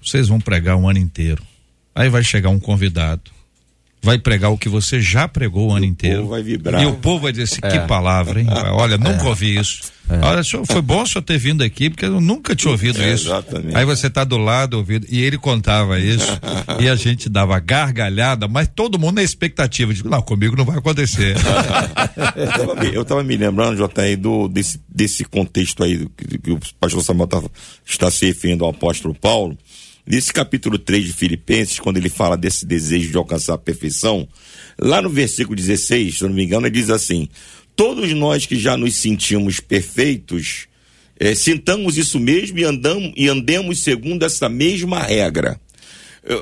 vocês 0.03 0.27
vão 0.27 0.39
pregar 0.39 0.75
um 0.75 0.87
ano 0.87 0.99
inteiro. 0.99 1.43
Aí 1.95 2.09
vai 2.09 2.23
chegar 2.23 2.49
um 2.49 2.59
convidado, 2.59 3.31
vai 4.03 4.19
pregar 4.19 4.51
o 4.51 4.57
que 4.57 4.67
você 4.67 5.01
já 5.01 5.29
pregou 5.29 5.69
o 5.69 5.73
ano 5.73 5.85
inteiro. 5.85 6.17
O 6.17 6.21
povo 6.23 6.31
vai 6.31 6.43
vibrar. 6.43 6.83
E 6.83 6.85
o 6.85 6.93
povo 6.95 7.19
vai 7.21 7.31
dizer 7.31 7.43
assim, 7.43 7.61
é. 7.63 7.69
que 7.69 7.87
palavra, 7.87 8.41
hein? 8.41 8.47
Olha, 8.75 8.97
nunca 8.97 9.23
é. 9.23 9.29
ouvi 9.29 9.57
isso. 9.57 9.93
É. 10.09 10.17
Olha, 10.25 10.43
senhor, 10.43 10.65
foi 10.65 10.81
bom 10.81 11.03
o 11.03 11.07
senhor 11.07 11.21
ter 11.21 11.37
vindo 11.37 11.63
aqui, 11.63 11.89
porque 11.89 12.05
eu 12.05 12.19
nunca 12.19 12.53
tinha 12.53 12.69
ouvido 12.69 13.01
é, 13.01 13.13
isso. 13.13 13.27
Exatamente. 13.27 13.77
Aí 13.77 13.85
você 13.85 14.07
está 14.07 14.25
do 14.25 14.37
lado 14.37 14.73
ouvindo, 14.73 15.07
e 15.09 15.21
ele 15.21 15.37
contava 15.37 15.97
isso, 15.97 16.27
e 16.81 16.89
a 16.89 16.95
gente 16.97 17.29
dava 17.29 17.57
gargalhada, 17.61 18.45
mas 18.45 18.67
todo 18.67 18.99
mundo 18.99 19.15
na 19.15 19.23
expectativa 19.23 19.93
de, 19.93 20.05
não, 20.05 20.21
comigo 20.21 20.57
não 20.57 20.65
vai 20.65 20.79
acontecer. 20.79 21.37
eu 22.93 23.03
estava 23.03 23.23
me 23.23 23.37
lembrando, 23.37 23.77
JR, 23.77 24.17
do, 24.19 24.49
desse, 24.49 24.81
desse 24.89 25.23
contexto 25.23 25.81
aí 25.81 26.05
que, 26.17 26.37
que 26.39 26.51
o 26.51 26.59
pastor 26.77 27.01
Samuel 27.01 27.27
tava, 27.27 27.49
está 27.85 28.11
se 28.11 28.25
referindo 28.25 28.65
ao 28.65 28.71
apóstolo 28.71 29.15
Paulo, 29.15 29.57
Nesse 30.05 30.33
capítulo 30.33 30.77
3 30.77 31.05
de 31.05 31.13
Filipenses, 31.13 31.79
quando 31.79 31.95
ele 31.97 32.09
fala 32.09 32.35
desse 32.35 32.65
desejo 32.65 33.09
de 33.09 33.17
alcançar 33.17 33.53
a 33.53 33.57
perfeição, 33.57 34.27
lá 34.77 35.01
no 35.01 35.09
versículo 35.09 35.55
16, 35.55 36.17
se 36.17 36.23
eu 36.23 36.27
não 36.27 36.35
me 36.35 36.43
engano, 36.43 36.67
ele 36.67 36.75
diz 36.75 36.89
assim: 36.89 37.29
Todos 37.73 38.11
nós 38.13 38.45
que 38.45 38.57
já 38.57 38.75
nos 38.75 38.95
sentimos 38.95 39.61
perfeitos, 39.61 40.67
é, 41.17 41.33
sintamos 41.33 41.97
isso 41.97 42.19
mesmo 42.19 42.59
e, 42.59 42.65
andamos, 42.65 43.13
e 43.15 43.29
andemos 43.29 43.79
segundo 43.79 44.25
essa 44.25 44.49
mesma 44.49 45.01
regra. 45.01 45.59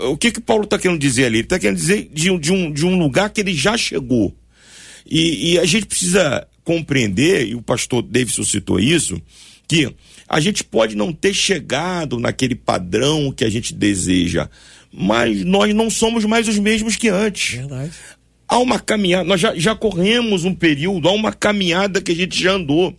O 0.09 0.17
que 0.17 0.31
que 0.31 0.41
Paulo 0.41 0.63
está 0.63 0.77
querendo 0.77 0.99
dizer 0.99 1.25
ali? 1.25 1.37
Ele 1.37 1.45
está 1.45 1.59
querendo 1.59 1.77
dizer 1.77 2.09
de, 2.11 2.37
de, 2.37 2.51
um, 2.51 2.71
de 2.71 2.85
um 2.85 2.97
lugar 2.97 3.29
que 3.29 3.41
ele 3.41 3.53
já 3.53 3.77
chegou. 3.77 4.35
E, 5.05 5.53
e 5.53 5.59
a 5.59 5.65
gente 5.65 5.85
precisa 5.85 6.47
compreender, 6.63 7.47
e 7.47 7.55
o 7.55 7.61
pastor 7.61 8.01
Davidson 8.03 8.43
citou 8.43 8.79
isso, 8.79 9.19
que 9.67 9.91
a 10.31 10.39
gente 10.39 10.63
pode 10.63 10.95
não 10.95 11.11
ter 11.11 11.33
chegado 11.33 12.17
naquele 12.17 12.55
padrão 12.55 13.33
que 13.33 13.43
a 13.43 13.49
gente 13.49 13.73
deseja, 13.73 14.49
mas 14.89 15.43
nós 15.43 15.75
não 15.75 15.89
somos 15.89 16.23
mais 16.23 16.47
os 16.47 16.57
mesmos 16.57 16.95
que 16.95 17.09
antes. 17.09 17.57
Verdade. 17.57 17.91
Há 18.47 18.57
uma 18.57 18.79
caminhada, 18.79 19.25
nós 19.25 19.41
já, 19.41 19.53
já 19.55 19.75
corremos 19.75 20.45
um 20.45 20.55
período, 20.55 21.09
há 21.09 21.11
uma 21.11 21.33
caminhada 21.33 21.99
que 22.01 22.13
a 22.13 22.15
gente 22.15 22.41
já 22.41 22.53
andou. 22.53 22.97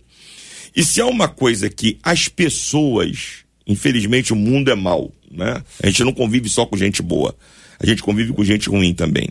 E 0.75 0.83
se 0.83 1.01
há 1.01 1.07
uma 1.07 1.27
coisa 1.27 1.71
que 1.71 1.97
as 2.03 2.27
pessoas, 2.27 3.43
infelizmente 3.65 4.31
o 4.31 4.35
mundo 4.35 4.69
é 4.69 4.75
mau, 4.75 5.11
né? 5.31 5.63
A 5.81 5.87
gente 5.87 6.03
não 6.03 6.13
convive 6.13 6.47
só 6.49 6.67
com 6.67 6.77
gente 6.77 7.01
boa, 7.01 7.35
a 7.79 7.85
gente 7.87 8.03
convive 8.03 8.31
com 8.31 8.43
gente 8.43 8.69
ruim 8.69 8.93
também. 8.93 9.29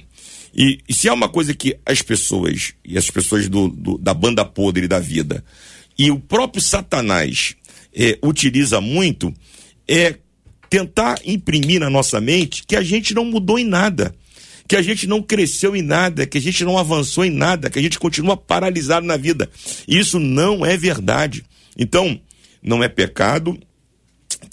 E, 0.53 0.81
e 0.89 0.93
se 0.93 1.09
há 1.09 1.15
uma 1.15 1.29
coisa 1.29 1.55
que 1.55 1.79
as 1.87 2.03
pessoas, 2.03 2.75
e 2.85 2.99
as 2.99 3.09
pessoas 3.09 3.49
do, 3.49 3.69
do, 3.69 3.97
da 3.97 4.13
banda 4.13 4.45
podre 4.45 4.89
da 4.89 4.99
vida, 4.99 5.45
e 5.99 6.11
o 6.11 6.19
próprio 6.19 6.61
Satanás 6.61 7.55
é, 7.95 8.19
utiliza 8.23 8.81
muito 8.81 9.33
é 9.87 10.17
tentar 10.71 11.21
imprimir 11.25 11.81
na 11.81 11.91
nossa 11.91 12.21
mente 12.21 12.65
que 12.67 12.77
a 12.77 12.83
gente 12.83 13.15
não 13.15 13.25
mudou 13.25 13.59
em 13.59 13.65
nada, 13.65 14.15
que 14.67 14.75
a 14.75 14.81
gente 14.81 15.07
não 15.07 15.21
cresceu 15.21 15.77
em 15.77 15.83
nada, 15.83 16.27
que 16.27 16.39
a 16.39 16.41
gente 16.41 16.65
não 16.65 16.79
avançou 16.79 17.25
em 17.25 17.31
nada, 17.31 17.69
que 17.69 17.79
a 17.79 17.83
gente 17.83 17.99
continua 17.99 18.37
paralisado 18.37 19.07
na 19.07 19.17
vida. 19.17 19.51
Isso 19.87 20.19
não 20.19 20.65
é 20.65 20.77
verdade. 20.77 21.45
Então, 21.77 22.19
não 22.63 22.83
é 22.83 22.89
pecado 22.89 23.59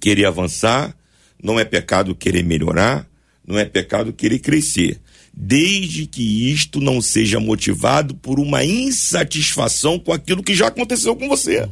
querer 0.02 0.26
avançar, 0.26 0.94
não 1.42 1.60
é 1.60 1.64
pecado 1.64 2.14
querer 2.14 2.44
melhorar, 2.44 3.08
não 3.48 3.58
é 3.58 3.66
pecado 3.66 4.12
querer 4.12 4.40
crescer, 4.40 5.00
desde 5.34 6.06
que 6.06 6.52
isto 6.52 6.82
não 6.82 7.02
seja 7.02 7.40
motivado 7.40 8.14
por 8.16 8.40
uma 8.40 8.64
insatisfação 8.64 9.98
com 9.98 10.12
aquilo 10.12 10.44
que 10.44 10.54
já 10.54 10.68
aconteceu 10.68 11.16
com 11.16 11.30
você. 11.30 11.68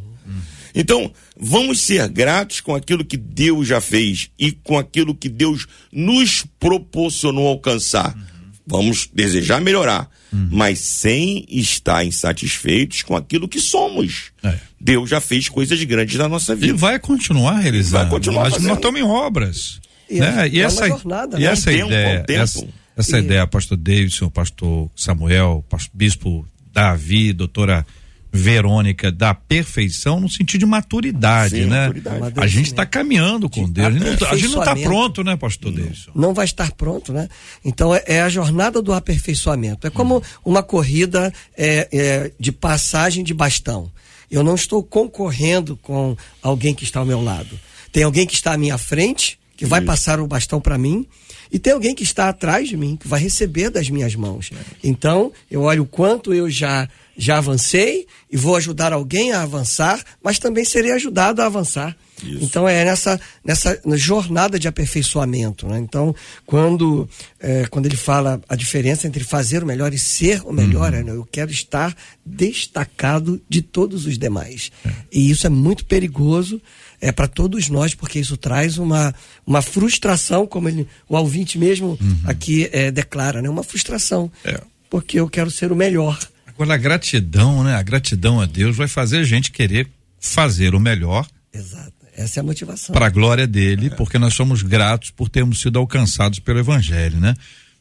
Então, 0.78 1.11
vamos 1.36 1.82
ser 1.82 2.07
gratos 2.07 2.61
com 2.61 2.75
aquilo 2.75 3.03
que 3.03 3.17
Deus 3.17 3.67
já 3.67 3.82
fez 3.82 4.30
e 4.38 4.51
com 4.51 4.78
aquilo 4.78 5.15
que 5.15 5.28
Deus 5.28 5.65
nos 5.91 6.45
proporcionou 6.59 7.47
alcançar. 7.47 8.15
Uhum. 8.15 8.23
Vamos 8.67 9.09
desejar 9.11 9.59
melhorar, 9.59 10.07
uhum. 10.32 10.49
mas 10.51 10.80
sem 10.80 11.45
estar 11.49 12.05
insatisfeitos 12.05 13.01
com 13.01 13.15
aquilo 13.15 13.47
que 13.47 13.59
somos. 13.59 14.25
É. 14.43 14.59
Deus 14.80 15.09
já 15.09 15.19
fez 15.19 15.49
coisas 15.49 15.82
grandes 15.84 16.15
na 16.17 16.30
nossa 16.30 16.53
vida. 16.53 16.73
E 16.73 16.78
vai 16.78 16.99
continuar 16.99 17.59
realizando. 17.59 18.03
Vai 18.03 18.09
continuar 18.09 18.43
mas 18.43 18.53
fazendo. 18.53 18.67
nós 18.67 18.78
estamos 18.78 18.99
em 18.99 19.03
obras. 19.03 19.80
E, 20.09 20.19
né? 20.19 20.47
e 20.51 20.59
é 20.59 20.63
essa, 20.63 20.88
jornada, 20.88 21.38
e 21.38 21.41
né? 21.41 21.47
essa 21.47 21.71
tempo, 21.71 21.88
ideia, 21.88 22.25
essa, 22.28 22.67
essa 22.95 23.17
e... 23.17 23.23
ideia, 23.23 23.47
pastor 23.47 23.78
Davidson, 23.78 24.30
pastor 24.30 24.91
Samuel, 24.95 25.65
pastor, 25.67 25.91
bispo 25.93 26.47
Davi, 26.71 27.34
doutora 27.34 27.86
Verônica 28.32 29.11
da 29.11 29.34
perfeição 29.34 30.19
no 30.19 30.30
sentido 30.30 30.59
de 30.59 30.65
maturidade, 30.65 31.63
Sim, 31.63 31.65
né? 31.65 31.88
Maturidade. 31.88 32.39
A 32.39 32.47
gente 32.47 32.67
está 32.67 32.86
caminhando 32.86 33.49
com 33.49 33.65
de 33.65 33.71
Deus. 33.71 34.21
A 34.23 34.36
gente 34.36 34.49
não 34.49 34.59
está 34.59 34.75
pronto, 34.75 35.23
né, 35.23 35.36
pastor 35.36 35.71
Deus? 35.71 36.09
Não 36.13 36.34
vai 36.34 36.45
estar 36.45 36.71
pronto, 36.71 37.13
né? 37.13 37.28
Então 37.63 37.93
é, 37.93 38.03
é, 38.05 38.21
a 38.21 38.30
jornada 38.30 38.82
do 38.82 38.93
aperfeiçoamento. 38.93 39.88
É 39.88 39.89
como 39.89 40.21
uma 40.43 40.61
corrida 40.61 41.34
é, 41.57 41.88
é, 41.91 42.32
de 42.39 42.51
passagem 42.51 43.23
de 43.23 43.34
bastão. 43.34 43.91
Eu 44.30 44.43
não 44.43 44.55
estou 44.55 44.84
concorrendo 44.84 45.78
com 45.78 46.15
alguém 46.41 46.73
que 46.73 46.84
está 46.84 46.99
ao 46.99 47.05
meu 47.05 47.21
lado. 47.21 47.57
Tem 47.91 48.03
alguém 48.03 48.28
que 48.28 48.34
está 48.34 48.53
à 48.53 48.57
minha 48.57 48.78
frente, 48.78 49.39
que 49.55 49.65
vai 49.65 49.82
passar 49.82 50.19
o 50.19 50.28
bastão 50.28 50.59
para 50.59 50.78
mim, 50.78 51.07
e 51.51 51.59
tem 51.59 51.73
alguém 51.73 51.95
que 51.95 52.03
está 52.03 52.29
atrás 52.29 52.67
de 52.67 52.77
mim, 52.77 52.95
que 52.95 53.07
vai 53.07 53.19
receber 53.19 53.69
das 53.69 53.89
minhas 53.89 54.15
mãos. 54.15 54.51
Então, 54.83 55.31
eu 55.49 55.61
olho 55.61 55.83
o 55.83 55.87
quanto 55.87 56.33
eu 56.33 56.49
já 56.49 56.87
já 57.17 57.39
avancei 57.39 58.05
e 58.31 58.37
vou 58.37 58.55
ajudar 58.55 58.93
alguém 58.93 59.31
a 59.31 59.41
avançar, 59.41 60.03
mas 60.23 60.37
também 60.37 60.63
serei 60.63 60.91
ajudado 60.91 61.41
a 61.41 61.47
avançar. 61.47 61.97
Isso. 62.23 62.43
Então 62.43 62.67
é 62.67 62.83
nessa, 62.83 63.19
nessa 63.43 63.79
jornada 63.95 64.59
de 64.59 64.67
aperfeiçoamento. 64.67 65.67
Né? 65.67 65.79
Então, 65.79 66.15
quando, 66.45 67.07
é, 67.39 67.65
quando 67.67 67.85
ele 67.85 67.95
fala 67.95 68.41
a 68.47 68.55
diferença 68.55 69.07
entre 69.07 69.23
fazer 69.23 69.63
o 69.63 69.67
melhor 69.67 69.93
e 69.93 69.99
ser 69.99 70.41
o 70.45 70.51
melhor, 70.51 70.93
uhum. 70.93 70.99
é, 70.99 71.03
né? 71.03 71.11
eu 71.11 71.27
quero 71.31 71.51
estar 71.51 71.95
destacado 72.25 73.41
de 73.47 73.61
todos 73.61 74.05
os 74.05 74.17
demais. 74.17 74.71
É. 74.85 74.89
E 75.11 75.29
isso 75.29 75.45
é 75.45 75.49
muito 75.49 75.85
perigoso 75.85 76.61
é 76.99 77.11
para 77.11 77.27
todos 77.27 77.69
nós, 77.69 77.93
porque 77.93 78.19
isso 78.19 78.37
traz 78.37 78.77
uma, 78.77 79.13
uma 79.45 79.61
frustração, 79.61 80.47
como 80.47 80.67
ele, 80.67 80.87
o 81.07 81.15
ouvinte 81.15 81.57
mesmo 81.57 81.97
uhum. 82.01 82.19
aqui 82.25 82.69
é, 82.71 82.91
declara, 82.91 83.41
né? 83.41 83.49
uma 83.49 83.63
frustração. 83.63 84.31
É. 84.43 84.59
Porque 84.89 85.19
eu 85.19 85.29
quero 85.29 85.51
ser 85.51 85.71
o 85.71 85.75
melhor. 85.75 86.17
Agora, 86.45 86.73
a 86.73 86.77
gratidão, 86.77 87.63
né? 87.63 87.75
A 87.75 87.83
gratidão 87.83 88.41
a 88.41 88.45
Deus 88.45 88.75
vai 88.75 88.87
fazer 88.87 89.17
a 89.17 89.23
gente 89.23 89.51
querer 89.51 89.87
fazer 90.19 90.73
o 90.73 90.79
melhor. 90.79 91.27
Exato. 91.53 91.93
Essa 92.15 92.39
é 92.39 92.41
a 92.41 92.43
motivação. 92.43 92.93
Para 92.93 93.05
a 93.05 93.11
glória 93.11 93.45
dele, 93.45 93.87
é. 93.87 93.89
porque 93.91 94.17
nós 94.17 94.33
somos 94.33 94.63
gratos 94.63 95.11
por 95.11 95.29
termos 95.29 95.61
sido 95.61 95.77
alcançados 95.77 96.39
pelo 96.39 96.57
Evangelho, 96.57 97.19
né? 97.19 97.35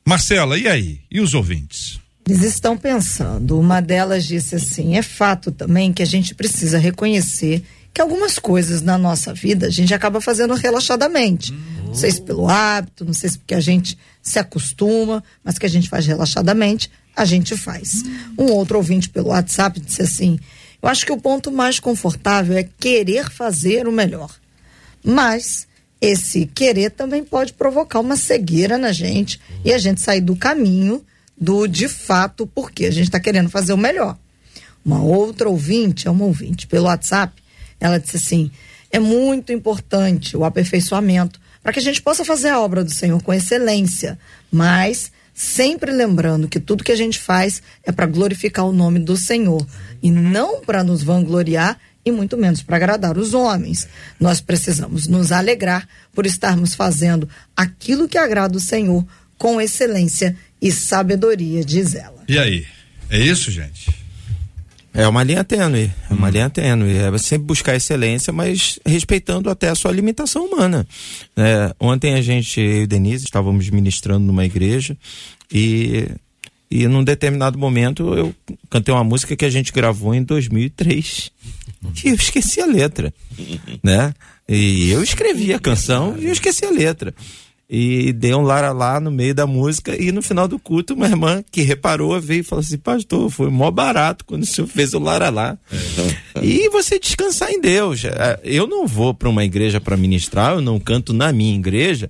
Marcela, 0.04 0.58
e 0.58 0.68
aí? 0.68 1.00
E 1.10 1.20
os 1.20 1.32
ouvintes? 1.32 1.98
Eles 2.28 2.42
estão 2.42 2.76
pensando. 2.76 3.58
Uma 3.58 3.80
delas 3.80 4.26
disse 4.26 4.56
assim: 4.56 4.96
é 4.96 5.02
fato 5.02 5.50
também 5.50 5.92
que 5.92 6.02
a 6.02 6.06
gente 6.06 6.34
precisa 6.34 6.78
reconhecer 6.78 7.64
que 7.97 8.03
algumas 8.03 8.38
coisas 8.38 8.82
na 8.82 8.99
nossa 8.99 9.32
vida 9.32 9.68
a 9.68 9.70
gente 9.70 9.94
acaba 9.94 10.20
fazendo 10.20 10.53
relaxadamente. 10.53 11.51
Hum. 11.51 11.86
Não 11.86 11.94
sei 11.94 12.11
se 12.11 12.20
pelo 12.20 12.47
hábito, 12.47 13.07
não 13.07 13.14
sei 13.14 13.30
se 13.30 13.38
porque 13.38 13.55
a 13.55 13.61
gente 13.61 13.97
se 14.20 14.38
acostuma, 14.38 15.24
mas 15.42 15.59
que 15.59 15.64
a 15.64 15.68
gente 15.68 15.88
faz 15.88 16.05
relaxadamente 16.05 16.90
a 17.16 17.24
gente 17.24 17.57
faz. 17.57 18.03
Um 18.36 18.53
outro 18.53 18.76
ouvinte 18.76 19.09
pelo 19.09 19.28
WhatsApp 19.28 19.80
disse 19.80 20.03
assim: 20.03 20.38
Eu 20.82 20.90
acho 20.90 21.07
que 21.07 21.12
o 21.12 21.16
ponto 21.16 21.51
mais 21.51 21.80
confortável 21.80 22.59
é 22.59 22.68
querer 22.78 23.30
fazer 23.30 23.88
o 23.88 23.92
melhor. 23.92 24.30
Mas 25.03 25.66
esse 25.99 26.44
querer 26.44 26.90
também 26.90 27.24
pode 27.24 27.55
provocar 27.55 28.01
uma 28.01 28.18
cegueira 28.18 28.76
na 28.76 28.92
gente 28.92 29.40
e 29.64 29.72
a 29.72 29.78
gente 29.78 30.03
sair 30.03 30.20
do 30.20 30.36
caminho 30.36 31.03
do 31.34 31.66
de 31.66 31.88
fato 31.88 32.47
porque 32.47 32.84
a 32.84 32.90
gente 32.90 33.07
está 33.07 33.18
querendo 33.18 33.49
fazer 33.49 33.72
o 33.72 33.78
melhor. 33.78 34.18
Uma 34.84 35.03
outra 35.03 35.49
ouvinte, 35.49 36.07
é 36.07 36.11
uma 36.11 36.26
ouvinte 36.26 36.66
pelo 36.66 36.84
WhatsApp, 36.84 37.45
ela 37.80 37.98
disse 37.98 38.16
assim: 38.16 38.50
é 38.90 38.98
muito 38.98 39.52
importante 39.52 40.36
o 40.36 40.44
aperfeiçoamento 40.44 41.40
para 41.62 41.72
que 41.72 41.78
a 41.78 41.82
gente 41.82 42.00
possa 42.00 42.24
fazer 42.24 42.48
a 42.48 42.60
obra 42.60 42.84
do 42.84 42.92
Senhor 42.92 43.20
com 43.22 43.34
excelência, 43.34 44.18
mas 44.50 45.10
sempre 45.34 45.90
lembrando 45.92 46.48
que 46.48 46.60
tudo 46.60 46.84
que 46.84 46.92
a 46.92 46.96
gente 46.96 47.18
faz 47.18 47.62
é 47.84 47.92
para 47.92 48.06
glorificar 48.06 48.64
o 48.64 48.72
nome 48.72 48.98
do 48.98 49.16
Senhor 49.16 49.66
e 50.02 50.10
não 50.10 50.60
para 50.60 50.84
nos 50.84 51.02
vangloriar 51.02 51.78
e 52.04 52.12
muito 52.12 52.36
menos 52.36 52.62
para 52.62 52.76
agradar 52.76 53.18
os 53.18 53.34
homens. 53.34 53.88
Nós 54.18 54.40
precisamos 54.40 55.08
nos 55.08 55.32
alegrar 55.32 55.88
por 56.14 56.24
estarmos 56.24 56.74
fazendo 56.74 57.28
aquilo 57.56 58.08
que 58.08 58.16
agrada 58.16 58.56
o 58.56 58.60
Senhor 58.60 59.04
com 59.36 59.60
excelência 59.60 60.36
e 60.62 60.70
sabedoria, 60.70 61.64
diz 61.64 61.94
ela. 61.94 62.22
E 62.28 62.38
aí? 62.38 62.64
É 63.10 63.18
isso, 63.18 63.50
gente? 63.50 64.05
É 64.97 65.07
uma 65.07 65.22
linha 65.22 65.44
tênue, 65.44 65.92
é 66.09 66.14
uma 66.14 66.28
hum. 66.28 66.30
linha 66.30 66.49
tênue. 66.49 66.97
É 66.97 67.18
sempre 67.18 67.47
buscar 67.47 67.76
excelência, 67.76 68.32
mas 68.32 68.78
respeitando 68.84 69.51
até 69.51 69.68
a 69.68 69.74
sua 69.74 69.92
limitação 69.92 70.47
humana. 70.47 70.86
É, 71.36 71.74
ontem 71.78 72.14
a 72.14 72.22
gente, 72.22 72.59
eu 72.59 72.84
e 72.84 72.86
Denise, 72.86 73.24
estávamos 73.24 73.68
ministrando 73.68 74.24
numa 74.24 74.47
igreja 74.47 74.97
e, 75.53 76.09
e 76.70 76.88
num 76.88 77.05
determinado 77.05 77.59
momento 77.59 78.14
eu 78.14 78.34
cantei 78.70 78.94
uma 78.94 79.05
música 79.05 79.36
que 79.36 79.44
a 79.44 79.51
gente 79.51 79.70
gravou 79.70 80.14
em 80.14 80.22
2003 80.22 81.30
e 82.03 82.09
eu 82.09 82.14
esqueci 82.14 82.62
a 82.62 82.66
letra, 82.66 83.12
né? 83.82 84.14
E 84.49 84.90
eu 84.90 85.03
escrevi 85.03 85.53
a 85.53 85.59
canção 85.59 86.16
e 86.18 86.24
eu 86.24 86.32
esqueci 86.32 86.64
a 86.64 86.70
letra 86.70 87.12
e 87.68 88.12
dei 88.12 88.32
um 88.32 88.42
lara 88.42 88.72
lá 88.72 89.00
no 89.00 89.10
meio 89.10 89.34
da 89.34 89.46
música 89.46 90.00
e 90.00 90.12
no 90.12 90.22
final 90.22 90.46
do 90.46 90.58
culto 90.58 90.94
uma 90.94 91.06
irmã 91.06 91.42
que 91.50 91.62
reparou 91.62 92.20
veio 92.20 92.40
e 92.40 92.44
falou 92.44 92.62
assim, 92.64 92.78
pastor, 92.78 93.28
foi 93.28 93.50
mó 93.50 93.70
barato 93.70 94.24
quando 94.24 94.44
o 94.44 94.46
senhor 94.46 94.68
fez 94.68 94.94
o 94.94 95.00
lara 95.00 95.30
lá. 95.30 95.58
É. 96.34 96.44
E 96.44 96.68
você 96.70 96.98
descansar 96.98 97.50
em 97.50 97.60
Deus. 97.60 98.04
É, 98.04 98.38
eu 98.44 98.66
não 98.66 98.86
vou 98.86 99.12
para 99.12 99.28
uma 99.28 99.44
igreja 99.44 99.80
para 99.80 99.96
ministrar, 99.96 100.54
eu 100.54 100.60
não 100.60 100.78
canto 100.78 101.12
na 101.12 101.32
minha 101.32 101.56
igreja. 101.56 102.08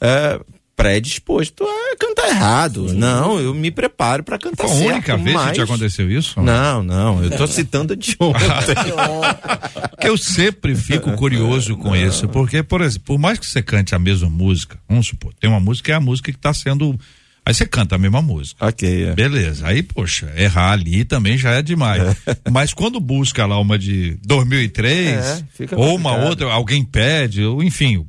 É, 0.00 0.38
predisposto 0.82 1.64
a 1.64 1.96
cantar 1.98 2.28
errado. 2.28 2.88
Sim. 2.88 2.96
Não, 2.96 3.38
eu 3.38 3.54
me 3.54 3.70
preparo 3.70 4.22
para 4.22 4.38
cantar 4.38 4.66
Foi 4.66 4.76
a 4.76 4.78
certo. 4.78 4.92
única 4.94 5.16
vez 5.16 5.36
mas... 5.36 5.46
que 5.48 5.52
te 5.54 5.60
aconteceu 5.60 6.10
isso? 6.10 6.40
Não, 6.40 6.82
não, 6.82 7.22
eu 7.22 7.30
tô 7.30 7.46
citando 7.46 7.94
de 7.94 8.16
ontem. 8.20 8.74
que 10.00 10.08
eu 10.08 10.16
sempre 10.16 10.74
fico 10.74 11.12
curioso 11.12 11.76
com 11.76 11.94
isso, 11.94 12.28
porque, 12.28 12.62
por 12.62 12.80
exemplo, 12.80 13.04
por 13.04 13.18
mais 13.18 13.38
que 13.38 13.46
você 13.46 13.62
cante 13.62 13.94
a 13.94 13.98
mesma 13.98 14.28
música, 14.28 14.78
vamos 14.88 15.06
supor, 15.06 15.32
tem 15.38 15.50
uma 15.50 15.60
música 15.60 15.86
que 15.86 15.92
é 15.92 15.94
a 15.94 16.00
música 16.00 16.30
que 16.32 16.38
está 16.38 16.54
sendo 16.54 16.98
Aí 17.44 17.54
você 17.54 17.66
canta 17.66 17.94
a 17.96 17.98
mesma 17.98 18.20
música. 18.20 18.66
Ok. 18.66 19.06
É. 19.06 19.14
Beleza. 19.14 19.66
Aí, 19.66 19.82
poxa, 19.82 20.32
errar 20.36 20.72
ali 20.72 21.04
também 21.04 21.38
já 21.38 21.52
é 21.52 21.62
demais. 21.62 22.02
É. 22.02 22.36
Mas 22.50 22.72
quando 22.74 23.00
busca 23.00 23.46
lá 23.46 23.58
uma 23.58 23.78
de 23.78 24.18
2003, 24.24 25.08
é, 25.08 25.44
ou 25.74 25.96
uma 25.96 26.14
outra, 26.16 26.52
alguém 26.52 26.84
pede, 26.84 27.42
ou 27.42 27.62
enfim, 27.62 28.06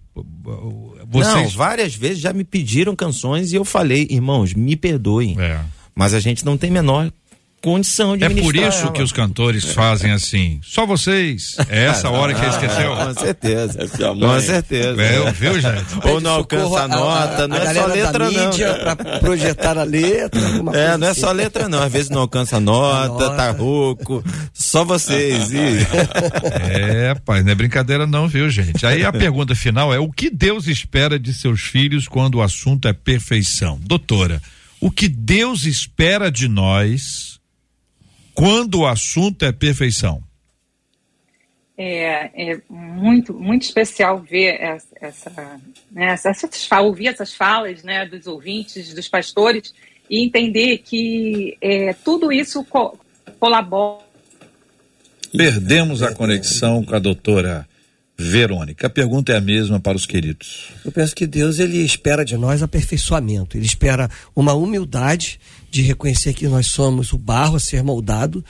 vocês... 1.11 1.35
Não, 1.35 1.49
várias 1.49 1.93
vezes 1.93 2.19
já 2.19 2.31
me 2.31 2.43
pediram 2.43 2.95
canções 2.95 3.51
e 3.51 3.55
eu 3.55 3.65
falei, 3.65 4.07
irmãos, 4.09 4.53
me 4.53 4.75
perdoem. 4.75 5.35
É. 5.39 5.59
Mas 5.93 6.13
a 6.13 6.19
gente 6.19 6.45
não 6.45 6.57
tem 6.57 6.71
menor 6.71 7.11
condição 7.61 8.17
de 8.17 8.23
É 8.23 8.29
por 8.29 8.55
isso 8.55 8.83
ela. 8.83 8.91
que 8.91 9.01
os 9.01 9.11
cantores 9.11 9.63
fazem 9.65 10.11
assim. 10.11 10.59
Só 10.63 10.85
vocês. 10.85 11.55
É 11.69 11.85
essa 11.85 12.09
hora 12.11 12.33
que 12.33 12.41
ele 12.41 12.49
esqueceu. 12.49 12.95
Com 12.95 13.13
certeza. 13.13 13.79
É 13.83 13.87
com 13.87 14.41
certeza. 14.41 15.01
É, 15.01 15.31
viu, 15.31 15.61
gente? 15.61 15.85
Ou 16.03 16.19
não 16.19 16.31
alcança 16.31 16.81
a 16.83 16.87
nota, 16.87 17.43
a, 17.43 17.47
não 17.47 17.57
é 17.57 17.73
só 17.73 17.85
letra 17.85 18.31
não. 18.31 18.51
Pra 18.95 19.19
projetar 19.19 19.77
a 19.77 19.83
letra, 19.83 20.41
É, 20.73 20.97
não 20.97 21.07
é 21.07 21.13
só 21.13 21.27
assim. 21.27 21.37
letra 21.37 21.69
não. 21.69 21.83
Às 21.83 21.91
vezes 21.91 22.09
não 22.09 22.21
alcança 22.21 22.57
a 22.57 22.59
nota, 22.59 23.07
nota. 23.07 23.35
tá 23.35 23.51
rouco. 23.51 24.23
Só 24.53 24.83
vocês. 24.83 25.51
E... 25.51 25.57
É, 26.73 27.13
pai, 27.15 27.43
não 27.43 27.51
é 27.51 27.55
brincadeira 27.55 28.05
não, 28.07 28.27
viu, 28.27 28.49
gente? 28.49 28.85
Aí 28.85 29.03
a 29.05 29.11
pergunta 29.11 29.53
final 29.55 29.93
é: 29.93 29.99
o 29.99 30.11
que 30.11 30.29
Deus 30.29 30.67
espera 30.67 31.19
de 31.19 31.33
seus 31.33 31.61
filhos 31.61 32.07
quando 32.07 32.35
o 32.35 32.41
assunto 32.41 32.87
é 32.87 32.93
perfeição? 32.93 33.79
Doutora, 33.83 34.41
o 34.79 34.89
que 34.89 35.07
Deus 35.07 35.65
espera 35.65 36.31
de 36.31 36.47
nós 36.47 37.30
quando 38.33 38.79
o 38.79 38.87
assunto 38.87 39.45
é 39.45 39.51
perfeição? 39.51 40.23
É, 41.77 42.51
é 42.51 42.61
muito, 42.69 43.33
muito 43.33 43.63
especial 43.63 44.19
ver 44.19 44.61
essa, 44.61 44.87
essa, 45.01 45.61
né, 45.91 46.05
essas, 46.13 46.69
ouvir 46.79 47.07
essas 47.07 47.33
falas 47.33 47.81
né, 47.81 48.05
dos 48.05 48.27
ouvintes, 48.27 48.93
dos 48.93 49.07
pastores, 49.07 49.73
e 50.09 50.23
entender 50.23 50.79
que 50.79 51.57
é, 51.61 51.93
tudo 51.93 52.31
isso 52.31 52.63
co 52.65 52.97
colabora. 53.39 54.03
Perdemos 55.35 56.03
a 56.03 56.13
conexão 56.13 56.83
com 56.83 56.93
a 56.93 56.99
doutora 56.99 57.65
Verônica. 58.17 58.85
A 58.85 58.89
pergunta 58.89 59.31
é 59.31 59.37
a 59.37 59.41
mesma 59.41 59.79
para 59.79 59.97
os 59.97 60.05
queridos. 60.05 60.69
Eu 60.85 60.91
penso 60.91 61.15
que 61.15 61.25
Deus 61.25 61.57
ele 61.57 61.77
espera 61.83 62.23
de 62.23 62.37
nós 62.37 62.61
aperfeiçoamento. 62.61 63.57
Ele 63.57 63.65
espera 63.65 64.09
uma 64.35 64.53
humildade 64.53 65.39
de 65.71 65.81
reconhecer 65.81 66.33
que 66.33 66.49
nós 66.49 66.67
somos 66.67 67.13
o 67.13 67.17
barro 67.17 67.55
a 67.55 67.59
ser 67.59 67.81
moldado 67.81 68.43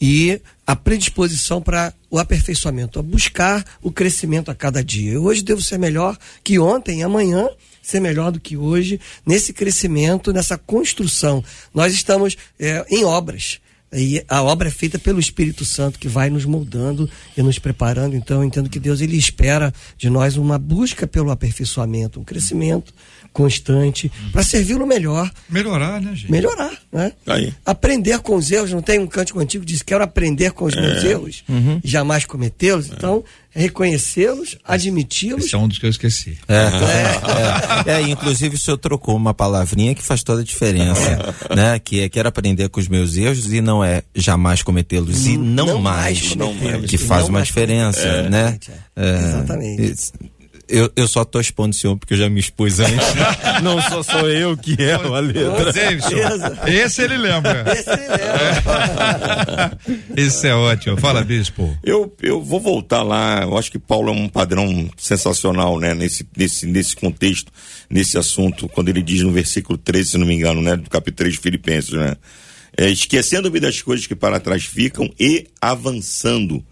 e 0.00 0.40
a 0.64 0.76
predisposição 0.76 1.60
para 1.60 1.92
o 2.08 2.18
aperfeiçoamento, 2.18 3.00
a 3.00 3.02
buscar 3.02 3.64
o 3.82 3.90
crescimento 3.90 4.48
a 4.48 4.54
cada 4.54 4.82
dia. 4.82 5.14
Eu 5.14 5.24
hoje 5.24 5.42
devo 5.42 5.60
ser 5.60 5.76
melhor 5.76 6.16
que 6.44 6.56
ontem, 6.56 7.02
amanhã 7.02 7.48
ser 7.82 8.00
melhor 8.00 8.30
do 8.30 8.38
que 8.38 8.56
hoje 8.56 9.00
nesse 9.26 9.52
crescimento, 9.52 10.32
nessa 10.32 10.56
construção. 10.56 11.42
Nós 11.74 11.92
estamos 11.92 12.36
é, 12.60 12.86
em 12.88 13.04
obras. 13.04 13.58
E 13.90 14.22
a 14.28 14.42
obra 14.42 14.68
é 14.68 14.70
feita 14.70 14.98
pelo 14.98 15.18
Espírito 15.18 15.64
Santo 15.64 15.98
que 15.98 16.08
vai 16.08 16.28
nos 16.28 16.44
moldando 16.44 17.10
e 17.36 17.42
nos 17.42 17.58
preparando. 17.58 18.14
Então, 18.14 18.38
eu 18.38 18.44
entendo 18.44 18.68
que 18.68 18.78
Deus 18.78 19.00
ele 19.00 19.16
espera 19.16 19.72
de 19.96 20.10
nós 20.10 20.36
uma 20.36 20.58
busca 20.58 21.06
pelo 21.06 21.30
aperfeiçoamento, 21.30 22.20
um 22.20 22.24
crescimento 22.24 22.92
constante 23.38 24.10
para 24.32 24.42
servi-lo 24.42 24.84
melhor. 24.84 25.30
Melhorar, 25.48 26.00
né, 26.00 26.10
gente? 26.16 26.32
Melhorar, 26.32 26.72
né? 26.92 27.12
Aí. 27.24 27.54
Aprender 27.64 28.18
com 28.18 28.34
os 28.34 28.50
erros. 28.50 28.72
Não 28.72 28.82
tem 28.82 28.98
um 28.98 29.06
cântico 29.06 29.38
antigo 29.38 29.64
que 29.64 29.72
diz: 29.72 29.80
quero 29.80 30.02
aprender 30.02 30.50
com 30.50 30.64
os 30.64 30.74
é. 30.74 30.80
meus 30.80 31.04
erros 31.04 31.44
uhum. 31.48 31.80
e 31.82 31.88
jamais 31.88 32.24
cometê-los. 32.24 32.90
É. 32.90 32.94
Então, 32.94 33.22
reconhecê-los, 33.50 34.58
admiti-los. 34.64 35.44
Esse 35.44 35.54
é 35.54 35.58
um 35.58 35.68
dos 35.68 35.78
que 35.78 35.86
eu 35.86 35.90
esqueci. 35.90 36.36
É, 36.48 36.56
é, 37.86 37.92
é, 37.92 38.00
é, 38.00 38.02
inclusive 38.02 38.56
o 38.56 38.58
senhor 38.58 38.76
trocou 38.76 39.14
uma 39.14 39.32
palavrinha 39.32 39.94
que 39.94 40.02
faz 40.02 40.24
toda 40.24 40.40
a 40.40 40.44
diferença, 40.44 41.34
né? 41.54 41.78
Que 41.78 42.00
é 42.00 42.08
quero 42.08 42.28
aprender 42.28 42.68
com 42.68 42.80
os 42.80 42.88
meus 42.88 43.16
erros 43.16 43.52
e 43.52 43.60
não 43.60 43.84
é 43.84 44.02
jamais 44.16 44.62
cometê-los 44.62 45.26
e 45.26 45.36
não, 45.36 45.66
não 45.66 45.80
mais, 45.80 46.34
mais 46.34 46.34
não 46.34 46.82
que 46.82 46.98
faz 46.98 47.28
uma 47.28 47.42
diferença, 47.42 48.28
né? 48.28 48.58
É. 48.96 49.14
Exatamente 49.14 50.37
eu, 50.68 50.92
eu 50.94 51.08
só 51.08 51.24
tô 51.24 51.40
expondo 51.40 51.74
o 51.74 51.78
senhor 51.78 51.96
porque 51.96 52.14
eu 52.14 52.18
já 52.18 52.28
me 52.28 52.38
expus 52.38 52.78
antes. 52.78 53.14
não 53.62 53.80
só 53.80 54.02
sou 54.02 54.28
eu 54.28 54.56
que 54.56 54.80
erro 54.80 55.14
a 55.14 55.20
letra. 55.20 55.72
esse 56.66 57.02
ele 57.02 57.16
lembra. 57.16 57.64
Esse 57.72 57.90
ele 57.90 58.08
lembra. 58.08 59.78
esse 60.16 60.46
é 60.46 60.54
ótimo. 60.54 60.96
Fala, 60.98 61.24
bispo. 61.24 61.76
Eu, 61.82 62.14
eu 62.22 62.42
vou 62.42 62.60
voltar 62.60 63.02
lá. 63.02 63.42
Eu 63.42 63.56
acho 63.56 63.70
que 63.70 63.78
Paulo 63.78 64.10
é 64.10 64.12
um 64.12 64.28
padrão 64.28 64.90
sensacional, 64.96 65.78
né? 65.78 65.94
Nesse, 65.94 66.26
nesse, 66.36 66.66
nesse 66.66 66.94
contexto, 66.94 67.50
nesse 67.88 68.18
assunto, 68.18 68.68
quando 68.68 68.88
ele 68.88 69.02
diz 69.02 69.22
no 69.22 69.32
versículo 69.32 69.78
13, 69.78 70.10
se 70.10 70.18
não 70.18 70.26
me 70.26 70.34
engano, 70.34 70.60
né? 70.60 70.76
Do 70.76 70.90
capítulo 70.90 71.16
3 71.16 71.34
de 71.34 71.40
Filipenses, 71.40 71.92
né? 71.92 72.16
É, 72.76 72.88
esquecendo-me 72.90 73.58
das 73.58 73.80
coisas 73.80 74.06
que 74.06 74.14
para 74.14 74.38
trás 74.38 74.64
ficam 74.64 75.10
e 75.18 75.46
avançando 75.60 76.64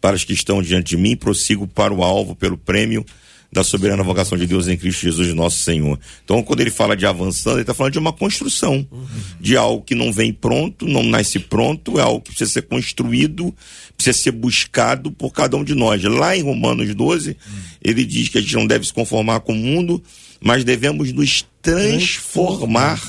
para 0.00 0.14
as 0.14 0.24
que 0.24 0.32
estão 0.32 0.62
diante 0.62 0.90
de 0.90 0.96
mim, 0.96 1.16
prossigo 1.16 1.66
para 1.66 1.92
o 1.92 2.04
alvo 2.04 2.36
pelo 2.36 2.56
prêmio 2.56 3.04
da 3.50 3.64
soberana 3.64 4.02
vocação 4.02 4.36
de 4.36 4.46
Deus 4.46 4.68
em 4.68 4.76
Cristo 4.76 5.02
Jesus, 5.02 5.32
nosso 5.34 5.62
Senhor. 5.62 5.98
Então, 6.22 6.42
quando 6.42 6.60
ele 6.60 6.70
fala 6.70 6.96
de 6.96 7.06
avançando, 7.06 7.54
ele 7.54 7.62
está 7.62 7.72
falando 7.72 7.94
de 7.94 7.98
uma 7.98 8.12
construção, 8.12 8.86
uhum. 8.90 9.06
de 9.40 9.56
algo 9.56 9.82
que 9.82 9.94
não 9.94 10.12
vem 10.12 10.32
pronto, 10.32 10.86
não 10.86 11.02
nasce 11.02 11.38
pronto, 11.38 11.98
é 11.98 12.02
algo 12.02 12.20
que 12.20 12.30
precisa 12.30 12.52
ser 12.52 12.62
construído, 12.62 13.54
precisa 13.96 14.18
ser 14.18 14.32
buscado 14.32 15.10
por 15.10 15.32
cada 15.32 15.56
um 15.56 15.64
de 15.64 15.74
nós. 15.74 16.02
Lá 16.04 16.36
em 16.36 16.42
Romanos 16.42 16.94
12, 16.94 17.30
uhum. 17.30 17.36
ele 17.82 18.04
diz 18.04 18.28
que 18.28 18.38
a 18.38 18.40
gente 18.40 18.54
não 18.54 18.66
deve 18.66 18.86
se 18.86 18.92
conformar 18.92 19.40
com 19.40 19.52
o 19.52 19.56
mundo, 19.56 20.02
mas 20.40 20.62
devemos 20.62 21.10
nos 21.12 21.46
transformar 21.62 23.00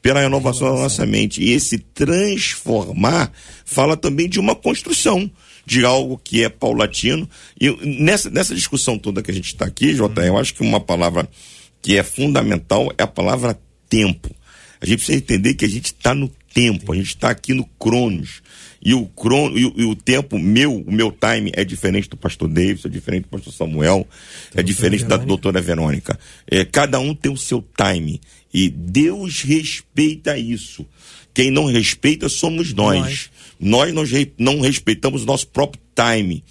pela 0.00 0.20
renovação 0.20 0.74
da 0.74 0.82
nossa 0.82 1.04
mente. 1.04 1.42
E 1.42 1.50
esse 1.50 1.76
transformar 1.76 3.32
fala 3.64 3.96
também 3.96 4.28
de 4.28 4.38
uma 4.38 4.54
construção 4.54 5.28
de 5.68 5.84
algo 5.84 6.18
que 6.24 6.42
é 6.42 6.48
paulatino. 6.48 7.28
E 7.60 7.70
nessa, 8.02 8.30
nessa 8.30 8.54
discussão 8.54 8.98
toda 8.98 9.22
que 9.22 9.30
a 9.30 9.34
gente 9.34 9.48
está 9.48 9.66
aqui, 9.66 9.94
Jota, 9.94 10.24
eu 10.24 10.38
acho 10.38 10.54
que 10.54 10.62
uma 10.62 10.80
palavra 10.80 11.28
que 11.82 11.98
é 11.98 12.02
fundamental 12.02 12.90
é 12.96 13.02
a 13.02 13.06
palavra 13.06 13.60
tempo. 13.86 14.34
A 14.80 14.86
gente 14.86 14.98
precisa 14.98 15.18
entender 15.18 15.54
que 15.54 15.66
a 15.66 15.68
gente 15.68 15.86
está 15.86 16.14
no 16.14 16.30
tempo, 16.54 16.90
a 16.90 16.96
gente 16.96 17.08
está 17.08 17.28
aqui 17.28 17.52
no 17.52 17.66
Cronos. 17.78 18.40
E 18.80 18.94
o, 18.94 19.06
crono, 19.06 19.58
e 19.58 19.66
o, 19.66 19.74
e, 19.76 19.84
o, 19.84 19.94
tempo 19.96 20.38
meu, 20.38 20.76
o 20.76 20.92
meu 20.92 21.10
time 21.10 21.50
é 21.54 21.64
diferente 21.64 22.08
do 22.08 22.16
pastor 22.16 22.48
Davis, 22.48 22.84
é 22.84 22.88
diferente 22.88 23.24
do 23.24 23.28
pastor 23.28 23.52
Samuel, 23.52 24.06
é 24.54 24.62
diferente 24.62 25.04
da 25.04 25.16
doutora 25.16 25.60
Verônica. 25.60 26.18
É, 26.48 26.64
cada 26.64 27.00
um 27.00 27.12
tem 27.12 27.30
o 27.30 27.36
seu 27.36 27.62
time. 27.76 28.20
E 28.54 28.70
Deus 28.70 29.42
respeita 29.42 30.38
isso. 30.38 30.86
Quem 31.34 31.50
não 31.50 31.66
respeita 31.66 32.28
somos 32.28 32.72
nós. 32.72 33.00
nós. 33.00 33.30
Nós 33.60 33.92
não 34.38 34.60
respeitamos 34.60 35.22
o 35.22 35.26
nosso 35.26 35.48
próprio 35.48 35.82
time. 35.94 36.44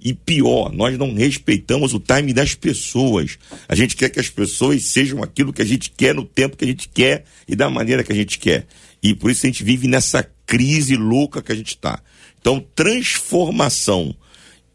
E 0.00 0.14
pior, 0.14 0.72
nós 0.72 0.98
não 0.98 1.14
respeitamos 1.14 1.94
o 1.94 2.00
time 2.00 2.32
das 2.32 2.54
pessoas. 2.54 3.38
A 3.68 3.74
gente 3.74 3.96
quer 3.96 4.08
que 4.08 4.20
as 4.20 4.28
pessoas 4.28 4.84
sejam 4.84 5.22
aquilo 5.22 5.52
que 5.52 5.62
a 5.62 5.64
gente 5.64 5.90
quer 5.90 6.14
no 6.14 6.24
tempo 6.24 6.56
que 6.56 6.64
a 6.64 6.68
gente 6.68 6.88
quer 6.88 7.24
e 7.48 7.54
da 7.54 7.68
maneira 7.70 8.02
que 8.02 8.12
a 8.12 8.16
gente 8.16 8.38
quer. 8.38 8.66
E 9.02 9.14
por 9.14 9.30
isso 9.30 9.44
a 9.44 9.48
gente 9.48 9.62
vive 9.64 9.86
nessa 9.86 10.22
crise 10.46 10.96
louca 10.96 11.42
que 11.42 11.52
a 11.52 11.54
gente 11.54 11.68
está. 11.68 12.02
Então, 12.40 12.64
transformação 12.74 14.14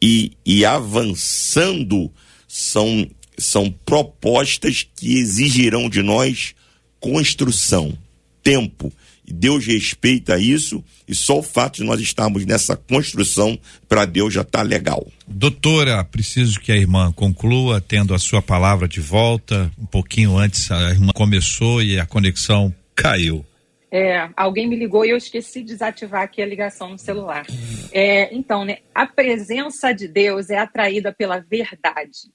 e, 0.01 0.31
e 0.45 0.65
avançando 0.65 2.11
são, 2.47 3.09
são 3.37 3.71
propostas 3.85 4.87
que 4.95 5.19
exigirão 5.19 5.89
de 5.89 6.01
nós 6.01 6.55
construção, 6.99 7.97
tempo. 8.43 8.91
E 9.29 9.33
Deus 9.33 9.65
respeita 9.65 10.39
isso 10.39 10.83
e 11.07 11.13
só 11.13 11.37
o 11.37 11.43
fato 11.43 11.77
de 11.77 11.83
nós 11.83 12.01
estarmos 12.01 12.45
nessa 12.47 12.75
construção 12.75 13.57
para 13.87 14.05
Deus 14.05 14.33
já 14.33 14.41
está 14.41 14.63
legal. 14.63 15.07
Doutora, 15.27 16.03
preciso 16.03 16.59
que 16.59 16.71
a 16.71 16.75
irmã 16.75 17.11
conclua 17.11 17.79
tendo 17.79 18.15
a 18.15 18.19
sua 18.19 18.41
palavra 18.41 18.87
de 18.87 18.99
volta. 18.99 19.71
Um 19.77 19.85
pouquinho 19.85 20.35
antes 20.35 20.71
a 20.71 20.89
irmã 20.89 21.11
começou 21.13 21.83
e 21.83 21.99
a 21.99 22.07
conexão 22.07 22.73
caiu. 22.95 23.45
É, 23.91 24.29
alguém 24.35 24.67
me 24.67 24.75
ligou 24.75 25.05
e 25.05 25.09
eu 25.09 25.17
esqueci 25.17 25.61
de 25.61 25.73
desativar 25.73 26.23
aqui 26.23 26.41
a 26.41 26.45
ligação 26.45 26.89
no 26.89 26.97
celular. 26.97 27.45
É, 27.91 28.33
então, 28.35 28.65
né, 28.65 28.77
a 28.93 29.05
presença 29.05 29.91
de 29.93 30.07
Deus 30.07 30.49
é 30.49 30.57
atraída 30.57 31.13
pela 31.13 31.39
verdade. 31.39 32.29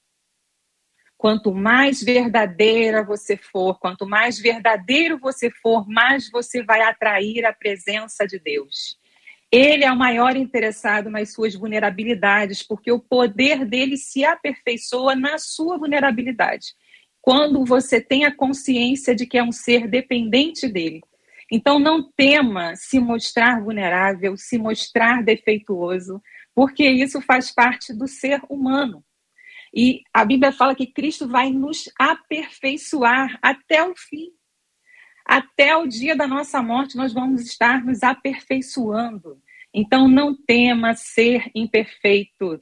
Quanto 1.17 1.55
mais 1.55 2.03
verdadeira 2.03 3.05
você 3.05 3.37
for, 3.37 3.79
quanto 3.79 4.07
mais 4.07 4.39
verdadeiro 4.39 5.19
você 5.19 5.51
for, 5.51 5.89
mais 5.89 6.31
você 6.31 6.63
vai 6.63 6.83
atrair 6.83 7.45
a 7.47 7.53
presença 7.53 8.27
de 8.27 8.39
Deus. 8.39 8.99
Ele 9.51 9.85
é 9.85 9.93
o 9.93 9.97
maior 9.97 10.37
interessado 10.37 11.09
nas 11.09 11.33
suas 11.33 11.55
vulnerabilidades, 11.55 12.63
porque 12.63 12.91
o 12.91 12.99
poder 12.99 13.65
dele 13.65 13.97
se 13.97 14.25
aperfeiçoa 14.25 15.15
na 15.15 15.39
sua 15.39 15.79
vulnerabilidade. 15.79 16.75
Quando 17.23 17.65
você 17.65 18.01
tem 18.01 18.25
a 18.25 18.35
consciência 18.35 19.15
de 19.15 19.27
que 19.27 19.39
é 19.39 19.45
um 19.45 19.53
ser 19.53 19.87
dependente 19.87 20.67
dele. 20.69 21.01
Então, 21.49 21.79
não 21.79 22.03
tema 22.03 22.75
se 22.75 22.99
mostrar 22.99 23.63
vulnerável, 23.63 24.37
se 24.37 24.59
mostrar 24.59 25.23
defeituoso, 25.23 26.21
porque 26.53 26.85
isso 26.89 27.21
faz 27.21 27.55
parte 27.55 27.93
do 27.93 28.09
ser 28.09 28.41
humano. 28.49 29.04
E 29.75 30.03
a 30.13 30.25
Bíblia 30.25 30.53
fala 30.53 30.75
que 30.75 30.87
Cristo 30.87 31.27
vai 31.27 31.51
nos 31.51 31.91
aperfeiçoar 31.99 33.37
até 33.43 33.83
o 33.83 33.95
fim. 33.97 34.31
Até 35.27 35.77
o 35.77 35.87
dia 35.87 36.15
da 36.15 36.29
nossa 36.29 36.63
morte, 36.63 36.97
nós 36.97 37.13
vamos 37.13 37.43
estar 37.43 37.85
nos 37.85 38.03
aperfeiçoando. 38.03 39.41
Então, 39.73 40.07
não 40.07 40.37
tema 40.37 40.95
ser 40.95 41.51
imperfeito. 41.55 42.61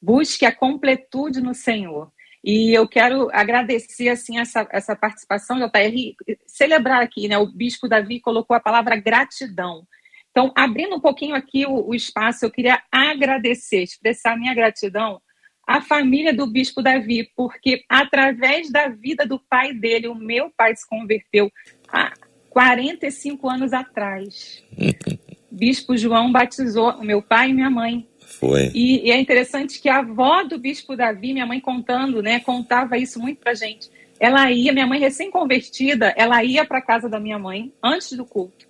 Busque 0.00 0.46
a 0.46 0.54
completude 0.54 1.42
no 1.42 1.52
Senhor. 1.52 2.10
E 2.42 2.72
eu 2.72 2.88
quero 2.88 3.28
agradecer 3.32 4.08
assim 4.08 4.38
essa, 4.38 4.66
essa 4.70 4.96
participação, 4.96 5.58
JR, 5.58 6.38
celebrar 6.46 7.02
aqui, 7.02 7.28
né? 7.28 7.36
O 7.36 7.52
bispo 7.52 7.88
Davi 7.88 8.20
colocou 8.20 8.56
a 8.56 8.60
palavra 8.60 8.96
gratidão. 8.96 9.86
Então, 10.30 10.52
abrindo 10.56 10.96
um 10.96 11.00
pouquinho 11.00 11.34
aqui 11.34 11.66
o, 11.66 11.88
o 11.88 11.94
espaço, 11.94 12.44
eu 12.44 12.50
queria 12.50 12.80
agradecer, 12.90 13.82
expressar 13.82 14.38
minha 14.38 14.54
gratidão 14.54 15.20
à 15.66 15.80
família 15.80 16.32
do 16.32 16.46
bispo 16.46 16.82
Davi, 16.82 17.30
porque 17.34 17.84
através 17.88 18.70
da 18.70 18.88
vida 18.88 19.26
do 19.26 19.38
pai 19.38 19.72
dele, 19.72 20.08
o 20.08 20.14
meu 20.14 20.50
pai 20.56 20.74
se 20.76 20.88
converteu 20.88 21.50
há 21.88 22.12
45 22.50 23.48
anos 23.48 23.72
atrás. 23.72 24.62
bispo 25.50 25.96
João 25.96 26.30
batizou 26.30 26.90
o 26.92 27.04
meu 27.04 27.22
pai 27.22 27.50
e 27.50 27.54
minha 27.54 27.70
mãe. 27.70 28.06
Foi. 28.38 28.70
E, 28.74 29.06
e, 29.06 29.10
é 29.10 29.18
interessante 29.18 29.80
que 29.80 29.88
a 29.88 29.98
avó 29.98 30.42
do 30.42 30.58
bispo 30.58 30.96
Davi, 30.96 31.32
minha 31.32 31.46
mãe 31.46 31.60
contando, 31.60 32.22
né, 32.22 32.40
contava 32.40 32.98
isso 32.98 33.18
muito 33.18 33.38
pra 33.38 33.54
gente. 33.54 33.90
Ela 34.20 34.50
ia, 34.50 34.72
minha 34.72 34.86
mãe 34.86 34.98
recém-convertida, 34.98 36.12
ela 36.16 36.42
ia 36.42 36.64
para 36.64 36.80
casa 36.80 37.08
da 37.08 37.20
minha 37.20 37.38
mãe 37.38 37.72
antes 37.82 38.12
do 38.12 38.24
culto 38.24 38.66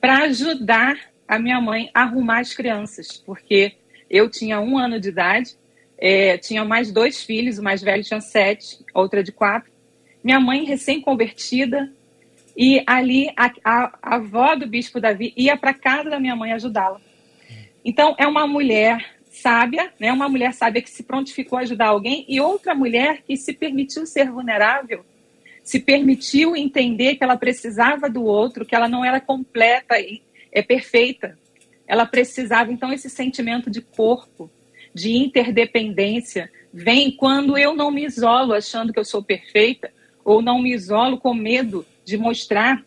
para 0.00 0.18
ajudar 0.24 0.96
a 1.26 1.38
minha 1.38 1.60
mãe 1.60 1.90
a 1.92 2.02
arrumar 2.02 2.40
as 2.40 2.54
crianças, 2.54 3.16
porque 3.16 3.72
eu 4.08 4.30
tinha 4.30 4.60
um 4.60 4.78
ano 4.78 5.00
de 5.00 5.08
idade, 5.08 5.56
é, 5.98 6.36
tinha 6.38 6.64
mais 6.64 6.92
dois 6.92 7.22
filhos, 7.22 7.58
o 7.58 7.62
mais 7.62 7.82
velho 7.82 8.04
tinha 8.04 8.20
sete, 8.20 8.78
outra 8.92 9.22
de 9.22 9.32
quatro. 9.32 9.70
Minha 10.22 10.40
mãe 10.40 10.64
recém-convertida, 10.64 11.92
e 12.56 12.82
ali 12.86 13.30
a, 13.36 13.52
a, 13.62 13.98
a 14.02 14.16
avó 14.16 14.56
do 14.56 14.66
bispo 14.66 14.98
Davi 14.98 15.32
ia 15.36 15.56
para 15.56 15.74
casa 15.74 16.08
da 16.08 16.18
minha 16.18 16.34
mãe 16.34 16.52
ajudá-la. 16.52 17.00
Então, 17.84 18.16
é 18.18 18.26
uma 18.26 18.46
mulher 18.46 19.14
sábia, 19.30 19.92
né? 20.00 20.10
uma 20.10 20.28
mulher 20.28 20.54
sábia 20.54 20.80
que 20.80 20.90
se 20.90 21.02
prontificou 21.02 21.58
a 21.58 21.62
ajudar 21.62 21.88
alguém 21.88 22.24
e 22.26 22.40
outra 22.40 22.74
mulher 22.74 23.22
que 23.22 23.36
se 23.36 23.52
permitiu 23.52 24.06
ser 24.06 24.30
vulnerável, 24.30 25.04
se 25.62 25.78
permitiu 25.78 26.56
entender 26.56 27.16
que 27.16 27.24
ela 27.24 27.36
precisava 27.36 28.08
do 28.08 28.24
outro, 28.24 28.64
que 28.64 28.74
ela 28.74 28.88
não 28.88 29.04
era 29.04 29.20
completa 29.20 30.00
e 30.00 30.22
é 30.50 30.62
perfeita. 30.62 31.38
Ela 31.86 32.06
precisava, 32.06 32.72
então, 32.72 32.92
esse 32.92 33.10
sentimento 33.10 33.70
de 33.70 33.82
corpo, 33.82 34.50
de 34.96 35.14
interdependência, 35.14 36.50
vem 36.72 37.10
quando 37.10 37.58
eu 37.58 37.76
não 37.76 37.90
me 37.90 38.02
isolo 38.02 38.54
achando 38.54 38.94
que 38.94 38.98
eu 38.98 39.04
sou 39.04 39.22
perfeita 39.22 39.92
ou 40.24 40.40
não 40.40 40.62
me 40.62 40.72
isolo 40.72 41.18
com 41.18 41.34
medo 41.34 41.84
de 42.02 42.16
mostrar 42.16 42.82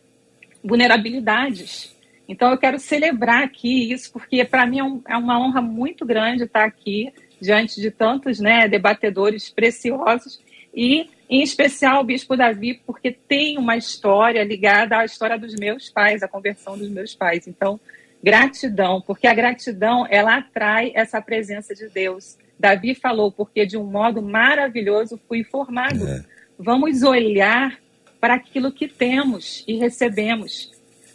vulnerabilidades. 0.62 1.96
Então, 2.28 2.50
eu 2.50 2.58
quero 2.58 2.80
celebrar 2.80 3.44
aqui 3.44 3.92
isso, 3.92 4.12
porque 4.12 4.44
para 4.44 4.66
mim 4.66 4.80
é, 4.80 4.84
um, 4.84 5.00
é, 5.08 5.16
uma 5.16 5.38
honra 5.38 5.62
muito 5.62 6.04
grande 6.04 6.42
estar 6.42 6.64
aqui 6.64 7.12
diante 7.40 7.80
de 7.80 7.92
tantos 7.92 8.40
né, 8.40 8.66
debatedores 8.66 9.48
preciosos 9.48 10.40
e, 10.74 11.08
em 11.28 11.42
especial, 11.42 12.00
o 12.00 12.04
Bispo 12.04 12.36
Davi, 12.36 12.82
porque 12.84 13.12
tem 13.12 13.56
uma 13.56 13.76
história 13.76 14.42
ligada 14.42 14.98
à 14.98 15.04
história 15.04 15.38
dos 15.38 15.54
meus 15.54 15.88
pais, 15.88 16.24
à 16.24 16.28
conversão 16.28 16.76
dos 16.76 16.88
meus 16.88 17.14
pais. 17.14 17.46
Então, 17.46 17.78
gratidão, 18.22 19.00
porque 19.00 19.26
a 19.26 19.34
gratidão 19.34 20.06
ela 20.08 20.36
atrai 20.36 20.92
essa 20.94 21.20
presença 21.20 21.74
de 21.74 21.88
Deus. 21.88 22.36
Davi 22.58 22.94
falou, 22.94 23.32
porque 23.32 23.64
de 23.64 23.76
um 23.76 23.84
modo 23.84 24.20
maravilhoso 24.20 25.18
fui 25.28 25.42
formado. 25.42 26.06
É. 26.06 26.24
Vamos 26.58 27.02
olhar 27.02 27.78
para 28.20 28.34
aquilo 28.34 28.70
que 28.70 28.86
temos 28.86 29.64
e 29.66 29.76
recebemos 29.78 30.70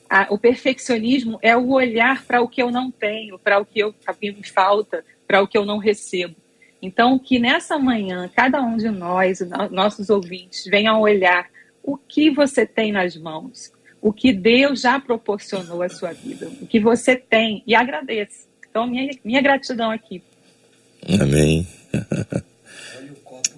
a, 0.09 0.27
o 0.29 0.37
perfeccionismo 0.37 1.39
é 1.41 1.55
o 1.55 1.71
olhar 1.71 2.23
para 2.25 2.41
o 2.41 2.47
que 2.47 2.61
eu 2.61 2.71
não 2.71 2.91
tenho, 2.91 3.37
para 3.37 3.59
o 3.59 3.65
que, 3.65 3.79
eu, 3.79 3.93
que 3.93 4.31
me 4.31 4.47
falta, 4.47 5.03
para 5.27 5.41
o 5.41 5.47
que 5.47 5.57
eu 5.57 5.65
não 5.65 5.77
recebo. 5.77 6.35
Então, 6.81 7.17
que 7.17 7.39
nessa 7.39 7.79
manhã, 7.79 8.29
cada 8.33 8.61
um 8.61 8.77
de 8.77 8.89
nós, 8.89 9.39
nossos 9.71 10.09
ouvintes, 10.09 10.65
venham 10.65 11.01
olhar 11.01 11.49
o 11.81 11.97
que 11.97 12.29
você 12.29 12.65
tem 12.65 12.91
nas 12.91 13.15
mãos, 13.15 13.71
o 14.05 14.13
que 14.13 14.31
Deus 14.31 14.81
já 14.81 14.99
proporcionou 14.99 15.81
à 15.81 15.89
sua 15.89 16.13
vida, 16.13 16.47
o 16.61 16.67
que 16.67 16.79
você 16.79 17.15
tem, 17.15 17.63
e 17.65 17.73
agradeça. 17.73 18.45
Então, 18.69 18.85
minha, 18.85 19.09
minha 19.25 19.41
gratidão 19.41 19.89
aqui. 19.89 20.21
Amém. 21.19 21.67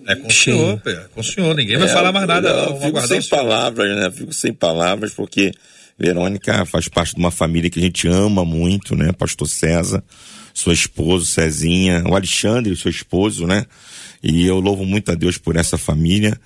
É 0.07 0.15
com 0.15 0.27
o 0.27 0.31
senhor, 0.31 0.81
é 0.85 0.95
com 1.13 1.19
o 1.19 1.23
senhor, 1.23 1.53
ninguém 1.53 1.75
vai 1.75 1.89
é, 1.89 1.91
falar 1.91 2.13
mais 2.13 2.25
nada. 2.25 2.47
Eu, 2.47 2.75
eu 2.75 2.79
fico 2.79 3.01
sem 3.05 3.21
palavras, 3.23 3.93
né? 3.97 4.09
Fico 4.09 4.31
sem 4.31 4.53
palavras, 4.53 5.13
porque 5.13 5.51
Verônica 5.99 6.65
faz 6.65 6.87
parte 6.87 7.13
de 7.13 7.19
uma 7.19 7.29
família 7.29 7.69
que 7.69 7.79
a 7.79 7.83
gente 7.83 8.07
ama 8.07 8.45
muito, 8.45 8.95
né? 8.95 9.11
Pastor 9.11 9.49
César, 9.49 10.01
sua 10.53 10.71
esposa, 10.71 11.25
Cezinha, 11.25 12.05
o 12.07 12.15
Alexandre, 12.15 12.73
seu 12.77 12.89
esposo, 12.89 13.45
né? 13.45 13.65
E 14.23 14.47
eu 14.47 14.61
louvo 14.61 14.85
muito 14.85 15.11
a 15.11 15.13
Deus 15.13 15.37
por 15.37 15.57
essa 15.57 15.77
família 15.77 16.39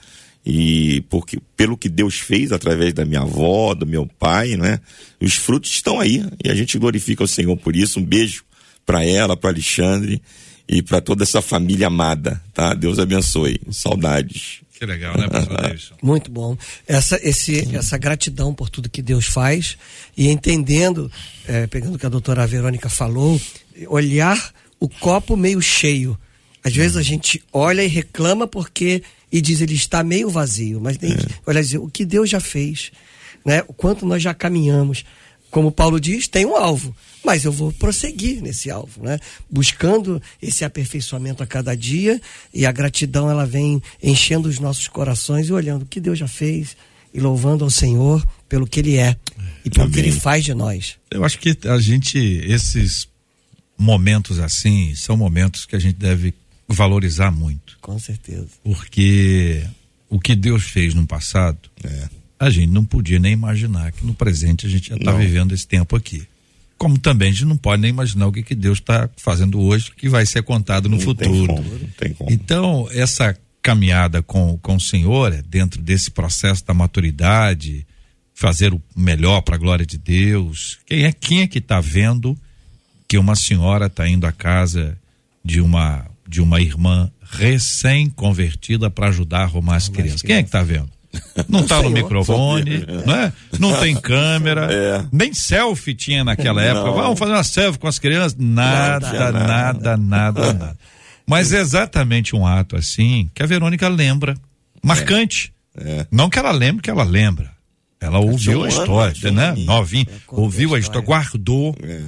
e 0.46 1.02
porque 1.10 1.40
pelo 1.56 1.78
que 1.78 1.88
Deus 1.88 2.20
fez 2.20 2.52
através 2.52 2.94
da 2.94 3.06
minha 3.06 3.22
avó, 3.22 3.74
do 3.74 3.86
meu 3.86 4.08
pai, 4.08 4.56
né? 4.56 4.80
Os 5.20 5.36
frutos 5.36 5.70
estão 5.70 6.00
aí 6.00 6.26
e 6.44 6.50
a 6.50 6.56
gente 6.56 6.78
glorifica 6.80 7.24
o 7.24 7.28
Senhor 7.28 7.56
por 7.58 7.76
isso. 7.76 8.00
Um 8.00 8.06
beijo 8.06 8.44
para 8.86 9.06
ela, 9.06 9.38
para 9.38 9.52
Alexandre 9.52 10.22
e 10.68 10.82
para 10.82 11.00
toda 11.02 11.24
essa 11.24 11.42
família 11.42 11.88
amada, 11.88 12.42
tá? 12.54 12.74
Deus 12.74 12.98
abençoe. 12.98 13.60
Saudades. 13.72 14.62
Que 14.82 14.86
legal, 14.86 15.16
né, 15.16 15.28
pastor 15.28 15.62
Davidson? 15.62 15.94
Muito 16.02 16.32
bom. 16.32 16.58
Essa, 16.88 17.20
esse, 17.22 17.76
essa 17.76 18.00
gratidão 18.00 18.52
por 18.52 18.68
tudo 18.68 18.90
que 18.90 19.04
Deus 19.04 19.28
faz 19.28 19.78
e 20.18 20.28
entendendo, 20.28 21.12
é, 21.48 21.68
pegando 21.68 21.96
o 21.96 22.00
que 22.00 22.06
a 22.08 22.10
doutora 22.10 22.48
Verônica 22.48 22.90
falou, 22.90 23.40
olhar 23.88 24.52
o 24.80 24.90
copo 24.90 25.38
meio 25.38 25.62
cheio. 25.62 26.18
Às 26.64 26.74
vezes 26.76 26.98
a 26.98 27.04
gente 27.04 27.44
olha 27.54 27.84
e 27.84 27.88
reclama 27.88 28.48
porque 28.48 29.04
e 29.32 29.42
diz 29.42 29.62
ele 29.62 29.74
está 29.74 30.04
meio 30.04 30.30
vazio, 30.30 30.80
mas 30.82 30.98
tem 30.98 31.14
é. 31.14 31.18
olha 31.46 31.62
dizer 31.62 31.78
o 31.78 31.88
que 31.88 32.06
Deus 32.06 32.30
já 32.30 32.40
fez, 32.40 32.92
né? 33.46 33.64
O 33.68 33.74
quanto 33.74 34.06
nós 34.06 34.22
já 34.22 34.34
caminhamos. 34.34 35.06
Como 35.50 35.72
Paulo 35.72 36.00
diz, 36.00 36.28
tem 36.28 36.46
um 36.46 36.56
alvo 36.56 36.96
mas 37.24 37.46
eu 37.46 37.52
vou 37.52 37.72
prosseguir 37.72 38.42
nesse 38.42 38.70
alvo, 38.70 39.04
né? 39.04 39.20
Buscando 39.50 40.22
esse 40.42 40.66
aperfeiçoamento 40.66 41.44
a 41.44 41.48
cada 41.48 41.76
dia 41.76 42.20
e 42.54 42.66
a 42.66 42.72
gratidão 42.72 43.30
ela 43.30 43.46
vem 43.46 43.82
enchendo 44.02 44.50
os 44.50 44.60
nossos 44.60 44.88
corações 44.88 45.48
e 45.48 45.54
olhando 45.54 45.84
o 45.84 45.86
que 45.86 46.00
Deus 46.00 46.18
já 46.18 46.28
fez 46.28 46.76
e 47.14 47.20
louvando 47.20 47.64
ao 47.64 47.70
Senhor 47.70 48.26
pelo 48.50 48.66
que 48.66 48.80
Ele 48.80 48.98
é 48.98 49.16
e 49.64 49.70
pelo 49.70 49.86
Amém. 49.86 49.94
que 49.94 50.00
Ele 50.00 50.12
faz 50.12 50.44
de 50.44 50.54
nós. 50.54 50.96
Eu 51.10 51.24
acho 51.24 51.38
que 51.38 51.56
a 51.68 51.78
gente 51.78 52.18
esses 52.18 53.08
momentos 53.78 54.40
assim 54.40 54.96
são 54.96 55.16
momentos 55.16 55.66
que 55.66 55.76
a 55.76 55.80
gente 55.80 55.98
deve 55.98 56.34
valorizar 56.72 57.32
muito. 57.32 57.78
Com 57.82 57.98
certeza. 58.00 58.48
Porque 58.64 59.64
o 60.10 60.20
que 60.20 60.36
Deus 60.36 60.64
fez 60.64 60.94
no 60.94 61.06
passado, 61.08 61.58
é. 61.84 62.10
a 62.40 62.50
gente 62.50 62.70
não 62.72 62.84
podia 62.86 63.20
nem 63.20 63.34
imaginar 63.34 63.92
que 63.92 64.06
no 64.06 64.14
presente 64.14 64.66
a 64.66 64.70
gente 64.70 64.90
já 64.90 64.96
está 64.96 65.12
vivendo 65.12 65.54
esse 65.54 65.68
tempo 65.68 65.96
aqui. 65.96 66.28
como 66.78 66.98
também 66.98 67.30
a 67.30 67.32
gente 67.32 67.46
não 67.46 67.58
pode 67.58 67.82
nem 67.82 67.92
imaginar 67.92 68.28
o 68.28 68.32
que, 68.32 68.42
que 68.44 68.56
Deus 68.56 68.80
está 68.80 69.10
fazendo 69.18 69.60
hoje 69.62 69.92
que 69.96 70.10
vai 70.10 70.26
ser 70.26 70.44
contado 70.44 70.90
no 70.90 70.98
Não 70.98 71.04
futuro. 71.04 71.46
tem 71.46 71.48
como, 71.48 71.70
não 71.80 71.88
tem 71.98 72.14
como. 72.14 72.32
Então, 72.32 72.88
essa 72.92 73.38
caminhada 73.62 74.24
com, 74.24 74.58
com 74.58 74.76
o 74.76 74.82
Senhor 74.82 75.32
é 75.32 75.42
dentro 75.44 75.80
desse 75.82 76.10
processo 76.10 76.66
da 76.66 76.74
maturidade, 76.74 77.86
fazer 78.34 78.74
o 78.74 78.82
melhor 78.96 79.42
para 79.42 79.56
a 79.56 79.60
glória 79.60 79.86
de 79.86 80.00
Deus. 80.00 80.80
Quem 80.88 81.04
é, 81.04 81.14
quem 81.14 81.42
é 81.42 81.48
que 81.48 81.60
está 81.60 81.80
vendo 81.80 82.36
que 83.08 83.18
uma 83.18 83.36
senhora 83.36 83.86
está 83.86 84.08
indo 84.10 84.26
à 84.26 84.32
casa 84.32 84.98
de 85.46 85.62
uma, 85.62 86.06
de 86.32 86.42
uma 86.42 86.62
irmã 86.62 87.12
recém-convertida 87.30 88.90
para 88.90 89.10
ajudar 89.10 89.40
a 89.40 89.44
arrumar 89.44 89.76
as 89.76 89.90
crianças? 89.90 90.22
Quem 90.22 90.38
é 90.38 90.42
que 90.42 90.48
está 90.48 90.64
vendo? 90.64 90.90
Não 91.50 91.60
está 91.60 91.82
no 91.84 91.90
microfone, 91.90 92.86
não 93.06 93.14
é? 93.14 93.34
Não 93.60 93.78
tem 93.82 93.94
câmera, 94.00 95.10
nem 95.12 95.34
selfie 95.34 95.94
tinha 95.94 96.24
naquela 96.24 96.64
época. 96.64 96.86
Não. 96.86 96.94
Vamos 96.96 97.20
fazer 97.20 97.34
uma 97.34 97.44
selfie 97.44 97.80
com 97.80 97.88
as 97.88 98.00
crianças? 98.00 98.38
Nada, 98.40 99.12
nada. 99.12 99.32
nada, 99.32 99.98
nada, 99.98 100.54
nada. 100.54 100.78
Mas 101.28 101.52
é 101.52 101.60
exatamente 101.60 102.34
um 102.34 102.48
ato 102.48 102.78
assim 102.78 103.30
que 103.36 103.44
a 103.44 103.46
Verônica 103.46 103.88
lembra. 103.90 104.36
Marcante. 104.82 105.54
É. 105.78 106.06
Não 106.10 106.30
que 106.30 106.40
ela 106.40 106.52
lembre 106.52 106.82
que 106.82 106.90
ela 106.90 107.04
lembra. 107.04 107.52
Ela 108.00 108.20
ouviu 108.20 108.62
um 108.62 108.64
a 108.64 108.70
história, 108.70 109.32
né? 109.32 109.50
contou 110.26 110.44
Ouviu 110.44 110.76
a 110.76 110.80
história. 110.80 111.06
guardou. 111.06 111.76
É. 111.84 112.02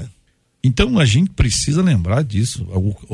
Então 0.63 0.97
a 0.97 1.03
gente 1.05 1.29
precisa 1.31 1.81
lembrar 1.81 2.23
disso. 2.23 2.65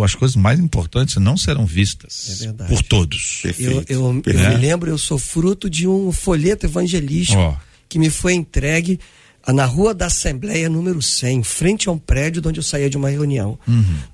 As 0.03 0.13
coisas 0.13 0.35
mais 0.35 0.59
importantes 0.59 1.15
não 1.15 1.35
serão 1.35 1.65
vistas 1.65 2.43
É 2.43 2.51
por 2.67 2.83
todos. 2.83 3.41
Eu, 3.43 3.53
Perfeito. 3.53 3.91
eu, 3.91 4.13
eu 4.15 4.21
perfeito. 4.21 4.49
me 4.49 4.57
lembro, 4.57 4.89
eu 4.91 4.97
sou 4.99 5.17
fruto 5.17 5.67
de 5.67 5.87
um 5.87 6.11
folheto 6.11 6.67
evangelístico 6.67 7.39
Ó. 7.41 7.55
que 7.87 7.97
me 7.97 8.09
foi 8.11 8.33
entregue 8.33 8.99
ah, 9.43 9.51
na 9.51 9.65
Rua 9.65 9.95
da 9.95 10.05
Assembleia, 10.05 10.69
número 10.69 11.01
100, 11.01 11.39
em 11.39 11.43
frente 11.43 11.89
a 11.89 11.91
um 11.91 11.97
prédio 11.97 12.39
de 12.39 12.47
onde 12.47 12.59
eu 12.59 12.63
saía 12.63 12.89
de 12.89 12.97
uma 12.97 13.09
reunião. 13.09 13.57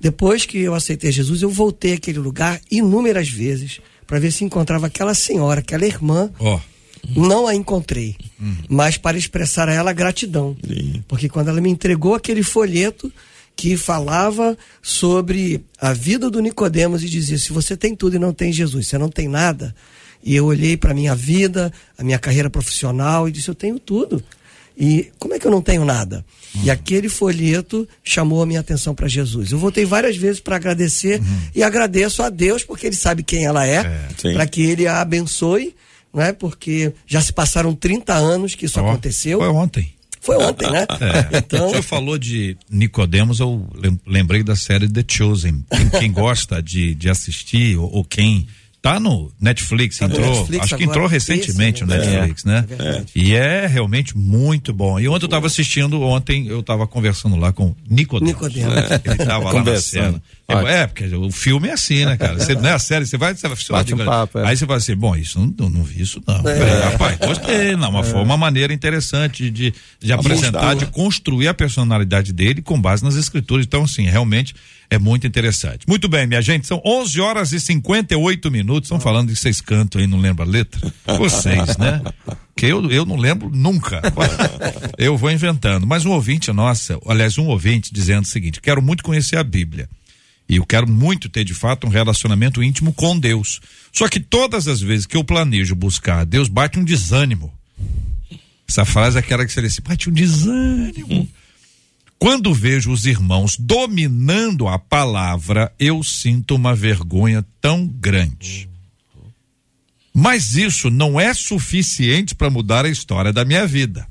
Depois 0.00 0.46
que 0.46 0.56
eu 0.58 0.74
aceitei 0.74 1.12
Jesus, 1.12 1.42
eu 1.42 1.50
voltei 1.50 1.92
àquele 1.92 2.18
lugar 2.18 2.58
inúmeras 2.70 3.28
vezes 3.28 3.80
para 4.06 4.18
ver 4.18 4.30
se 4.30 4.44
encontrava 4.44 4.86
aquela 4.86 5.12
senhora, 5.14 5.60
aquela 5.60 5.84
irmã. 5.84 6.30
Ó. 6.38 6.58
Não 7.14 7.46
a 7.46 7.54
encontrei, 7.54 8.16
mas 8.68 8.96
para 8.96 9.18
expressar 9.18 9.68
a 9.68 9.72
ela 9.72 9.92
gratidão. 9.92 10.56
Sim. 10.66 11.04
Porque 11.06 11.28
quando 11.28 11.48
ela 11.48 11.60
me 11.60 11.70
entregou 11.70 12.14
aquele 12.14 12.42
folheto 12.42 13.12
que 13.54 13.76
falava 13.76 14.56
sobre 14.82 15.64
a 15.80 15.92
vida 15.92 16.30
do 16.30 16.40
Nicodemos 16.40 17.02
e 17.02 17.08
dizia: 17.08 17.38
se 17.38 17.52
você 17.52 17.76
tem 17.76 17.94
tudo 17.94 18.16
e 18.16 18.18
não 18.18 18.32
tem 18.32 18.52
Jesus, 18.52 18.86
você 18.86 18.98
não 18.98 19.08
tem 19.08 19.28
nada. 19.28 19.74
E 20.22 20.34
eu 20.34 20.44
olhei 20.46 20.76
para 20.76 20.92
minha 20.94 21.14
vida, 21.14 21.72
a 21.96 22.02
minha 22.02 22.18
carreira 22.18 22.50
profissional 22.50 23.28
e 23.28 23.32
disse: 23.32 23.48
eu 23.48 23.54
tenho 23.54 23.78
tudo. 23.78 24.22
E 24.78 25.10
como 25.18 25.32
é 25.32 25.38
que 25.38 25.46
eu 25.46 25.50
não 25.50 25.62
tenho 25.62 25.86
nada? 25.86 26.22
E 26.62 26.70
aquele 26.70 27.08
folheto 27.08 27.88
chamou 28.04 28.42
a 28.42 28.46
minha 28.46 28.60
atenção 28.60 28.94
para 28.94 29.08
Jesus. 29.08 29.50
Eu 29.50 29.58
voltei 29.58 29.86
várias 29.86 30.16
vezes 30.16 30.38
para 30.38 30.56
agradecer 30.56 31.20
e 31.54 31.62
agradeço 31.62 32.22
a 32.22 32.28
Deus 32.28 32.62
porque 32.62 32.86
Ele 32.86 32.96
sabe 32.96 33.22
quem 33.22 33.46
ela 33.46 33.66
é, 33.66 34.08
Sim. 34.18 34.34
para 34.34 34.46
que 34.46 34.62
Ele 34.62 34.86
a 34.86 35.00
abençoe, 35.00 35.74
não 36.12 36.22
é? 36.22 36.32
Porque 36.32 36.92
já 37.06 37.20
se 37.20 37.32
passaram 37.32 37.74
30 37.74 38.14
anos 38.14 38.54
que 38.54 38.66
isso 38.66 38.80
Ó, 38.80 38.88
aconteceu. 38.88 39.38
Foi 39.38 39.48
ontem. 39.48 39.92
Foi 40.20 40.36
ontem, 40.38 40.68
né? 40.70 40.86
É. 41.32 41.38
Então, 41.38 41.66
O 41.66 41.70
senhor 41.70 41.82
falou 41.82 42.18
de 42.18 42.56
Nicodemos, 42.70 43.38
eu 43.38 43.64
lem- 43.74 44.00
lembrei 44.06 44.42
da 44.42 44.56
série 44.56 44.88
The 44.88 45.04
Chosen. 45.06 45.64
Quem, 45.70 45.88
quem 46.00 46.12
gosta 46.12 46.60
de, 46.62 46.94
de 46.94 47.08
assistir, 47.08 47.76
ou, 47.78 47.90
ou 47.92 48.04
quem 48.04 48.48
tá 48.92 49.00
no 49.00 49.32
Netflix, 49.40 49.98
Tá 49.98 50.08
no 50.08 50.14
entrou, 50.14 50.36
Netflix 50.36 50.64
acho 50.64 50.76
que 50.76 50.82
agora, 50.82 50.90
entrou 50.90 51.08
recentemente 51.08 51.82
no 51.82 51.88
né? 51.88 51.98
Netflix, 51.98 52.44
né? 52.44 52.64
É. 52.78 53.04
E 53.14 53.34
é 53.34 53.66
realmente 53.66 54.16
muito 54.16 54.72
bom. 54.72 54.98
E 54.98 55.08
ontem 55.08 55.24
eu 55.24 55.28
estava 55.28 55.46
assistindo, 55.46 56.00
ontem 56.02 56.46
eu 56.46 56.60
estava 56.60 56.86
conversando 56.86 57.36
lá 57.36 57.52
com 57.52 57.74
Nicodemos. 57.88 58.34
Nicodemos. 58.34 58.74
Ele 59.04 59.16
tava 59.16 59.44
lá 59.44 59.52
na 59.52 59.58
Conversando. 59.58 60.04
cena. 60.04 60.22
É, 60.48 60.82
é, 60.82 60.86
porque 60.86 61.04
o 61.14 61.30
filme 61.30 61.68
é 61.68 61.72
assim, 61.72 62.04
né, 62.04 62.16
cara? 62.16 62.38
Você, 62.38 62.54
não 62.54 62.68
é 62.68 62.72
a 62.72 62.78
série, 62.78 63.04
você 63.04 63.16
vai, 63.16 63.34
você 63.34 63.48
vai 63.48 63.56
Bate 63.70 63.94
um 63.94 63.98
papo, 63.98 64.38
é. 64.38 64.46
Aí 64.46 64.56
você 64.56 64.64
vai 64.64 64.76
assim, 64.76 64.94
bom, 64.94 65.16
isso 65.16 65.40
não, 65.40 65.68
não, 65.68 65.82
vi 65.82 66.02
isso 66.02 66.22
não. 66.24 66.40
Peraí, 66.40 66.82
rapaz, 66.82 67.18
gostei, 67.18 67.74
não, 67.74 67.90
mas 67.90 68.08
foi 68.08 68.22
uma 68.22 68.36
maneira 68.36 68.72
interessante 68.72 69.50
de, 69.50 69.74
de 69.98 70.12
apresentar, 70.12 70.74
de 70.76 70.86
construir 70.86 71.48
a 71.48 71.54
personalidade 71.54 72.32
dele 72.32 72.62
com 72.62 72.80
base 72.80 73.02
nas 73.02 73.16
escrituras. 73.16 73.66
Então, 73.66 73.82
assim, 73.82 74.04
realmente 74.04 74.54
é 74.90 74.98
muito 74.98 75.26
interessante. 75.26 75.86
Muito 75.86 76.08
bem, 76.08 76.26
minha 76.26 76.40
gente, 76.40 76.66
são 76.66 76.80
11 76.84 77.20
horas 77.20 77.52
e 77.52 77.60
58 77.60 78.50
minutos. 78.50 78.86
Estão 78.86 79.00
falando 79.00 79.28
que 79.28 79.36
vocês 79.36 79.60
cantam 79.60 80.00
aí, 80.00 80.06
não 80.06 80.20
lembra 80.20 80.44
a 80.44 80.48
letra? 80.48 80.92
Vocês, 81.18 81.76
né? 81.76 82.00
Que 82.54 82.66
eu, 82.66 82.90
eu 82.90 83.04
não 83.04 83.16
lembro 83.16 83.50
nunca. 83.50 84.00
Eu 84.96 85.16
vou 85.16 85.30
inventando. 85.30 85.86
Mas 85.86 86.04
um 86.06 86.10
ouvinte, 86.10 86.50
nossa, 86.52 86.98
aliás, 87.06 87.36
um 87.36 87.46
ouvinte 87.46 87.92
dizendo 87.92 88.24
o 88.24 88.28
seguinte: 88.28 88.60
quero 88.60 88.80
muito 88.80 89.04
conhecer 89.04 89.36
a 89.36 89.44
Bíblia. 89.44 89.88
E 90.48 90.56
eu 90.56 90.64
quero 90.64 90.88
muito 90.88 91.28
ter 91.28 91.44
de 91.44 91.52
fato 91.52 91.86
um 91.86 91.90
relacionamento 91.90 92.62
íntimo 92.62 92.92
com 92.92 93.18
Deus. 93.18 93.60
Só 93.92 94.08
que 94.08 94.20
todas 94.20 94.68
as 94.68 94.80
vezes 94.80 95.04
que 95.04 95.16
eu 95.16 95.24
planejo 95.24 95.74
buscar 95.74 96.20
a 96.20 96.24
Deus, 96.24 96.48
bate 96.48 96.78
um 96.78 96.84
desânimo. 96.84 97.52
Essa 98.68 98.84
frase 98.84 99.16
é 99.16 99.20
aquela 99.20 99.44
que 99.44 99.52
você 99.52 99.60
diz 99.60 99.72
assim, 99.72 99.82
bate 99.82 100.08
um 100.08 100.12
desânimo. 100.12 101.28
Quando 102.18 102.54
vejo 102.54 102.90
os 102.90 103.04
irmãos 103.04 103.56
dominando 103.58 104.66
a 104.66 104.78
palavra, 104.78 105.72
eu 105.78 106.02
sinto 106.02 106.54
uma 106.54 106.74
vergonha 106.74 107.44
tão 107.60 107.86
grande. 107.86 108.68
Mas 110.14 110.54
isso 110.54 110.88
não 110.88 111.20
é 111.20 111.34
suficiente 111.34 112.34
para 112.34 112.48
mudar 112.48 112.86
a 112.86 112.88
história 112.88 113.34
da 113.34 113.44
minha 113.44 113.66
vida. 113.66 114.06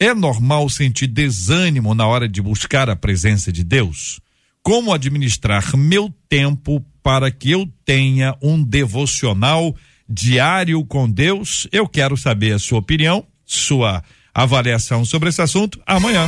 É 0.00 0.14
normal 0.14 0.68
sentir 0.70 1.06
desânimo 1.06 1.94
na 1.94 2.06
hora 2.06 2.26
de 2.26 2.40
buscar 2.40 2.88
a 2.88 2.96
presença 2.96 3.52
de 3.52 3.62
Deus? 3.62 4.20
Como 4.62 4.92
administrar 4.92 5.76
meu 5.76 6.12
tempo 6.28 6.82
para 7.02 7.30
que 7.30 7.50
eu 7.50 7.68
tenha 7.84 8.34
um 8.42 8.64
devocional 8.64 9.76
diário 10.08 10.82
com 10.86 11.08
Deus? 11.08 11.68
Eu 11.70 11.86
quero 11.86 12.16
saber 12.16 12.54
a 12.54 12.58
sua 12.58 12.78
opinião, 12.78 13.26
sua 13.44 14.02
avaliação 14.34 15.04
sobre 15.04 15.28
esse 15.28 15.42
assunto 15.42 15.78
amanhã. 15.86 16.26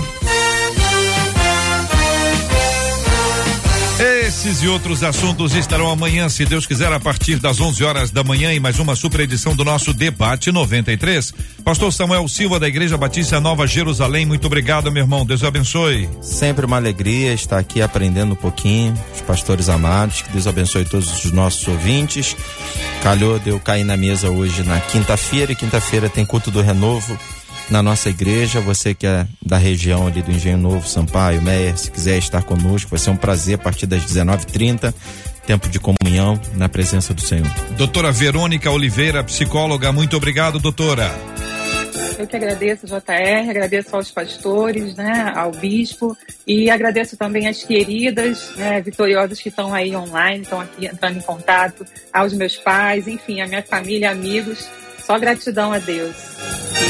Esses 4.36 4.62
e 4.62 4.68
outros 4.68 5.02
assuntos 5.02 5.54
estarão 5.54 5.88
amanhã, 5.88 6.28
se 6.28 6.44
Deus 6.44 6.66
quiser, 6.66 6.92
a 6.92 7.00
partir 7.00 7.36
das 7.36 7.58
11 7.58 7.82
horas 7.82 8.10
da 8.10 8.22
manhã, 8.22 8.52
em 8.52 8.60
mais 8.60 8.78
uma 8.78 8.94
super 8.94 9.20
edição 9.20 9.56
do 9.56 9.64
nosso 9.64 9.94
Debate 9.94 10.52
93. 10.52 11.32
Pastor 11.64 11.90
Samuel 11.90 12.28
Silva, 12.28 12.60
da 12.60 12.68
Igreja 12.68 12.98
Batista 12.98 13.40
Nova 13.40 13.66
Jerusalém, 13.66 14.26
muito 14.26 14.46
obrigado, 14.46 14.92
meu 14.92 15.04
irmão. 15.04 15.24
Deus 15.24 15.42
abençoe. 15.42 16.06
Sempre 16.20 16.66
uma 16.66 16.76
alegria 16.76 17.32
estar 17.32 17.58
aqui 17.58 17.80
aprendendo 17.80 18.34
um 18.34 18.36
pouquinho, 18.36 18.92
os 19.14 19.22
pastores 19.22 19.70
amados, 19.70 20.20
que 20.20 20.30
Deus 20.30 20.46
abençoe 20.46 20.84
todos 20.84 21.24
os 21.24 21.32
nossos 21.32 21.66
ouvintes. 21.66 22.36
Calhou 23.02 23.38
de 23.38 23.48
eu 23.48 23.58
cair 23.58 23.84
na 23.84 23.96
mesa 23.96 24.28
hoje 24.28 24.62
na 24.64 24.78
quinta-feira, 24.80 25.52
e 25.52 25.56
quinta-feira 25.56 26.10
tem 26.10 26.26
culto 26.26 26.50
do 26.50 26.60
renovo 26.60 27.18
na 27.70 27.82
nossa 27.82 28.08
igreja. 28.08 28.60
Você 28.60 28.94
que 28.94 29.06
é 29.06 29.26
da 29.44 29.56
região 29.56 30.06
ali 30.06 30.22
do 30.22 30.30
Engenho 30.30 30.58
Novo, 30.58 30.86
Sampaio, 30.86 31.42
Meia, 31.42 31.76
se 31.76 31.90
quiser 31.90 32.18
estar 32.18 32.42
conosco, 32.42 32.90
vai 32.90 32.98
ser 32.98 33.10
um 33.10 33.16
prazer 33.16 33.56
a 33.56 33.58
partir 33.58 33.86
das 33.86 34.04
19h30, 34.04 34.94
tempo 35.46 35.68
de 35.68 35.78
comunhão 35.78 36.40
na 36.54 36.68
presença 36.68 37.14
do 37.14 37.20
Senhor. 37.20 37.48
Doutora 37.76 38.12
Verônica 38.12 38.70
Oliveira, 38.70 39.22
psicóloga, 39.24 39.92
muito 39.92 40.16
obrigado, 40.16 40.58
doutora. 40.58 41.10
Eu 42.18 42.26
que 42.26 42.34
agradeço, 42.34 42.86
JR, 42.86 43.50
agradeço 43.50 43.94
aos 43.94 44.10
pastores, 44.10 44.94
né, 44.94 45.32
ao 45.36 45.50
bispo 45.50 46.16
e 46.46 46.70
agradeço 46.70 47.14
também 47.14 47.46
às 47.46 47.62
queridas, 47.62 48.52
né, 48.56 48.80
vitoriosas 48.80 49.38
que 49.38 49.50
estão 49.50 49.74
aí 49.74 49.94
online, 49.94 50.42
estão 50.42 50.60
aqui 50.60 50.86
entrando 50.86 51.18
em 51.18 51.22
contato, 51.22 51.84
aos 52.10 52.32
meus 52.32 52.56
pais, 52.56 53.06
enfim, 53.06 53.42
à 53.42 53.46
minha 53.46 53.62
família, 53.62 54.10
amigos. 54.10 54.66
Só 55.04 55.18
gratidão 55.18 55.72
a 55.72 55.78
Deus. 55.78 56.16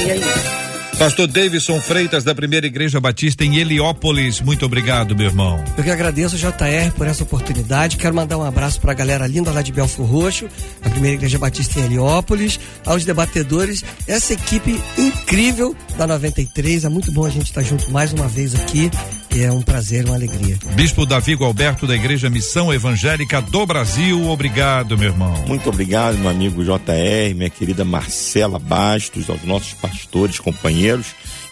E 0.06 0.10
é 0.10 0.16
isso. 0.16 0.65
Pastor 0.98 1.26
Davidson 1.26 1.78
Freitas, 1.78 2.24
da 2.24 2.34
Primeira 2.34 2.66
Igreja 2.66 2.98
Batista 2.98 3.44
em 3.44 3.58
Heliópolis, 3.58 4.40
muito 4.40 4.64
obrigado, 4.64 5.14
meu 5.14 5.26
irmão. 5.26 5.62
Eu 5.76 5.84
que 5.84 5.90
agradeço, 5.90 6.38
JR, 6.38 6.90
por 6.96 7.06
essa 7.06 7.22
oportunidade. 7.22 7.98
Quero 7.98 8.14
mandar 8.14 8.38
um 8.38 8.42
abraço 8.42 8.80
para 8.80 8.92
a 8.92 8.94
galera 8.94 9.26
linda 9.26 9.52
lá 9.52 9.60
de 9.60 9.72
Belfor 9.72 10.06
Roxo, 10.06 10.48
a 10.82 10.88
primeira 10.88 11.16
igreja 11.16 11.38
batista 11.38 11.78
em 11.78 11.84
Heliópolis, 11.84 12.58
aos 12.86 13.04
debatedores, 13.04 13.84
essa 14.08 14.32
equipe 14.32 14.80
incrível 14.96 15.76
da 15.98 16.06
93. 16.06 16.84
É 16.84 16.88
muito 16.88 17.12
bom 17.12 17.26
a 17.26 17.30
gente 17.30 17.44
estar 17.44 17.62
junto 17.62 17.90
mais 17.90 18.14
uma 18.14 18.26
vez 18.26 18.54
aqui. 18.54 18.90
É 19.38 19.52
um 19.52 19.60
prazer, 19.60 20.06
uma 20.06 20.14
alegria. 20.14 20.58
Bispo 20.74 21.04
Davi 21.04 21.36
Alberto, 21.38 21.86
da 21.86 21.94
Igreja 21.94 22.30
Missão 22.30 22.72
Evangélica 22.72 23.42
do 23.42 23.66
Brasil, 23.66 24.28
obrigado, 24.30 24.96
meu 24.96 25.10
irmão. 25.10 25.44
Muito 25.46 25.68
obrigado, 25.68 26.16
meu 26.16 26.30
amigo 26.30 26.64
JR, 26.64 27.34
minha 27.34 27.50
querida 27.50 27.84
Marcela 27.84 28.58
Bastos, 28.58 29.28
aos 29.28 29.42
nossos 29.44 29.74
pastores, 29.74 30.38
companheiros. 30.38 31.08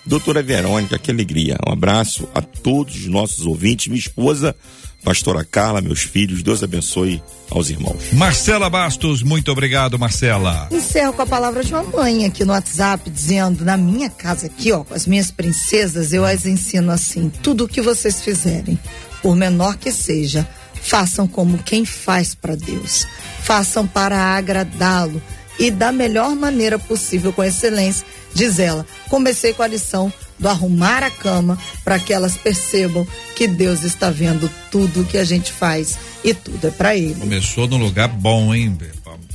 Doutora 0.07 0.43
Verônica, 0.43 0.99
que 0.99 1.11
alegria. 1.11 1.59
Um 1.67 1.73
abraço 1.73 2.27
a 2.35 2.41
todos 2.41 2.97
os 2.97 3.07
nossos 3.07 3.45
ouvintes. 3.45 3.89
Minha 3.89 4.01
esposa 4.01 4.57
pastora 5.05 5.45
Carla, 5.45 5.81
meus 5.81 6.01
filhos. 6.01 6.43
Deus 6.43 6.63
abençoe 6.63 7.23
aos 7.51 7.69
irmãos. 7.69 8.13
Marcela 8.13 8.71
Bastos, 8.71 9.23
muito 9.23 9.53
obrigado, 9.53 9.99
Marcela. 9.99 10.67
Encerro 10.73 11.13
com 11.13 11.23
a 11.23 11.27
palavra 11.27 11.63
de 11.63 11.73
uma 11.73 11.83
mãe 11.83 12.25
aqui 12.25 12.45
no 12.45 12.53
WhatsApp, 12.53 13.09
dizendo: 13.11 13.65
na 13.65 13.77
minha 13.77 14.09
casa 14.09 14.47
aqui, 14.47 14.73
ó, 14.73 14.83
com 14.83 14.95
as 14.95 15.07
minhas 15.07 15.31
princesas, 15.31 16.13
eu 16.13 16.25
as 16.25 16.47
ensino 16.47 16.91
assim: 16.91 17.31
tudo 17.43 17.65
o 17.65 17.69
que 17.69 17.83
vocês 17.83 18.23
fizerem, 18.23 18.79
por 19.23 19.37
menor 19.37 19.77
que 19.77 19.93
seja, 19.93 20.49
façam 20.73 21.29
como 21.29 21.59
quem 21.59 21.85
faz 21.85 22.35
para 22.35 22.57
Deus. 22.57 23.07
Façam 23.43 23.87
para 23.87 24.19
agradá-lo 24.19 25.23
e 25.59 25.71
da 25.71 25.93
melhor 25.93 26.35
maneira 26.35 26.79
possível, 26.79 27.33
com 27.33 27.45
excelência. 27.45 28.07
Diz 28.35 28.59
ela: 28.59 28.87
comecei 29.09 29.53
com 29.53 29.63
a 29.63 29.67
lição 29.67 30.13
do 30.39 30.49
arrumar 30.49 31.03
a 31.03 31.11
cama 31.11 31.59
para 31.85 31.99
que 31.99 32.13
elas 32.13 32.37
percebam 32.37 33.07
que 33.37 33.47
Deus 33.47 33.83
está 33.83 34.11
vendo 34.11 34.51
tudo 34.71 35.05
que 35.05 35.19
a 35.19 35.25
gente 35.25 35.53
faz 35.53 35.99
e 36.25 36.35
tudo 36.35 36.67
é 36.67 36.71
para 36.71 36.97
Ele. 36.97 37.15
Começou 37.15 37.69
num 37.69 37.79
lugar 37.79 38.09
bom, 38.09 38.55
hein? 38.55 38.77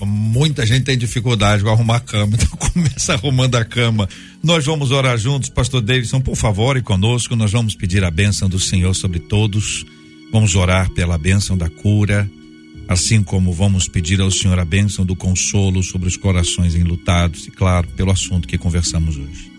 Muita 0.02 0.66
gente 0.66 0.86
tem 0.86 0.98
dificuldade 0.98 1.64
com 1.64 1.70
arrumar 1.70 1.98
a 1.98 2.00
cama, 2.00 2.34
então 2.40 2.58
começa 2.58 3.14
arrumando 3.14 3.56
a 3.56 3.66
cama. 3.66 4.08
Nós 4.44 4.66
vamos 4.66 4.92
orar 4.92 5.18
juntos, 5.18 5.50
Pastor 5.50 5.82
Davidson, 5.82 6.22
por 6.22 6.36
favor, 6.36 6.78
e 6.78 6.82
conosco. 6.82 7.36
Nós 7.36 7.52
vamos 7.52 7.76
pedir 7.76 8.04
a 8.04 8.12
bênção 8.12 8.48
do 8.48 8.60
Senhor 8.60 8.94
sobre 8.94 9.20
todos. 9.20 9.86
Vamos 10.32 10.56
orar 10.56 10.90
pela 10.92 11.18
bênção 11.18 11.58
da 11.58 11.70
cura, 11.70 12.30
assim 12.88 13.24
como 13.24 13.52
vamos 13.52 13.88
pedir 13.88 14.22
ao 14.22 14.32
Senhor 14.32 14.58
a 14.60 14.66
bênção 14.66 15.06
do 15.06 15.16
consolo 15.16 15.84
sobre 15.84 16.08
os 16.08 16.16
corações 16.16 16.76
enlutados 16.76 17.48
e, 17.48 17.52
claro, 17.52 17.88
pelo 17.90 18.12
assunto 18.12 18.48
que 18.48 18.58
conversamos 18.58 19.18
hoje. 19.18 19.59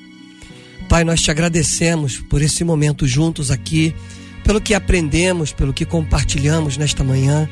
Pai, 0.90 1.04
nós 1.04 1.22
te 1.22 1.30
agradecemos 1.30 2.18
por 2.18 2.42
esse 2.42 2.64
momento 2.64 3.06
juntos 3.06 3.52
aqui, 3.52 3.94
pelo 4.42 4.60
que 4.60 4.74
aprendemos, 4.74 5.52
pelo 5.52 5.72
que 5.72 5.84
compartilhamos 5.84 6.76
nesta 6.76 7.04
manhã, 7.04 7.48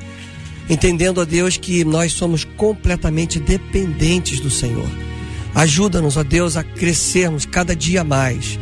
entendendo, 0.68 1.18
ó 1.20 1.24
Deus, 1.24 1.56
que 1.56 1.84
nós 1.84 2.12
somos 2.12 2.42
completamente 2.42 3.38
dependentes 3.38 4.40
do 4.40 4.50
Senhor. 4.50 4.90
Ajuda-nos, 5.54 6.16
ó 6.16 6.24
Deus, 6.24 6.56
a 6.56 6.64
crescermos 6.64 7.46
cada 7.46 7.76
dia 7.76 8.02
mais 8.02 8.58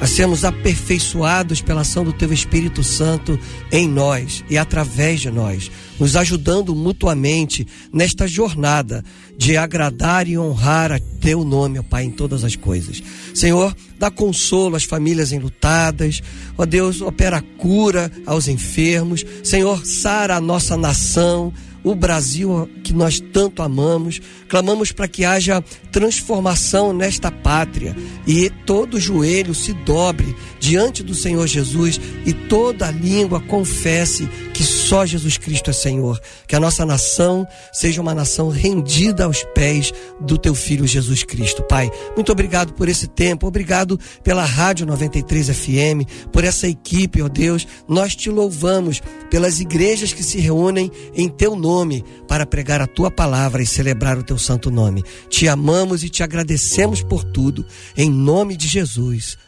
a 0.00 0.06
sermos 0.06 0.44
aperfeiçoados 0.44 1.60
pela 1.60 1.80
ação 1.80 2.04
do 2.04 2.12
Teu 2.12 2.32
Espírito 2.32 2.82
Santo 2.84 3.38
em 3.70 3.88
nós 3.88 4.44
e 4.48 4.56
através 4.56 5.20
de 5.20 5.30
nós, 5.30 5.70
nos 5.98 6.16
ajudando 6.16 6.74
mutuamente 6.74 7.66
nesta 7.92 8.26
jornada 8.26 9.04
de 9.36 9.56
agradar 9.56 10.28
e 10.28 10.38
honrar 10.38 10.92
a 10.92 11.00
Teu 11.20 11.44
nome, 11.44 11.78
ó 11.78 11.82
Pai, 11.82 12.04
em 12.04 12.10
todas 12.10 12.44
as 12.44 12.54
coisas. 12.54 13.02
Senhor, 13.34 13.74
dá 13.98 14.10
consolo 14.10 14.76
às 14.76 14.84
famílias 14.84 15.32
enlutadas, 15.32 16.22
ó 16.56 16.64
Deus, 16.64 17.00
opera 17.00 17.42
cura 17.58 18.10
aos 18.24 18.48
enfermos, 18.48 19.24
Senhor, 19.42 19.84
sara 19.84 20.36
a 20.36 20.40
nossa 20.40 20.76
nação 20.76 21.52
o 21.90 21.94
Brasil 21.94 22.68
que 22.84 22.92
nós 22.92 23.20
tanto 23.20 23.62
amamos. 23.62 24.20
Clamamos 24.48 24.92
para 24.92 25.08
que 25.08 25.24
haja 25.24 25.62
transformação 25.90 26.92
nesta 26.92 27.30
pátria 27.30 27.96
e 28.26 28.50
todo 28.66 29.00
joelho 29.00 29.54
se 29.54 29.72
dobre 29.72 30.36
diante 30.60 31.02
do 31.02 31.14
Senhor 31.14 31.46
Jesus 31.46 32.00
e 32.26 32.32
toda 32.32 32.90
língua 32.90 33.40
confesse 33.40 34.28
que 34.58 34.64
só 34.64 35.06
Jesus 35.06 35.38
Cristo 35.38 35.70
é 35.70 35.72
Senhor. 35.72 36.20
Que 36.44 36.56
a 36.56 36.60
nossa 36.60 36.84
nação 36.84 37.46
seja 37.72 38.02
uma 38.02 38.12
nação 38.12 38.48
rendida 38.48 39.22
aos 39.22 39.44
pés 39.54 39.92
do 40.20 40.36
teu 40.36 40.52
filho 40.52 40.84
Jesus 40.84 41.22
Cristo. 41.22 41.62
Pai, 41.62 41.88
muito 42.16 42.32
obrigado 42.32 42.72
por 42.72 42.88
esse 42.88 43.06
tempo, 43.06 43.46
obrigado 43.46 43.96
pela 44.24 44.44
Rádio 44.44 44.84
93 44.84 45.50
FM, 45.50 46.10
por 46.32 46.42
essa 46.42 46.66
equipe, 46.66 47.22
ó 47.22 47.28
Deus. 47.28 47.68
Nós 47.86 48.16
te 48.16 48.30
louvamos 48.30 49.00
pelas 49.30 49.60
igrejas 49.60 50.12
que 50.12 50.24
se 50.24 50.40
reúnem 50.40 50.90
em 51.14 51.28
teu 51.28 51.54
nome 51.54 52.04
para 52.26 52.44
pregar 52.44 52.80
a 52.80 52.86
tua 52.88 53.12
palavra 53.12 53.62
e 53.62 53.66
celebrar 53.66 54.18
o 54.18 54.24
teu 54.24 54.38
santo 54.38 54.72
nome. 54.72 55.04
Te 55.28 55.46
amamos 55.46 56.02
e 56.02 56.08
te 56.08 56.24
agradecemos 56.24 57.00
por 57.00 57.22
tudo, 57.22 57.64
em 57.96 58.10
nome 58.10 58.56
de 58.56 58.66
Jesus. 58.66 59.38